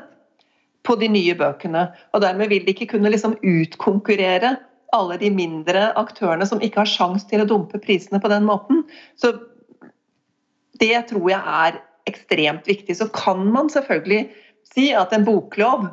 på 0.86 0.97
de 1.01 1.09
nye 1.14 1.38
bøkene. 1.38 1.88
Og 2.14 2.22
dermed 2.22 2.51
vil 2.51 2.66
de 2.66 2.76
ikke 2.76 2.91
kunne 2.95 3.14
liksom 3.14 3.38
utkonkurrere 3.41 4.55
alle 4.95 5.18
de 5.22 5.32
mindre 5.34 5.91
aktørene 5.99 6.45
som 6.47 6.62
ikke 6.62 6.84
har 6.84 6.89
sjanse 6.89 7.30
til 7.30 7.43
å 7.43 7.47
dumpe 7.47 7.80
prisene 7.82 8.20
på 8.22 8.32
den 8.32 8.45
måten. 8.47 8.84
Så 9.16 9.34
det 10.82 11.08
tror 11.12 11.30
jeg 11.32 11.42
er 11.42 11.82
ekstremt 12.10 12.68
viktig. 12.68 12.98
Så 12.98 13.08
kan 13.14 13.44
man 13.54 13.70
selvfølgelig 13.72 14.26
si 14.74 14.92
at 14.98 15.14
en 15.16 15.26
boklov 15.28 15.88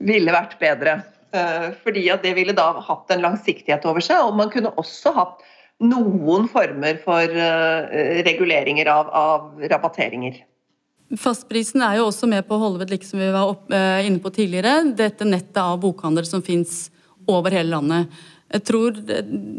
ville 0.00 0.34
vært 0.34 0.58
bedre. 0.62 1.00
Eh, 1.30 1.70
fordi 1.84 2.08
at 2.10 2.24
det 2.26 2.34
ville 2.38 2.54
da 2.56 2.72
hatt 2.82 3.10
en 3.14 3.22
langsiktighet 3.22 3.84
over 3.86 4.02
seg, 4.02 4.22
og 4.24 4.38
man 4.38 4.50
kunne 4.50 4.72
også 4.80 5.12
hatt 5.14 5.44
noen 5.80 6.48
former 6.50 6.98
for 7.04 7.22
eh, 7.22 8.22
reguleringer 8.26 8.90
av, 8.90 9.12
av 9.14 9.68
rabatteringer. 9.70 10.40
Fastprisen 11.18 11.82
er 11.82 11.98
jo 11.98 12.08
også 12.08 12.28
med 12.30 12.44
på 12.46 12.54
å 12.54 12.62
holde 12.64 12.82
ved 12.82 12.92
like 12.92 13.06
som 13.06 13.22
vi 13.22 13.30
var 13.34 13.50
opp, 13.50 13.70
eh, 13.74 14.06
inne 14.06 14.22
på 14.22 14.32
tidligere, 14.34 14.92
dette 14.98 15.26
nettet 15.26 15.62
av 15.62 15.78
bokhandler 15.82 16.26
som 16.26 16.42
fins 16.42 16.88
over 17.30 17.54
hele 17.54 17.72
landet. 17.76 18.20
Jeg 18.50 18.64
tror 18.66 18.96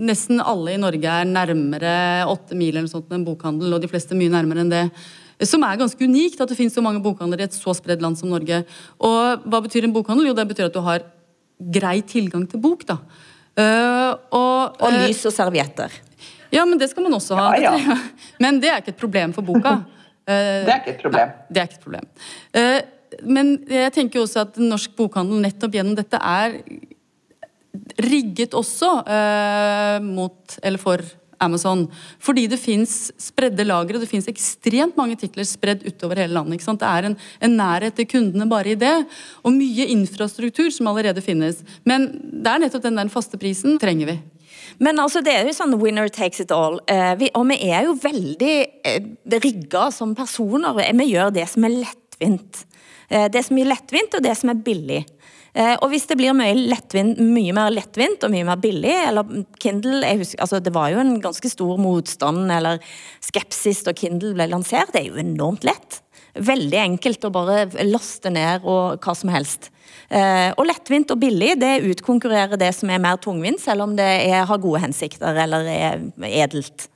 nesten 0.03 0.41
alle 0.43 0.75
i 0.75 0.81
Norge 0.81 1.15
er 1.21 1.27
nærmere 1.27 1.95
åtte 2.27 2.57
mil 2.59 2.75
eller 2.75 2.91
sånt 2.91 3.11
en 3.15 3.23
bokhandel, 3.27 3.71
og 3.71 3.83
de 3.83 3.89
fleste 3.91 4.17
mye 4.19 4.33
nærmere 4.33 4.65
enn 4.65 4.73
det. 4.73 4.83
Som 5.47 5.63
er 5.65 5.79
ganske 5.79 6.05
unikt, 6.05 6.41
at 6.43 6.51
det 6.51 6.57
finnes 6.59 6.75
så 6.75 6.83
mange 6.85 7.01
bokhandler 7.01 7.41
i 7.41 7.47
et 7.47 7.55
så 7.55 7.73
spredd 7.77 8.03
land 8.03 8.19
som 8.19 8.29
Norge. 8.29 8.61
Og 9.01 9.47
hva 9.47 9.61
betyr 9.63 9.87
en 9.87 9.95
bokhandel? 9.95 10.29
Jo, 10.29 10.37
det 10.37 10.45
betyr 10.51 10.67
at 10.67 10.75
du 10.75 10.83
har 10.85 11.07
grei 11.79 12.01
tilgang 12.05 12.45
til 12.49 12.61
bok. 12.61 12.85
da. 12.89 12.99
Uh, 13.51 14.11
og, 14.31 14.77
og, 14.79 14.93
lys 14.95 15.25
og 15.27 15.33
servietter. 15.35 15.91
Ja, 16.51 16.63
men 16.67 16.79
det 16.79 16.91
skal 16.91 17.07
man 17.07 17.15
også 17.15 17.39
ha. 17.39 17.49
Ja, 17.59 17.73
ja. 17.79 17.97
Men 18.43 18.59
det 18.59 18.69
er 18.71 18.79
ikke 18.81 18.93
et 18.93 18.99
problem 18.99 19.33
for 19.35 19.45
boka. 19.47 19.77
Uh, 20.27 20.63
det 20.67 20.71
er 20.71 20.79
ikke 20.81 20.95
et 20.97 21.03
problem. 21.03 21.31
Nei, 21.31 21.47
det 21.49 21.61
er 21.61 21.69
ikke 21.69 21.79
et 21.79 21.85
problem. 21.85 22.09
Uh, 22.55 22.79
men 23.27 23.49
jeg 23.67 23.91
tenker 23.91 24.21
også 24.21 24.45
at 24.45 24.57
norsk 24.61 24.93
bokhandel 24.95 25.41
nettopp 25.43 25.73
gjennom 25.75 25.97
dette 25.97 26.15
er 26.15 26.53
rigget 28.01 28.55
også 28.57 28.89
mot, 30.03 30.57
eller 30.61 30.81
for 30.81 31.03
Amazon. 31.41 31.85
Fordi 32.21 32.45
det 32.51 32.59
fins 32.61 33.11
spredde 33.21 33.65
lagre, 33.65 33.99
det 34.01 34.09
fins 34.09 34.29
ekstremt 34.31 34.97
mange 34.99 35.17
titler 35.19 35.47
spredd 35.47 35.85
utover 35.87 36.21
hele 36.21 36.37
landet. 36.37 36.61
Det 36.61 36.87
er 36.87 37.09
en, 37.09 37.17
en, 37.41 37.57
nærhet 37.57 37.97
til 37.97 38.09
kundene 38.09 38.47
bare 38.49 38.73
i 38.73 38.79
det. 38.79 38.93
Og 39.43 39.55
mye 39.55 39.87
infrastruktur 39.93 40.69
som 40.73 40.91
allerede 40.91 41.23
finnes. 41.25 41.63
Men 41.87 42.11
det 42.13 42.51
er 42.51 42.63
nettopp 42.65 42.85
den 42.85 43.01
der 43.01 43.11
faste 43.13 43.39
prisen 43.41 43.79
trenger 43.81 44.13
vi. 44.13 44.19
Men 44.81 45.01
altså, 45.01 45.21
det 45.25 45.33
er 45.35 45.45
jo 45.45 45.55
sånn 45.55 45.75
winner 45.81 46.09
takes 46.13 46.41
it 46.43 46.53
all. 46.55 46.79
Eh, 46.89 47.13
vi, 47.19 47.29
og 47.37 47.47
vi 47.51 47.57
er 47.69 47.87
jo 47.89 47.97
veldig 48.01 48.55
eh, 48.87 49.09
rigga 49.41 49.89
som 49.93 50.15
personer. 50.17 50.77
Vi 50.77 51.09
gjør 51.11 51.33
det 51.35 51.47
som 51.51 51.67
er 51.67 51.81
lettvint. 51.83 52.63
Eh, 53.09 53.27
det 53.33 53.43
som 53.45 53.59
er 53.59 53.73
lettvint, 53.73 54.15
og 54.17 54.25
det 54.25 54.37
som 54.39 54.53
er 54.53 54.63
billig. 54.65 55.03
Eh, 55.53 55.73
og 55.83 55.89
hvis 55.91 56.05
det 56.07 56.15
blir 56.19 56.35
mye, 56.37 56.55
lettvint, 56.71 57.19
mye, 57.19 57.55
mer 57.55 57.73
lettvint 57.73 58.23
og 58.23 58.31
mye 58.31 58.47
mer 58.47 58.59
billig, 58.61 58.93
eller 59.09 59.43
Kindle 59.59 60.13
husker, 60.21 60.39
altså 60.39 60.61
Det 60.63 60.71
var 60.75 60.93
jo 60.93 61.01
en 61.01 61.17
ganske 61.23 61.51
stor 61.51 61.81
motstand 61.81 62.51
eller 62.51 62.79
skepsis 63.23 63.83
da 63.87 63.95
Kindle 63.97 64.31
ble 64.37 64.47
lansert. 64.51 64.93
Det 64.93 65.03
er 65.03 65.11
jo 65.11 65.19
enormt 65.19 65.67
lett. 65.67 65.99
Veldig 66.39 66.79
enkelt 66.79 67.27
å 67.27 67.33
bare 67.35 67.65
laste 67.83 68.31
ned 68.31 68.63
og 68.63 69.03
hva 69.03 69.15
som 69.17 69.33
helst. 69.33 69.67
Eh, 70.07 70.51
og 70.55 70.65
lettvint 70.69 71.11
og 71.11 71.19
billig 71.19 71.57
det 71.59 71.81
utkonkurrerer 71.91 72.59
det 72.59 72.71
som 72.75 72.89
er 72.91 73.03
mer 73.03 73.19
tungvint, 73.19 73.59
selv 73.59 73.89
om 73.89 73.97
det 73.99 74.07
er, 74.07 74.45
har 74.47 74.63
gode 74.63 74.85
hensikter 74.85 75.35
eller 75.43 75.67
er 75.67 76.05
edelt. 76.31 76.87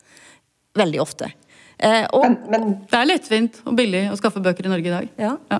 Veldig 0.75 1.03
ofte. 1.03 1.31
Eh, 1.75 2.05
og, 2.15 2.23
men, 2.23 2.39
men, 2.51 2.75
det 2.87 2.99
er 3.01 3.07
lettvint 3.11 3.59
og 3.67 3.75
billig 3.75 4.07
å 4.11 4.19
skaffe 4.19 4.43
bøker 4.43 4.67
i 4.67 4.71
Norge 4.71 4.91
i 4.91 4.95
dag. 4.95 5.15
Ja. 5.19 5.35
ja. 5.51 5.59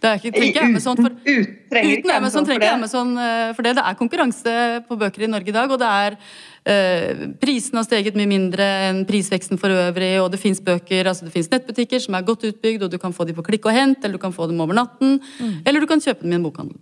Det 0.00 0.08
er 0.08 0.16
ikke, 0.16 0.32
trenger 0.32 0.64
Amazon 0.64 0.96
for, 0.96 1.12
ut, 1.12 1.56
trenger 1.68 1.98
uten 2.00 2.12
Amazon, 2.14 2.46
trenger 2.48 2.62
ikke 2.62 2.76
Amazon 2.78 3.10
eh, 3.20 3.50
for 3.56 3.66
det. 3.66 3.74
Det 3.76 3.84
er 3.84 3.98
konkurranse 3.98 4.54
på 4.88 4.96
bøker 5.02 5.26
i 5.26 5.28
Norge 5.28 5.52
i 5.52 5.56
dag, 5.56 5.74
og 5.74 5.80
det 5.82 5.90
er 5.90 6.16
eh, 6.64 7.24
Prisene 7.42 7.82
har 7.82 7.88
steget 7.88 8.16
mye 8.16 8.30
mindre 8.30 8.68
enn 8.88 9.02
prisveksten 9.08 9.60
for 9.60 9.74
øvrig, 9.76 10.14
og 10.22 10.30
det 10.32 10.40
fins 10.40 10.62
bøker, 10.64 11.10
altså 11.10 11.28
det 11.28 11.34
fins 11.34 11.52
nettbutikker 11.52 12.00
som 12.00 12.16
er 12.16 12.24
godt 12.24 12.48
utbygd, 12.48 12.86
og 12.86 12.94
du 12.94 12.96
kan 13.02 13.12
få 13.16 13.28
dem 13.28 13.36
på 13.36 13.44
klikk 13.50 13.68
og 13.68 13.76
hent, 13.76 14.00
eller 14.00 14.16
du 14.16 14.24
kan 14.24 14.36
få 14.36 14.48
dem 14.48 14.64
over 14.64 14.80
natten, 14.80 15.18
mm. 15.20 15.58
eller 15.68 15.84
du 15.84 15.90
kan 15.90 16.00
kjøpe 16.00 16.24
dem 16.24 16.32
i 16.32 16.40
en 16.40 16.48
bokhandel. 16.48 16.80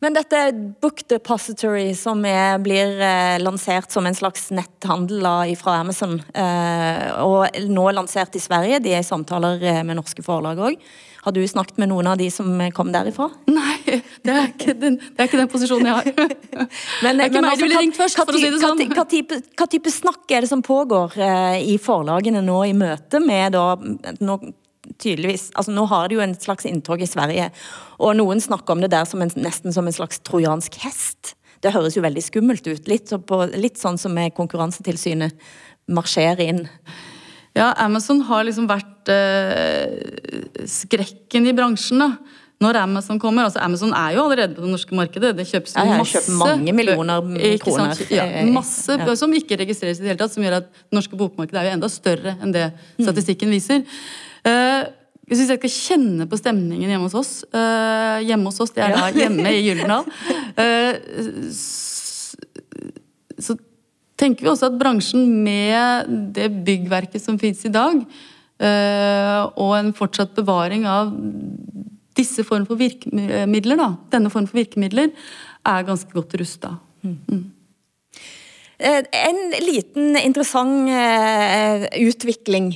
Men 0.00 0.14
dette 0.16 0.38
Book 0.80 1.02
Depository, 1.12 1.90
som 1.96 2.22
er, 2.24 2.54
blir 2.64 3.00
eh, 3.04 3.36
lansert 3.40 3.92
som 3.92 4.06
en 4.08 4.16
slags 4.16 4.48
netthandel 4.56 5.24
fra 5.60 5.80
Amazon, 5.82 6.16
eh, 6.32 7.04
og 7.20 7.60
nå 7.68 7.84
lansert 7.96 8.36
i 8.36 8.40
Sverige, 8.40 8.80
de 8.84 8.94
er 8.96 9.04
i 9.04 9.06
samtaler 9.06 9.60
eh, 9.60 9.82
med 9.84 10.00
norske 10.00 10.24
forlag 10.24 10.60
òg. 10.70 10.80
Har 11.20 11.34
du 11.36 11.40
snakket 11.48 11.76
med 11.82 11.90
noen 11.90 12.08
av 12.08 12.16
de 12.16 12.30
som 12.32 12.48
kom 12.72 12.92
derifra? 12.94 13.28
Nei, 13.52 14.00
det 14.24 14.32
er 14.32 14.46
ikke 14.48 14.76
den, 14.80 14.96
er 15.16 15.28
ikke 15.28 15.40
den 15.42 15.50
posisjonen 15.52 15.90
jeg 15.90 15.98
har. 15.98 16.30
men, 17.04 17.20
det 17.20 17.26
er 17.26 17.28
ikke 17.28 17.42
meg 17.44 17.60
du 17.60 17.64
ville 17.66 17.82
ringt 17.82 17.98
først, 17.98 18.20
for 18.22 18.32
å 18.32 18.40
si 18.40 18.48
det 18.48 18.62
sånn. 18.62 18.80
Hva, 18.94 19.04
type, 19.10 19.40
type 19.60 19.92
snakk 19.92 20.24
er 20.32 20.46
det 20.46 20.52
som 20.52 20.64
pågår 20.64 21.18
eh, 21.20 21.58
i 21.74 21.76
forlagene 21.82 22.40
nå 22.46 22.62
i 22.70 22.72
møte 22.76 23.20
med 23.20 23.52
da 23.56 23.66
nå, 23.76 24.38
tydeligvis, 25.00 25.50
altså 25.54 25.74
Nå 25.76 25.84
har 25.90 26.08
de 26.08 26.16
jo 26.16 26.24
en 26.24 26.34
slags 26.40 26.66
inntog 26.68 27.02
i 27.04 27.08
Sverige, 27.08 27.50
og 28.00 28.16
noen 28.18 28.40
snakker 28.40 28.74
om 28.74 28.84
det 28.84 28.92
der 28.94 29.04
som 29.08 29.22
en, 29.22 29.32
nesten 29.36 29.76
som 29.76 29.86
en 29.86 29.96
slags 29.96 30.22
trojansk 30.26 30.80
hest. 30.84 31.34
Det 31.60 31.74
høres 31.74 31.96
jo 31.98 32.04
veldig 32.04 32.24
skummelt 32.24 32.64
ut. 32.64 32.88
Litt, 32.88 33.12
på, 33.28 33.42
litt 33.60 33.76
sånn 33.76 34.00
som 34.00 34.14
med 34.16 34.32
Konkurransetilsynet 34.36 35.36
marsjerer 35.92 36.46
inn. 36.46 36.62
Ja, 37.56 37.72
Amazon 37.82 38.22
har 38.28 38.46
liksom 38.46 38.68
vært 38.70 38.89
eh, 39.08 40.66
skrekken 40.68 41.48
i 41.48 41.56
bransjen. 41.56 42.02
da. 42.02 42.10
Når 42.60 42.76
Amazon 42.76 43.16
kommer, 43.16 43.46
altså 43.48 43.62
Amazon 43.64 43.94
er 43.96 44.12
jo 44.12 44.26
allerede 44.26 44.52
på 44.52 44.60
det 44.60 44.68
norske 44.68 44.94
markedet. 44.94 45.32
Det 45.38 45.46
kjøpes 45.48 45.72
ja, 45.78 45.96
masse 45.96 46.34
mange 46.36 46.74
millioner 46.76 47.22
kroner. 47.62 48.02
Ja, 48.12 48.26
masse 48.52 48.98
ja. 49.00 49.14
som 49.16 49.32
ikke 49.32 49.56
registreres 49.62 49.96
i 49.96 50.04
det 50.04 50.10
hele 50.12 50.20
tatt, 50.20 50.34
som 50.34 50.44
gjør 50.44 50.58
at 50.58 50.68
det 50.68 50.98
norske 50.98 51.16
bokmarkedet 51.16 51.62
er 51.62 51.70
jo 51.70 51.76
enda 51.78 51.88
større 51.88 52.34
enn 52.36 52.52
det 52.52 52.66
mm. 52.68 53.06
statistikken 53.06 53.48
viser. 53.54 53.80
Uh, 54.44 54.84
hvis 55.30 55.40
jeg 55.46 55.56
skal 55.56 55.72
kjenne 55.72 56.26
på 56.28 56.36
stemningen 56.36 56.90
hjemme 56.90 57.06
hos 57.06 57.14
oss 57.14 57.32
uh, 57.54 58.18
Hjemme 58.24 58.50
hos 58.50 58.60
oss, 58.64 58.72
det 58.74 58.82
er 58.82 58.96
da 58.96 59.08
hjemme 59.22 59.52
i 59.56 59.64
Gyldendal. 59.64 60.04
Uh, 60.58 61.54
så 63.40 63.56
tenker 64.20 64.44
vi 64.44 64.52
også 64.52 64.68
at 64.68 64.76
bransjen 64.80 65.24
med 65.44 66.10
det 66.36 66.50
byggverket 66.66 67.22
som 67.22 67.38
fins 67.40 67.62
i 67.64 67.72
dag, 67.72 68.02
eh, 68.02 68.26
og 68.60 69.70
en 69.78 69.94
fortsatt 69.96 70.34
bevaring 70.36 70.84
av 70.84 71.14
disse 72.18 72.44
form 72.44 72.66
for 72.68 72.80
virkemidler, 72.80 73.78
da, 73.80 73.94
denne 74.12 74.32
form 74.32 74.48
for 74.50 74.60
virkemidler, 74.60 75.14
er 75.64 75.88
ganske 75.88 76.12
godt 76.12 76.36
rusta. 76.40 76.76
Mm. 77.02 77.16
mm. 77.30 77.48
Eh, 78.80 79.02
en 79.12 79.38
liten 79.60 80.14
interessant 80.16 80.88
eh, 80.88 81.82
utvikling 82.00 82.70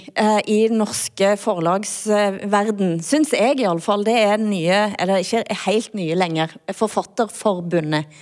i 0.52 0.58
norske 0.68 1.30
forlagsverden, 1.40 2.98
syns 3.00 3.32
jeg 3.32 3.62
iallfall, 3.62 4.04
det 4.04 4.18
er 4.20 4.36
nye, 4.42 4.82
eller 5.00 5.24
ikke 5.24 5.56
helt 5.64 5.96
nye 5.96 6.18
lenger, 6.20 6.52
Forfatterforbundet. 6.76 8.12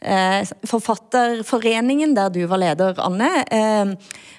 Eh, 0.00 0.48
forfatterforeningen, 0.64 2.14
der 2.14 2.30
du 2.30 2.46
var 2.46 2.58
leder, 2.58 2.94
Anne, 3.04 3.44
eh, 3.50 3.90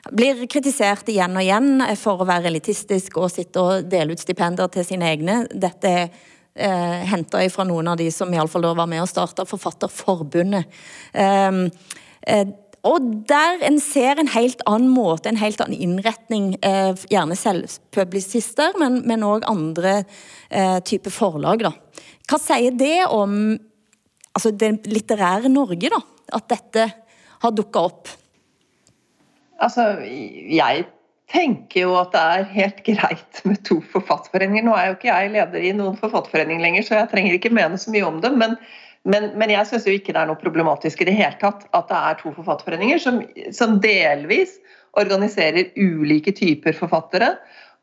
blir 0.09 0.47
kritisert 0.49 1.09
igjen 1.13 1.37
og 1.37 1.43
igjen 1.43 1.83
for 2.01 2.23
å 2.23 2.25
være 2.25 2.49
elitistisk 2.49 3.19
og 3.21 3.29
sitte 3.29 3.61
og 3.61 3.91
dele 3.91 4.15
ut 4.15 4.23
stipender 4.23 4.71
til 4.73 4.87
sine 4.87 5.11
egne. 5.13 5.43
Dette 5.53 5.91
er 5.91 6.09
eh, 6.55 7.05
henta 7.13 7.43
fra 7.53 7.67
noen 7.69 7.93
av 7.93 8.01
de 8.01 8.09
som 8.09 8.33
iallfall 8.33 8.65
da 8.65 8.73
var 8.73 8.89
med 8.89 9.03
og 9.03 9.11
starta 9.13 9.45
Forfatterforbundet. 9.45 10.65
Eh, 11.13 12.45
og 12.81 13.09
der 13.29 13.61
en 13.61 13.77
ser 13.77 14.17
en 14.17 14.33
helt 14.33 14.63
annen 14.65 14.89
måte, 14.89 15.29
en 15.29 15.37
helt 15.37 15.61
annen 15.61 15.77
innretning. 15.77 16.55
Eh, 16.65 16.95
gjerne 17.13 17.37
selvpublisister, 17.37 18.73
men 18.81 19.21
òg 19.21 19.45
andre 19.45 20.01
typer 20.83 21.13
forlag. 21.13 21.61
Da. 21.61 21.71
Hva 22.27 22.39
sier 22.41 22.73
det 22.75 23.05
om 23.13 23.59
altså 24.37 24.53
det 24.55 24.89
litterære 24.89 25.51
Norge, 25.51 25.91
da? 25.91 26.01
At 26.37 26.47
dette 26.51 26.87
har 27.41 27.53
dukka 27.55 27.85
opp? 27.89 28.11
Altså, 29.61 29.93
jeg 30.01 30.85
tenker 31.31 31.85
jo 31.85 31.95
at 31.99 32.13
det 32.13 32.21
er 32.21 32.47
helt 32.55 32.83
greit 32.85 33.41
med 33.47 33.61
to 33.67 33.79
forfatterforeninger. 33.93 34.65
Nå 34.67 34.75
er 34.75 34.89
jo 34.89 34.97
ikke 34.97 35.11
jeg 35.11 35.33
leder 35.35 35.67
i 35.67 35.73
noen 35.77 35.97
forfatterforening 35.99 36.63
lenger, 36.63 36.85
så 36.87 36.99
jeg 36.99 37.11
trenger 37.13 37.37
ikke 37.37 37.53
mene 37.55 37.79
så 37.79 37.93
mye 37.93 38.07
om 38.07 38.19
det. 38.23 38.33
Men, 38.37 38.57
men, 39.07 39.29
men 39.39 39.53
jeg 39.53 39.69
syns 39.69 39.87
jo 39.87 39.95
ikke 39.95 40.15
det 40.15 40.23
er 40.23 40.31
noe 40.31 40.41
problematisk 40.41 41.03
i 41.03 41.09
det 41.09 41.15
hele 41.17 41.37
tatt 41.41 41.67
at 41.77 41.89
det 41.91 42.01
er 42.01 42.19
to 42.19 42.33
forfatterforeninger 42.35 43.01
som, 43.01 43.21
som 43.55 43.79
delvis 43.83 44.57
organiserer 44.99 45.71
ulike 45.79 46.33
typer 46.35 46.75
forfattere 46.75 47.35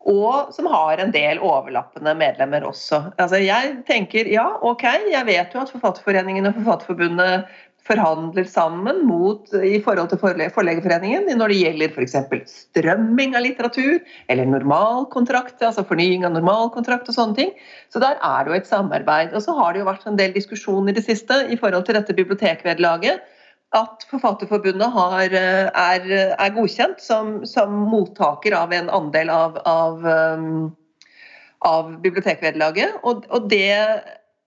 og 0.08 0.54
som 0.56 0.66
har 0.72 1.02
en 1.02 1.12
del 1.12 1.40
overlappende 1.44 2.14
medlemmer 2.16 2.64
også. 2.64 3.02
Altså 3.20 3.42
jeg 3.42 3.74
tenker 3.88 4.30
ja, 4.32 4.46
ok, 4.64 4.86
jeg 5.12 5.26
vet 5.28 5.52
jo 5.54 5.60
at 5.60 5.72
Forfatterforeningen 5.74 6.48
og 6.48 6.56
Forfatterforbundet 6.56 7.48
forhandler 7.88 8.44
sammen 8.48 9.00
mot, 9.08 9.48
i 9.64 9.78
forhold 9.84 10.10
til 10.12 10.20
Forleggerforeningen 10.20 11.28
når 11.38 11.52
det 11.52 11.60
gjelder 11.62 11.94
f.eks. 11.94 12.16
strømming 12.52 13.36
av 13.38 13.44
litteratur, 13.46 14.02
eller 14.28 14.50
normalkontrakt, 14.50 15.62
altså 15.64 15.86
fornying 15.88 16.26
av 16.28 16.34
normalkontrakt 16.36 17.08
og 17.08 17.16
sånne 17.16 17.38
ting. 17.38 17.54
Så 17.92 18.02
der 18.04 18.20
er 18.20 18.44
det 18.44 18.52
jo 18.52 18.58
et 18.58 18.68
samarbeid. 18.68 19.32
Og 19.32 19.44
så 19.44 19.56
har 19.56 19.72
det 19.72 19.82
jo 19.82 19.88
vært 19.88 20.08
en 20.08 20.20
del 20.20 20.36
diskusjoner 20.36 20.92
i 20.92 20.98
det 20.98 21.06
siste 21.06 21.46
i 21.48 21.56
forhold 21.60 21.88
til 21.88 21.96
dette 21.96 22.16
bibliotekvederlaget. 22.16 23.24
At 23.76 24.06
Forfatterforbundet 24.08 24.92
har, 24.94 25.34
er, 25.36 26.04
er, 26.32 26.52
godkjent 26.54 27.02
som, 27.04 27.42
som, 27.44 27.74
mottaker 27.90 28.54
av 28.56 28.72
en 28.72 28.88
andel 28.88 29.28
av, 29.28 29.58
av, 29.68 30.06
um, 30.08 30.70
av 31.68 31.90
bibliotekvederlaget. 32.00 32.96
Og, 33.02 33.26
og 33.28 33.50
det 33.52 33.76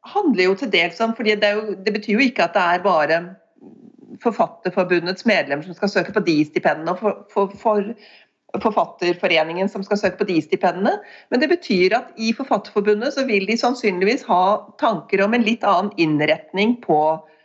handler 0.09 0.47
jo 0.47 0.55
til 0.57 0.71
dels 0.73 0.97
om 1.05 1.13
fordi 1.13 1.35
det, 1.37 1.53
det, 1.85 1.93
betyr 1.93 2.17
jo 2.17 2.25
ikke 2.25 2.47
at 2.47 2.57
det 2.57 2.65
er 2.65 2.83
bare 2.87 3.21
Forfatterforbundets 4.21 5.25
medlemmer 5.29 5.65
som 5.65 5.77
skal 5.77 5.93
søke 5.93 6.13
på 6.13 6.25
de 6.25 6.41
stipendene, 6.45 6.93
og 6.93 6.99
for, 7.01 7.21
for, 7.29 7.53
for 7.61 8.63
Forfatterforeningen 8.65 9.69
som 9.69 9.85
skal 9.85 10.01
søke 10.01 10.23
på 10.23 10.27
de 10.33 10.39
stipendene. 10.41 10.97
Men 11.29 11.45
det 11.45 11.49
betyr 11.53 11.93
at 11.99 12.09
i 12.17 12.33
Forfatterforbundet 12.33 13.13
så 13.13 13.27
vil 13.29 13.45
de 13.45 13.57
sannsynligvis 13.57 14.25
ha 14.33 14.65
tanker 14.81 15.21
om 15.21 15.37
en 15.37 15.45
litt 15.45 15.61
annen 15.61 15.93
innretning 16.01 16.79
på 16.81 17.03
Eh, 17.21 17.37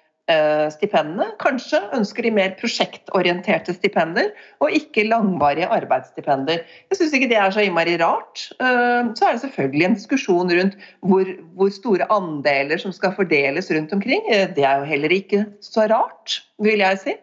stipendene. 0.74 1.28
Kanskje 1.38 1.78
ønsker 1.94 2.26
de 2.26 2.32
mer 2.34 2.54
prosjektorienterte 2.58 3.74
stipender, 3.76 4.32
og 4.64 4.74
ikke 4.74 5.04
langvarige 5.06 5.68
arbeidsstipender. 5.70 6.64
Jeg 6.90 6.98
syns 6.98 7.14
ikke 7.14 7.28
det 7.30 7.38
er 7.38 7.52
så 7.54 7.62
innmari 7.62 7.94
rart. 8.00 8.48
Eh, 8.58 9.12
så 9.14 9.28
er 9.28 9.36
det 9.36 9.44
selvfølgelig 9.44 9.86
en 9.86 9.98
diskusjon 9.98 10.50
rundt 10.58 10.74
hvor, 11.06 11.30
hvor, 11.54 11.70
store 11.76 12.08
andeler 12.12 12.80
som 12.82 12.94
skal 12.94 13.14
fordeles 13.14 13.70
rundt 13.70 13.94
omkring. 13.94 14.26
Eh, 14.32 14.48
det 14.56 14.66
er 14.66 14.82
jo 14.82 14.90
heller 14.90 15.14
ikke 15.14 15.44
så 15.64 15.86
rart, 15.92 16.40
vil 16.58 16.82
jeg 16.82 17.02
si. 17.04 17.16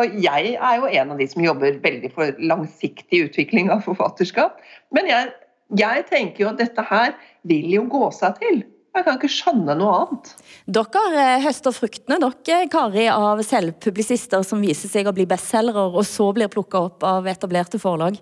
Og 0.00 0.18
jeg 0.24 0.56
er 0.56 0.76
jo 0.80 0.88
en 0.88 1.12
av 1.12 1.18
de 1.20 1.28
som 1.28 1.44
jobber 1.44 1.78
veldig 1.84 2.10
for 2.14 2.38
langsiktig 2.40 3.26
utvikling 3.26 3.70
av 3.70 3.84
forfatterskap. 3.84 4.56
Men 4.96 5.10
jeg, 5.10 5.32
jeg 5.78 6.06
tenker 6.08 6.46
jo 6.46 6.52
at 6.52 6.62
dette 6.62 6.84
her 6.88 7.12
vil 7.48 7.68
jo 7.74 7.84
gå 7.92 8.08
seg 8.16 8.38
til. 8.40 8.62
Jeg 8.92 9.06
kan 9.06 9.16
ikke 9.16 9.32
skjønne 9.32 9.74
noe 9.80 9.92
annet. 10.02 10.30
Dere 10.68 11.02
eh, 11.16 11.42
høster 11.46 11.72
fruktene, 11.72 12.18
dere, 12.20 12.66
Kari, 12.72 13.06
av 13.08 13.40
selvpublisister 13.46 14.44
som 14.44 14.60
viser 14.60 14.92
seg 14.92 15.08
å 15.08 15.14
bli 15.16 15.24
bestselgere, 15.28 15.88
og 15.96 16.04
så 16.04 16.28
blir 16.36 16.52
plukka 16.52 16.82
opp 16.90 17.06
av 17.08 17.28
etablerte 17.30 17.80
forlag. 17.80 18.18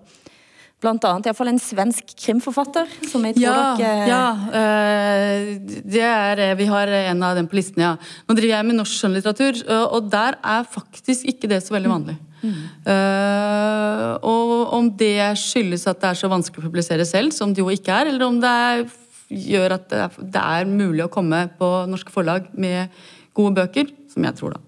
Blant 0.81 1.03
annet 1.05 1.27
iallfall 1.27 1.51
en 1.51 1.59
svensk 1.61 2.15
krimforfatter. 2.15 2.87
som 3.11 3.27
jeg 3.27 3.35
tror 3.35 3.43
ja, 3.43 3.65
dere... 3.77 4.07
Ja, 4.09 4.23
uh, 4.55 5.83
det 5.91 6.05
er, 6.07 6.41
vi 6.57 6.69
har 6.71 6.95
en 7.01 7.27
av 7.27 7.35
dem 7.37 7.51
på 7.51 7.59
listen, 7.59 7.83
ja. 7.83 7.91
Nå 8.25 8.39
driver 8.39 8.55
jeg 8.55 8.69
med 8.71 8.79
norsk 8.79 8.95
skjønnlitteratur, 8.95 9.61
og 9.91 10.09
der 10.09 10.39
er 10.39 10.65
faktisk 10.71 11.27
ikke 11.35 11.51
det 11.51 11.61
så 11.67 11.75
veldig 11.75 11.91
vanlig. 11.91 12.17
Mm. 12.41 12.55
Uh, 12.87 14.07
og 14.25 14.73
om 14.79 14.89
det 14.97 15.35
skyldes 15.37 15.85
at 15.91 15.99
det 16.01 16.15
er 16.15 16.23
så 16.23 16.31
vanskelig 16.31 16.63
å 16.63 16.71
publisere 16.71 17.05
selv, 17.05 17.35
som 17.35 17.53
det 17.53 17.61
jo 17.61 17.69
ikke 17.75 17.99
er, 17.99 18.15
eller 18.15 18.25
om 18.31 18.39
det 18.41 18.55
er 18.71 18.85
gjør 19.31 19.77
at 19.79 19.95
det 20.19 20.43
er 20.43 20.69
mulig 20.69 21.05
å 21.05 21.13
komme 21.13 21.45
på 21.57 21.71
norske 21.89 22.13
forlag 22.13 22.51
med 22.53 22.91
gode 23.37 23.55
bøker, 23.61 23.89
som 24.11 24.27
jeg 24.27 24.37
tror, 24.37 24.57
da. 24.57 24.67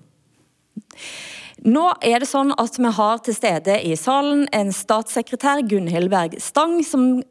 Nå 1.64 1.84
er 2.04 2.20
det 2.20 2.28
sånn 2.28 2.52
at 2.60 2.76
vi 2.76 2.90
har 2.92 3.22
til 3.24 3.36
stede 3.38 3.78
i 3.88 3.94
salen 3.96 4.42
en 4.56 4.74
statssekretær, 4.76 5.62
Gunhild 5.64 6.10
Berg 6.12 6.36
Stang, 6.44 6.82
som 6.84 7.22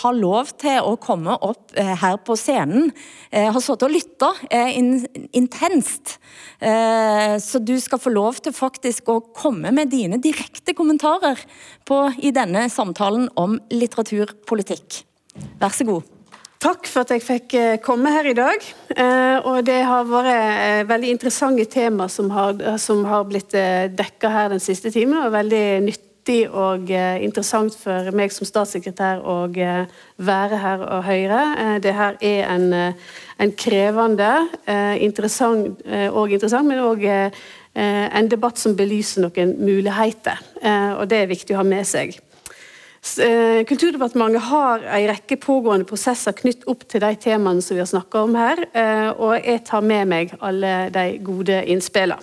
har 0.00 0.16
lov 0.16 0.54
til 0.62 0.78
å 0.80 0.94
komme 0.96 1.34
opp 1.44 1.74
eh, 1.76 1.92
her 2.00 2.16
på 2.24 2.36
scenen. 2.40 2.88
Eh, 3.28 3.50
har 3.52 3.60
sittet 3.60 3.84
og 3.84 3.92
lytta 3.92 4.30
eh, 4.48 4.78
intenst. 5.36 6.16
Så 7.42 7.58
du 7.58 7.74
skal 7.82 7.98
få 7.98 8.12
lov 8.14 8.36
til 8.38 8.54
faktisk 8.54 9.08
å 9.10 9.16
komme 9.34 9.72
med 9.74 9.90
dine 9.90 10.20
direkte 10.22 10.76
kommentarer 10.78 11.40
på, 11.88 11.98
i 12.22 12.30
denne 12.30 12.68
samtalen 12.70 13.26
om 13.34 13.58
litteraturpolitikk. 13.74 15.02
Vær 15.58 15.74
så 15.74 15.88
god. 15.88 16.11
Takk 16.62 16.86
for 16.86 17.02
at 17.02 17.10
jeg 17.10 17.24
fikk 17.26 17.54
eh, 17.58 17.80
komme 17.82 18.12
her 18.14 18.28
i 18.30 18.36
dag. 18.38 18.62
Eh, 18.94 19.38
og 19.50 19.64
det 19.66 19.80
har 19.82 20.06
vært 20.06 20.30
eh, 20.30 20.84
veldig 20.86 21.10
interessante 21.10 21.64
tema 21.66 22.06
som 22.06 22.30
har, 22.30 22.54
som 22.78 23.02
har 23.08 23.26
blitt 23.26 23.56
dekka 23.98 24.30
her 24.30 24.52
den 24.52 24.62
siste 24.62 24.92
timen. 24.94 25.18
og 25.24 25.34
veldig 25.34 25.64
nyttig 25.88 26.44
og 26.54 26.86
interessant 27.18 27.74
for 27.74 28.12
meg 28.14 28.30
som 28.30 28.46
statssekretær 28.46 29.24
å 29.26 29.50
være 29.50 30.60
her 30.62 30.84
og 30.86 31.02
høre. 31.02 31.40
Det 31.82 31.96
her 31.98 32.14
er 32.22 32.46
en, 32.46 32.94
en 33.42 33.54
krevende 33.58 34.30
interessant, 35.02 35.82
og 36.14 36.30
interessant, 36.30 36.68
men 36.68 36.78
òg 36.78 37.02
en 37.74 38.30
debatt 38.30 38.62
som 38.62 38.78
belyser 38.78 39.26
noen 39.26 39.56
muligheter. 39.58 40.38
Og 41.00 41.08
det 41.10 41.24
er 41.24 41.34
viktig 41.34 41.56
å 41.56 41.64
ha 41.64 41.66
med 41.66 41.90
seg. 41.90 42.20
Eh, 43.02 43.64
Kulturdepartementet 43.66 44.42
har 44.46 44.84
en 44.86 45.08
rekke 45.10 45.36
pågående 45.42 45.86
prosesser 45.88 46.36
knytt 46.38 46.62
opp 46.70 46.84
til 46.86 47.02
de 47.02 47.16
temaene 47.18 47.62
som 47.64 47.74
vi 47.74 47.82
har 47.82 47.90
snakka 47.90 48.20
om 48.22 48.36
her, 48.38 48.62
eh, 48.78 49.08
og 49.10 49.34
jeg 49.42 49.64
tar 49.66 49.82
med 49.82 50.06
meg 50.06 50.36
alle 50.38 50.86
de 50.94 51.18
gode 51.18 51.64
innspillene. 51.66 52.22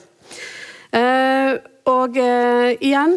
Eh, 0.95 1.57
og 1.89 2.17
igjen, 2.19 3.15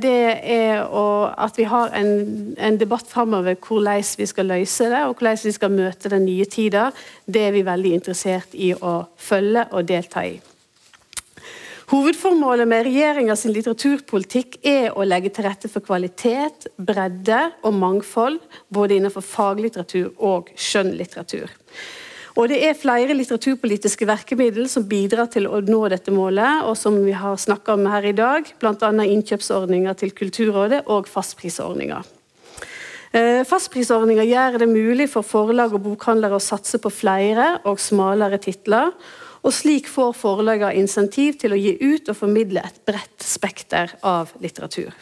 det 0.00 0.20
er 0.48 0.86
at 0.88 1.58
vi 1.58 1.66
har 1.68 1.92
en, 1.92 2.54
en 2.56 2.78
debatt 2.80 3.04
framover 3.04 3.58
hvordan 3.60 4.00
vi 4.16 4.26
skal 4.26 4.48
løse 4.48 4.88
det, 4.88 5.02
og 5.04 5.18
hvordan 5.18 5.42
vi 5.44 5.52
skal 5.52 5.74
møte 5.74 6.08
den 6.08 6.24
nye 6.24 6.46
tida. 6.48 6.86
Det 7.26 7.42
er 7.50 7.52
vi 7.52 7.66
veldig 7.68 7.92
interessert 7.98 8.56
i 8.56 8.72
å 8.72 9.02
følge 9.20 9.66
og 9.72 9.84
delta 9.92 10.24
i. 10.24 10.40
Hovedformålet 11.90 12.68
med 12.68 12.86
regjeringas 12.86 13.42
litteraturpolitikk 13.44 14.56
er 14.64 14.94
å 14.96 15.04
legge 15.04 15.28
til 15.34 15.44
rette 15.44 15.68
for 15.68 15.84
kvalitet, 15.84 16.70
bredde 16.80 17.40
og 17.60 17.76
mangfold, 17.76 18.38
både 18.72 18.96
innenfor 18.96 19.24
faglitteratur 19.24 20.14
og 20.16 20.48
skjønnlitteratur. 20.56 21.52
Og 22.34 22.48
Det 22.50 22.56
er 22.66 22.74
flere 22.74 23.14
litteraturpolitiske 23.14 24.08
virkemidler 24.08 24.66
som 24.66 24.86
bidrar 24.88 25.28
til 25.30 25.46
å 25.46 25.60
nå 25.62 25.84
dette 25.92 26.10
målet, 26.10 26.64
og 26.64 26.74
som 26.76 26.96
vi 27.04 27.12
har 27.14 27.36
snakka 27.38 27.76
om 27.76 27.84
her 27.86 28.08
i 28.08 28.16
dag, 28.16 28.48
bl.a. 28.58 28.90
innkjøpsordninger 28.90 29.94
til 30.00 30.10
Kulturrådet 30.16 30.80
og 30.90 31.06
fastprisordninger. 31.06 32.02
Eh, 33.14 33.44
fastprisordninger 33.46 34.26
gjør 34.26 34.58
det 34.58 34.72
mulig 34.72 35.06
for 35.12 35.22
forlag 35.22 35.76
og 35.76 35.84
bokhandlere 35.84 36.40
å 36.40 36.42
satse 36.42 36.80
på 36.82 36.90
flere 36.90 37.60
og 37.68 37.78
smalere 37.78 38.40
titler, 38.42 38.90
og 39.44 39.52
slik 39.52 39.88
får 39.92 40.14
forlegger 40.16 40.76
insentiv 40.78 41.36
til 41.40 41.52
å 41.54 41.60
gi 41.60 41.76
ut 41.82 42.08
og 42.08 42.16
formidle 42.16 42.64
et 42.64 42.78
bredt 42.88 43.24
spekter 43.24 43.92
av 44.02 44.32
litteratur. 44.40 44.94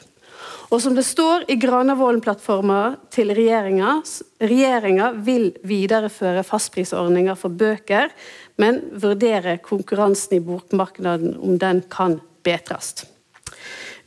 Og 0.73 0.81
som 0.81 0.95
det 0.97 1.05
står 1.05 1.45
i 1.53 1.59
Granavolden-plattforma 1.61 2.81
til 3.13 3.31
regjeringa, 3.37 3.99
regjeringa 4.41 5.11
vil 5.27 5.51
videreføre 5.69 6.43
fastprisordninger 6.49 7.37
for 7.39 7.53
bøker, 7.53 8.11
men 8.59 8.81
vurdere 9.03 9.59
konkurransen 9.63 10.39
i 10.39 10.45
bokmarkedet 10.45 11.37
om 11.37 11.59
den 11.61 11.85
kan 11.93 12.19
bedres. 12.43 13.05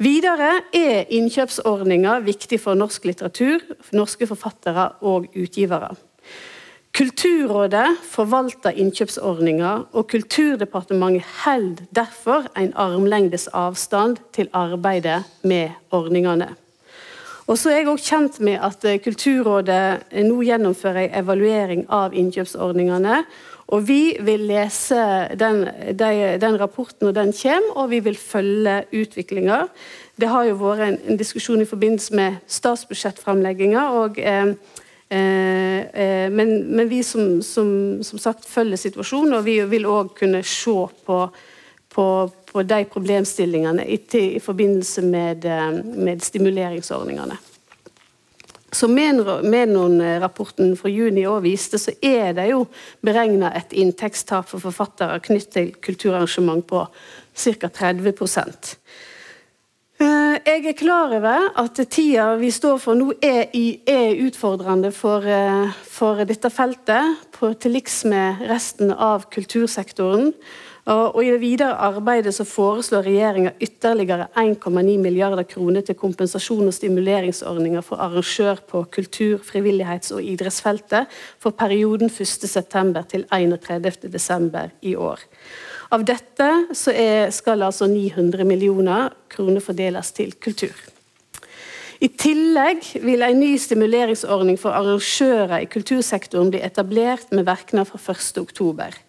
Videre 0.02 0.66
er 0.76 1.06
innkjøpsordninga 1.16 2.18
viktig 2.26 2.60
for 2.60 2.76
norsk 2.76 3.06
litteratur, 3.08 3.62
for 3.80 4.02
norske 4.02 4.28
forfattere 4.28 4.90
og 5.08 5.30
utgivere. 5.38 5.94
Kulturrådet 6.96 7.98
forvalter 8.08 8.72
innkjøpsordninga, 8.80 9.72
og 9.92 10.08
Kulturdepartementet 10.08 11.26
holder 11.44 11.82
derfor 11.96 12.46
en 12.56 12.72
armlengdes 12.76 13.50
avstand 13.52 14.16
til 14.34 14.48
arbeidet 14.54 15.24
med 15.44 15.74
ordningene. 15.92 16.48
Og 17.48 17.58
så 17.58 17.70
er 17.70 17.82
jeg 17.82 17.90
også 17.92 18.08
kjent 18.10 18.40
med 18.40 18.64
at 18.64 18.88
eh, 18.88 19.02
Kulturrådet 19.04 20.14
nå 20.24 20.38
gjennomfører 20.48 21.02
en 21.10 21.18
evaluering 21.20 21.84
av 21.92 22.16
innkjøpsordningene. 22.16 23.20
og 23.68 23.88
Vi 23.88 24.16
vil 24.22 24.48
lese 24.48 25.28
den, 25.36 25.68
den 26.00 26.60
rapporten 26.60 27.06
når 27.06 27.12
den 27.12 27.34
kommer, 27.42 27.76
og 27.76 27.90
vi 27.90 28.00
vil 28.00 28.16
følge 28.18 28.86
utviklinga. 28.94 29.68
Det 30.16 30.32
har 30.32 30.48
jo 30.48 30.56
vært 30.64 30.88
en, 30.88 31.18
diskusjon 31.18 31.62
i 31.62 31.70
forbindelse 31.70 32.16
med 32.16 32.36
statsbudsjettframlegginga. 32.48 33.90
og 34.00 34.18
eh, 34.18 34.46
Eh, 34.46 34.52
eh, 34.52 34.85
men, 35.10 36.76
men, 36.76 36.90
vi 36.90 37.04
som, 37.04 37.42
som, 37.46 38.04
som, 38.04 38.20
sagt 38.20 38.46
følger 38.50 38.80
situasjonen, 38.80 39.38
og 39.38 39.46
vi 39.46 39.60
vil 39.70 39.86
òg 39.86 40.16
kunne 40.18 40.42
se 40.44 40.78
på, 41.06 41.20
på, 41.94 42.06
på 42.52 42.64
de 42.64 42.86
problemstillingene 42.90 43.86
i, 43.86 44.00
i 44.18 44.40
forbindelse 44.40 45.04
med, 45.06 45.46
eh, 45.46 45.72
med, 45.84 46.24
stimuleringsordningene. 46.26 47.38
Som 48.76 48.92
Menon-rapporten 48.92 50.74
fra 50.76 50.90
juni 50.92 51.24
år 51.30 51.40
viste, 51.46 51.80
så 51.80 51.94
er 52.04 52.34
det 52.36 52.50
jo 52.50 52.66
beregna 53.06 53.54
et 53.56 53.72
inntektstap 53.72 54.50
for 54.50 54.60
forfattere 54.60 55.22
knyttet 55.24 55.54
til 55.54 55.70
kulturarrangement 55.86 56.66
på 56.68 56.82
ca. 57.36 57.70
30 57.70 58.12
Eh, 58.12 59.15
jeg 60.00 60.66
er 60.68 60.76
klar 60.78 61.14
over 61.16 61.48
at 61.62 61.80
tida 61.90 62.34
vi 62.40 62.50
står 62.52 62.78
for 62.84 62.98
nå 63.00 63.14
er, 63.24 63.48
er 63.88 64.20
utfordrende 64.26 64.92
for, 64.92 65.24
eh, 65.24 65.72
for, 65.88 66.20
dette 66.28 66.52
feltet, 66.52 67.26
på, 67.32 67.54
til 67.60 67.78
liks 67.78 68.04
med 68.06 68.44
resten 68.50 68.92
av 68.92 69.30
kultursektoren. 69.32 70.34
Og 70.86 71.18
I 71.26 71.32
det 71.34 71.40
videre 71.42 71.80
arbeidet 71.82 72.36
så 72.36 72.44
foreslår 72.46 73.08
regjeringa 73.08 73.56
ytterligere 73.58 74.28
1,9 74.38 75.00
milliarder 75.02 75.48
kroner 75.50 75.82
til 75.82 75.98
kompensasjon 75.98 76.68
og 76.70 76.76
stimuleringsordninger 76.78 77.82
for 77.82 78.04
arrangør 78.06 78.62
på 78.70 78.84
kultur-, 78.94 79.42
frivillighets- 79.42 80.14
og 80.14 80.22
idrettsfeltet 80.22 81.10
for 81.42 81.58
perioden 81.58 82.14
1.9. 82.14 83.02
til 83.10 83.26
31.12. 83.34 84.70
i 84.86 84.94
år. 84.96 85.26
Av 85.96 86.04
dette 86.04 86.48
er, 86.92 87.30
skal 87.32 87.64
altså 87.64 87.88
900 87.88 88.44
millioner 88.44 89.14
kroner 89.32 89.64
fordeles 89.64 90.10
til 90.18 90.34
kultur. 90.44 90.76
I 92.04 92.10
tillegg 92.20 92.84
vil 93.06 93.24
en 93.24 93.40
ny 93.40 93.54
stimuleringsordning 93.62 94.58
for 94.60 94.76
arrangører 94.76 95.64
i 95.64 95.70
kultursektoren 95.72 96.52
bli 96.52 96.60
etablert 96.68 97.32
med 97.32 97.48
virkninger 97.48 97.88
fra 97.88 98.02
1.10. 98.12 99.00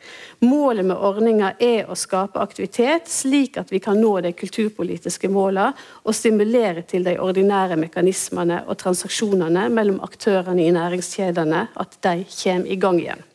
Målet 0.47 0.87
med 0.87 0.95
ordninga 0.95 1.57
er 1.59 1.91
å 1.91 1.99
skape 1.99 2.39
aktivitet, 2.39 3.11
slik 3.11 3.59
at 3.59 3.75
vi 3.75 3.83
kan 3.83 3.99
nå 3.99 4.15
de 4.23 4.31
kulturpolitiske 4.39 5.33
målene 5.33 5.73
og 6.07 6.15
stimulere 6.15 6.87
til 6.87 7.09
de 7.09 7.19
ordinære 7.19 7.81
mekanismene 7.83 8.63
og 8.69 8.79
transaksjonene 8.85 9.67
mellom 9.75 9.99
aktørene 10.07 10.63
i 10.63 10.75
næringskjedene, 10.77 11.71
at 11.75 11.99
de 12.07 12.21
kommer 12.31 12.71
i 12.71 12.79
gang 12.79 13.03
igjen. 13.03 13.27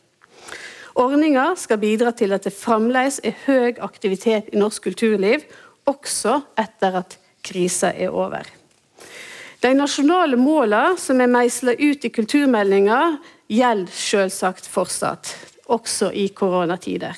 Ordninga 0.98 1.52
skal 1.56 1.80
bidra 1.80 2.12
til 2.16 2.34
at 2.36 2.44
det 2.44 2.52
fremdeles 2.56 3.20
er 3.24 3.36
høy 3.46 3.78
aktivitet 3.80 4.50
i 4.52 4.60
norsk 4.60 4.90
kulturliv, 4.90 5.44
også 5.88 6.40
etter 6.60 6.98
at 7.00 7.16
krisa 7.44 7.92
er 7.96 8.12
over. 8.12 8.46
De 9.62 9.70
nasjonale 9.78 10.36
målene 10.36 10.98
som 10.98 11.20
er 11.22 11.30
meisla 11.30 11.74
ut 11.78 12.04
i 12.04 12.10
kulturmeldinga, 12.12 13.00
gjelder 13.52 13.94
selvsagt 13.94 14.68
fortsatt, 14.70 15.30
også 15.72 16.10
i 16.12 16.28
koronatider. 16.36 17.16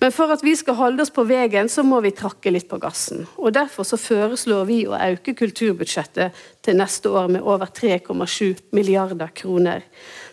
Men 0.00 0.12
for 0.14 0.30
at 0.30 0.44
vi 0.46 0.52
skal 0.56 0.78
holde 0.78 1.02
oss 1.02 1.10
på 1.10 1.24
veien, 1.26 1.68
så 1.68 1.82
må 1.82 1.98
vi 2.04 2.14
trakke 2.14 2.52
litt 2.52 2.68
på 2.70 2.78
gassen. 2.82 3.24
Og 3.36 3.54
Derfor 3.56 3.88
så 3.88 3.98
foreslår 3.98 4.68
vi 4.68 4.82
å 4.86 4.94
øke 4.94 5.34
kulturbudsjettet 5.34 6.44
til 6.62 6.78
neste 6.78 7.10
år 7.10 7.32
med 7.32 7.42
over 7.42 7.72
3,7 7.72 8.70
milliarder 8.76 9.32
kroner 9.34 9.82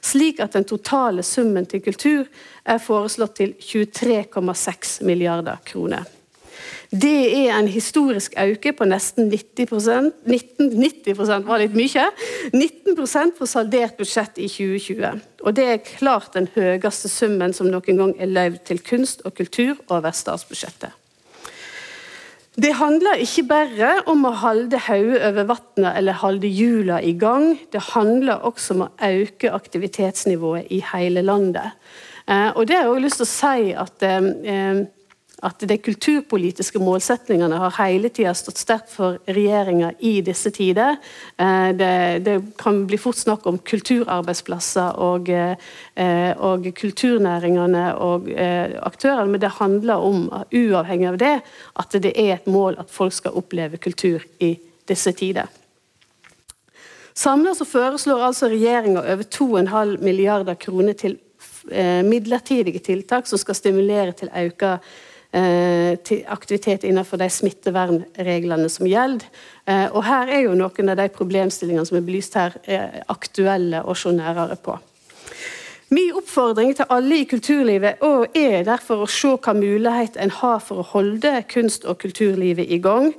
slik 0.03 0.41
at 0.43 0.53
den 0.53 0.67
totale 0.67 1.23
summen 1.23 1.65
til 1.69 1.81
kultur 1.83 2.27
er 2.65 2.81
foreslått 2.83 3.37
til 3.39 3.55
23,6 3.59 4.99
milliarder 5.07 5.63
kroner. 5.65 6.03
Det 6.93 7.49
er 7.49 7.55
en 7.57 7.67
historisk 7.73 8.35
økning 8.37 8.75
på 8.77 8.85
nesten 8.85 9.31
90 9.31 10.11
19, 10.29 10.67
90% 10.77 11.47
var 11.47 11.61
litt 11.63 11.73
mye. 11.73 12.03
19% 12.53 13.33
på 13.39 13.47
saldert 13.49 13.97
budsjett 13.97 14.37
i 14.37 14.45
2020. 14.45 15.23
Og 15.41 15.55
det 15.57 15.65
er 15.65 15.81
klart 15.87 16.37
den 16.37 16.51
høyeste 16.53 17.09
summen 17.09 17.55
som 17.57 17.71
noen 17.73 17.97
gang 17.97 18.13
er 18.21 18.29
løyvd 18.29 18.61
til 18.69 18.83
kunst 18.85 19.25
og 19.25 19.33
kultur 19.41 19.73
over 19.89 20.13
statsbudsjettet. 20.13 20.93
Det 22.53 22.75
handler 22.77 23.17
ikke 23.25 23.47
bare 23.49 23.93
om 24.05 24.27
å 24.29 24.37
holde 24.43 24.77
hodet 24.85 25.23
over 25.25 25.49
vannet 25.49 25.95
eller 25.97 26.21
holde 26.21 26.49
hjula 26.53 27.01
i 27.01 27.15
gang. 27.17 27.55
Det 27.73 27.87
handler 27.95 28.45
også 28.45 28.75
om 28.75 28.85
å 28.85 28.93
øke 29.01 29.49
aktivitetsnivået 29.49 30.69
i 30.69 30.83
hele 30.93 31.25
landet. 31.25 31.73
Eh, 32.29 32.51
og 32.53 32.67
det 32.67 32.77
har 32.77 32.85
jeg 32.85 32.91
også 32.91 33.07
lyst 33.07 33.23
til 33.23 33.25
å 33.25 33.33
si 33.33 33.71
at 33.81 34.05
eh, 34.05 34.83
at 35.43 35.63
de 35.67 35.75
kulturpolitiske 35.77 36.79
målsetningene 36.79 37.57
har 37.59 37.75
hele 37.81 38.09
tida 38.13 38.31
stått 38.37 38.61
sterkt 38.61 38.91
for 38.93 39.19
regjeringa 39.27 39.91
i 39.99 40.15
disse 40.23 40.51
tider. 40.55 40.95
Eh, 41.37 41.69
det, 41.75 41.95
det, 42.23 42.37
kan 42.59 42.83
bli 42.87 42.99
fort 43.01 43.19
snakk 43.19 43.47
om 43.49 43.59
kulturarbeidsplasser 43.59 44.99
og, 45.03 45.29
eh, 45.29 46.31
og 46.39 46.69
kulturnæringene 46.79 47.89
og 47.99 48.29
eh, 48.31 48.77
aktørene, 48.87 49.33
men 49.33 49.43
det 49.43 49.51
handler 49.59 50.07
om, 50.07 50.29
uavhengig 50.53 51.11
av 51.11 51.19
det, 51.19 51.35
at 51.79 51.99
det 52.03 52.15
er 52.15 52.37
et 52.37 52.47
mål 52.47 52.79
at 52.79 52.91
folk 52.93 53.15
skal 53.15 53.35
oppleve 53.39 53.81
kultur 53.83 54.23
i 54.39 54.55
disse 54.87 55.11
tider. 55.17 55.51
Samlet 57.13 57.59
så 57.59 57.67
foreslår 57.67 58.29
altså 58.31 58.47
regjeringa 58.49 59.03
over 59.03 59.27
2,5 59.27 59.97
milliarder 60.01 60.55
kroner 60.57 60.95
til 60.97 61.19
midlertidige 62.03 62.81
tiltak 62.83 63.27
som 63.29 63.39
skal 63.39 63.55
stimulere 63.55 64.11
til 64.17 64.31
økt 64.33 64.65
aktivitet 65.33 66.83
innenfor 66.83 67.17
de 67.17 67.29
smittevernreglene 67.29 68.69
som 68.69 68.87
gjelder. 68.87 69.25
Eh, 69.65 69.87
og 69.89 70.03
her 70.05 70.29
er 70.29 70.43
jo 70.45 70.55
noen 70.59 70.93
av 70.93 70.99
de 70.99 71.07
problemstillingene 71.09 71.85
som 71.89 71.97
er 71.97 72.05
belyst 72.05 72.37
her, 72.37 72.57
aktuelle 73.09 73.81
å 73.81 73.95
se 73.97 74.13
nærere 74.13 74.59
på. 74.61 74.77
Min 75.93 76.13
oppfordring 76.17 76.71
til 76.75 76.89
alle 76.89 77.19
i 77.21 77.25
kulturlivet 77.29 78.01
er 78.33 78.63
derfor 78.65 79.03
å 79.03 79.09
se 79.09 79.35
hva 79.35 79.53
mulighet 79.53 80.15
en 80.17 80.31
har 80.39 80.61
for 80.63 80.81
å 80.81 80.87
holde 80.93 81.43
kunst- 81.51 81.85
og 81.85 81.99
kulturlivet 82.01 82.71
i 82.71 82.79
gang. 82.81 83.11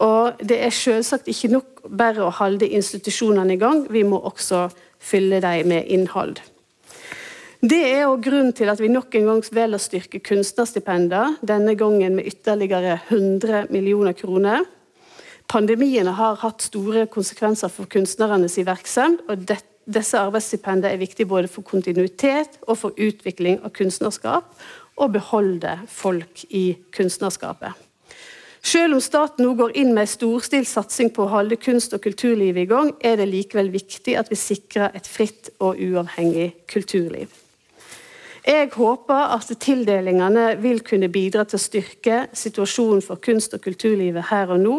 Og 0.00 0.40
det 0.40 0.62
er 0.64 0.72
selvsagt 0.72 1.28
ikke 1.28 1.50
nok 1.52 1.82
bare 1.98 2.24
å 2.24 2.32
holde 2.38 2.68
institusjonene 2.68 3.54
i 3.56 3.60
gang, 3.60 3.84
vi 3.90 4.02
må 4.02 4.22
også 4.22 4.68
fylle 5.02 5.42
dem 5.44 5.68
med 5.74 5.90
innhold. 5.92 6.40
Det 7.62 7.78
er 7.78 8.08
også 8.08 8.24
grunnen 8.26 8.54
til 8.58 8.70
at 8.72 8.80
vi 8.82 8.88
nok 8.90 9.12
en 9.14 9.28
gang 9.28 9.40
velger 9.54 9.78
å 9.78 9.82
styrke 9.82 10.18
kunstnerstipender, 10.26 11.36
denne 11.46 11.76
gangen 11.78 12.16
med 12.18 12.26
ytterligere 12.26 12.96
100 13.04 13.68
millioner 13.70 14.16
kroner. 14.18 14.64
Pandemiene 15.46 16.10
har 16.18 16.40
hatt 16.40 16.64
store 16.66 17.04
konsekvenser 17.06 17.70
for 17.70 17.86
kunstnernes 17.86 18.58
virksomhet, 18.58 19.22
og 19.30 19.44
det, 19.46 19.60
disse 19.86 20.18
arbeidsstipendene 20.18 20.90
er 20.90 20.98
viktige 20.98 21.30
både 21.30 21.46
for 21.46 21.62
kontinuitet 21.62 22.58
og 22.66 22.80
for 22.80 22.98
utvikling 22.98 23.60
av 23.62 23.70
kunstnerskap, 23.78 24.50
og 24.98 25.14
beholde 25.14 25.76
folk 25.86 26.42
i 26.50 26.64
kunstnerskapet. 26.90 27.78
Selv 28.58 28.98
om 28.98 29.04
staten 29.06 29.46
nå 29.46 29.54
går 29.58 29.76
inn 29.78 29.94
med 29.94 30.08
en 30.08 30.10
storstilt 30.10 30.70
satsing 30.70 31.14
på 31.14 31.28
å 31.28 31.30
holde 31.36 31.60
kunst- 31.62 31.94
og 31.94 32.02
kulturlivet 32.02 32.66
i 32.66 32.70
gang, 32.74 32.90
er 32.98 33.22
det 33.22 33.30
likevel 33.30 33.70
viktig 33.70 34.18
at 34.18 34.34
vi 34.34 34.40
sikrer 34.48 34.90
et 34.98 35.06
fritt 35.06 35.54
og 35.62 35.78
uavhengig 35.78 36.50
kulturliv. 36.66 37.30
Jeg 38.42 38.72
håper 38.74 39.34
at 39.36 39.50
tildelingene 39.62 40.56
vil 40.58 40.80
kunne 40.82 41.10
bidra 41.12 41.44
til 41.46 41.60
å 41.60 41.62
styrke 41.62 42.16
situasjonen 42.34 43.02
for 43.04 43.20
kunst- 43.22 43.54
og 43.54 43.62
kulturlivet 43.62 44.26
her 44.32 44.50
og 44.50 44.64
nå, 44.64 44.78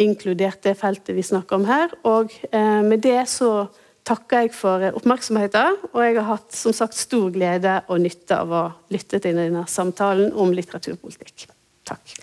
inkludert 0.00 0.62
det 0.66 0.74
feltet 0.78 1.14
vi 1.14 1.22
snakker 1.22 1.60
om 1.60 1.68
her. 1.68 1.94
Og 2.08 2.34
eh, 2.50 2.80
med 2.82 3.04
det 3.06 3.28
så 3.30 3.68
takker 4.06 4.46
jeg 4.46 4.54
for 4.56 4.82
oppmerksomheten, 4.96 5.76
og 5.92 6.00
jeg 6.02 6.16
har 6.18 6.28
hatt 6.32 6.56
som 6.56 6.74
sagt 6.74 6.98
stor 6.98 7.30
glede 7.30 7.76
og 7.86 8.02
nytte 8.02 8.40
av 8.42 8.50
å 8.50 8.64
lytte 8.90 9.20
til 9.22 9.38
denne 9.38 9.66
samtalen 9.70 10.34
om 10.34 10.50
litteraturpolitikk. 10.56 11.46
Takk. 11.86 12.16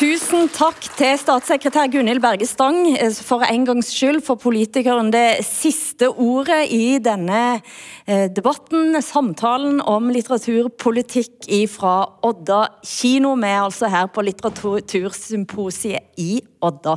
Tusen 0.00 0.46
takk 0.48 0.78
til 0.96 1.18
statssekretær 1.20 1.90
Gunhild 1.92 2.22
Berge 2.24 2.46
Stang 2.48 2.86
eh, 2.88 3.12
for 3.20 3.44
en 3.44 3.66
gangs 3.68 3.90
skyld 3.92 4.22
for 4.24 4.40
politikeren 4.40 5.10
det 5.12 5.42
siste 5.44 6.08
ordet 6.08 6.70
i 6.72 6.96
denne 7.04 7.60
eh, 8.06 8.30
debatten, 8.32 8.96
samtalen 9.04 9.82
om 9.84 10.08
litteraturpolitikk 10.08 11.50
fra 11.68 11.92
Odda 12.24 12.62
kino. 12.80 13.34
Vi 13.36 13.52
er 13.52 13.60
altså 13.66 13.92
her 13.92 14.08
på 14.08 14.24
Litteratursymposiet 14.24 16.16
i 16.16 16.40
Odda. 16.64 16.96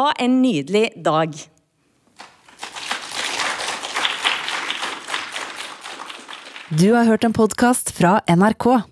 Ha 0.00 0.10
en 0.18 0.40
nydelig 0.42 0.88
dag. 0.98 1.38
Du 6.74 6.88
har 6.90 7.06
hørt 7.06 7.22
en 7.22 7.38
podkast 7.38 7.94
fra 7.94 8.18
NRK. 8.26 8.91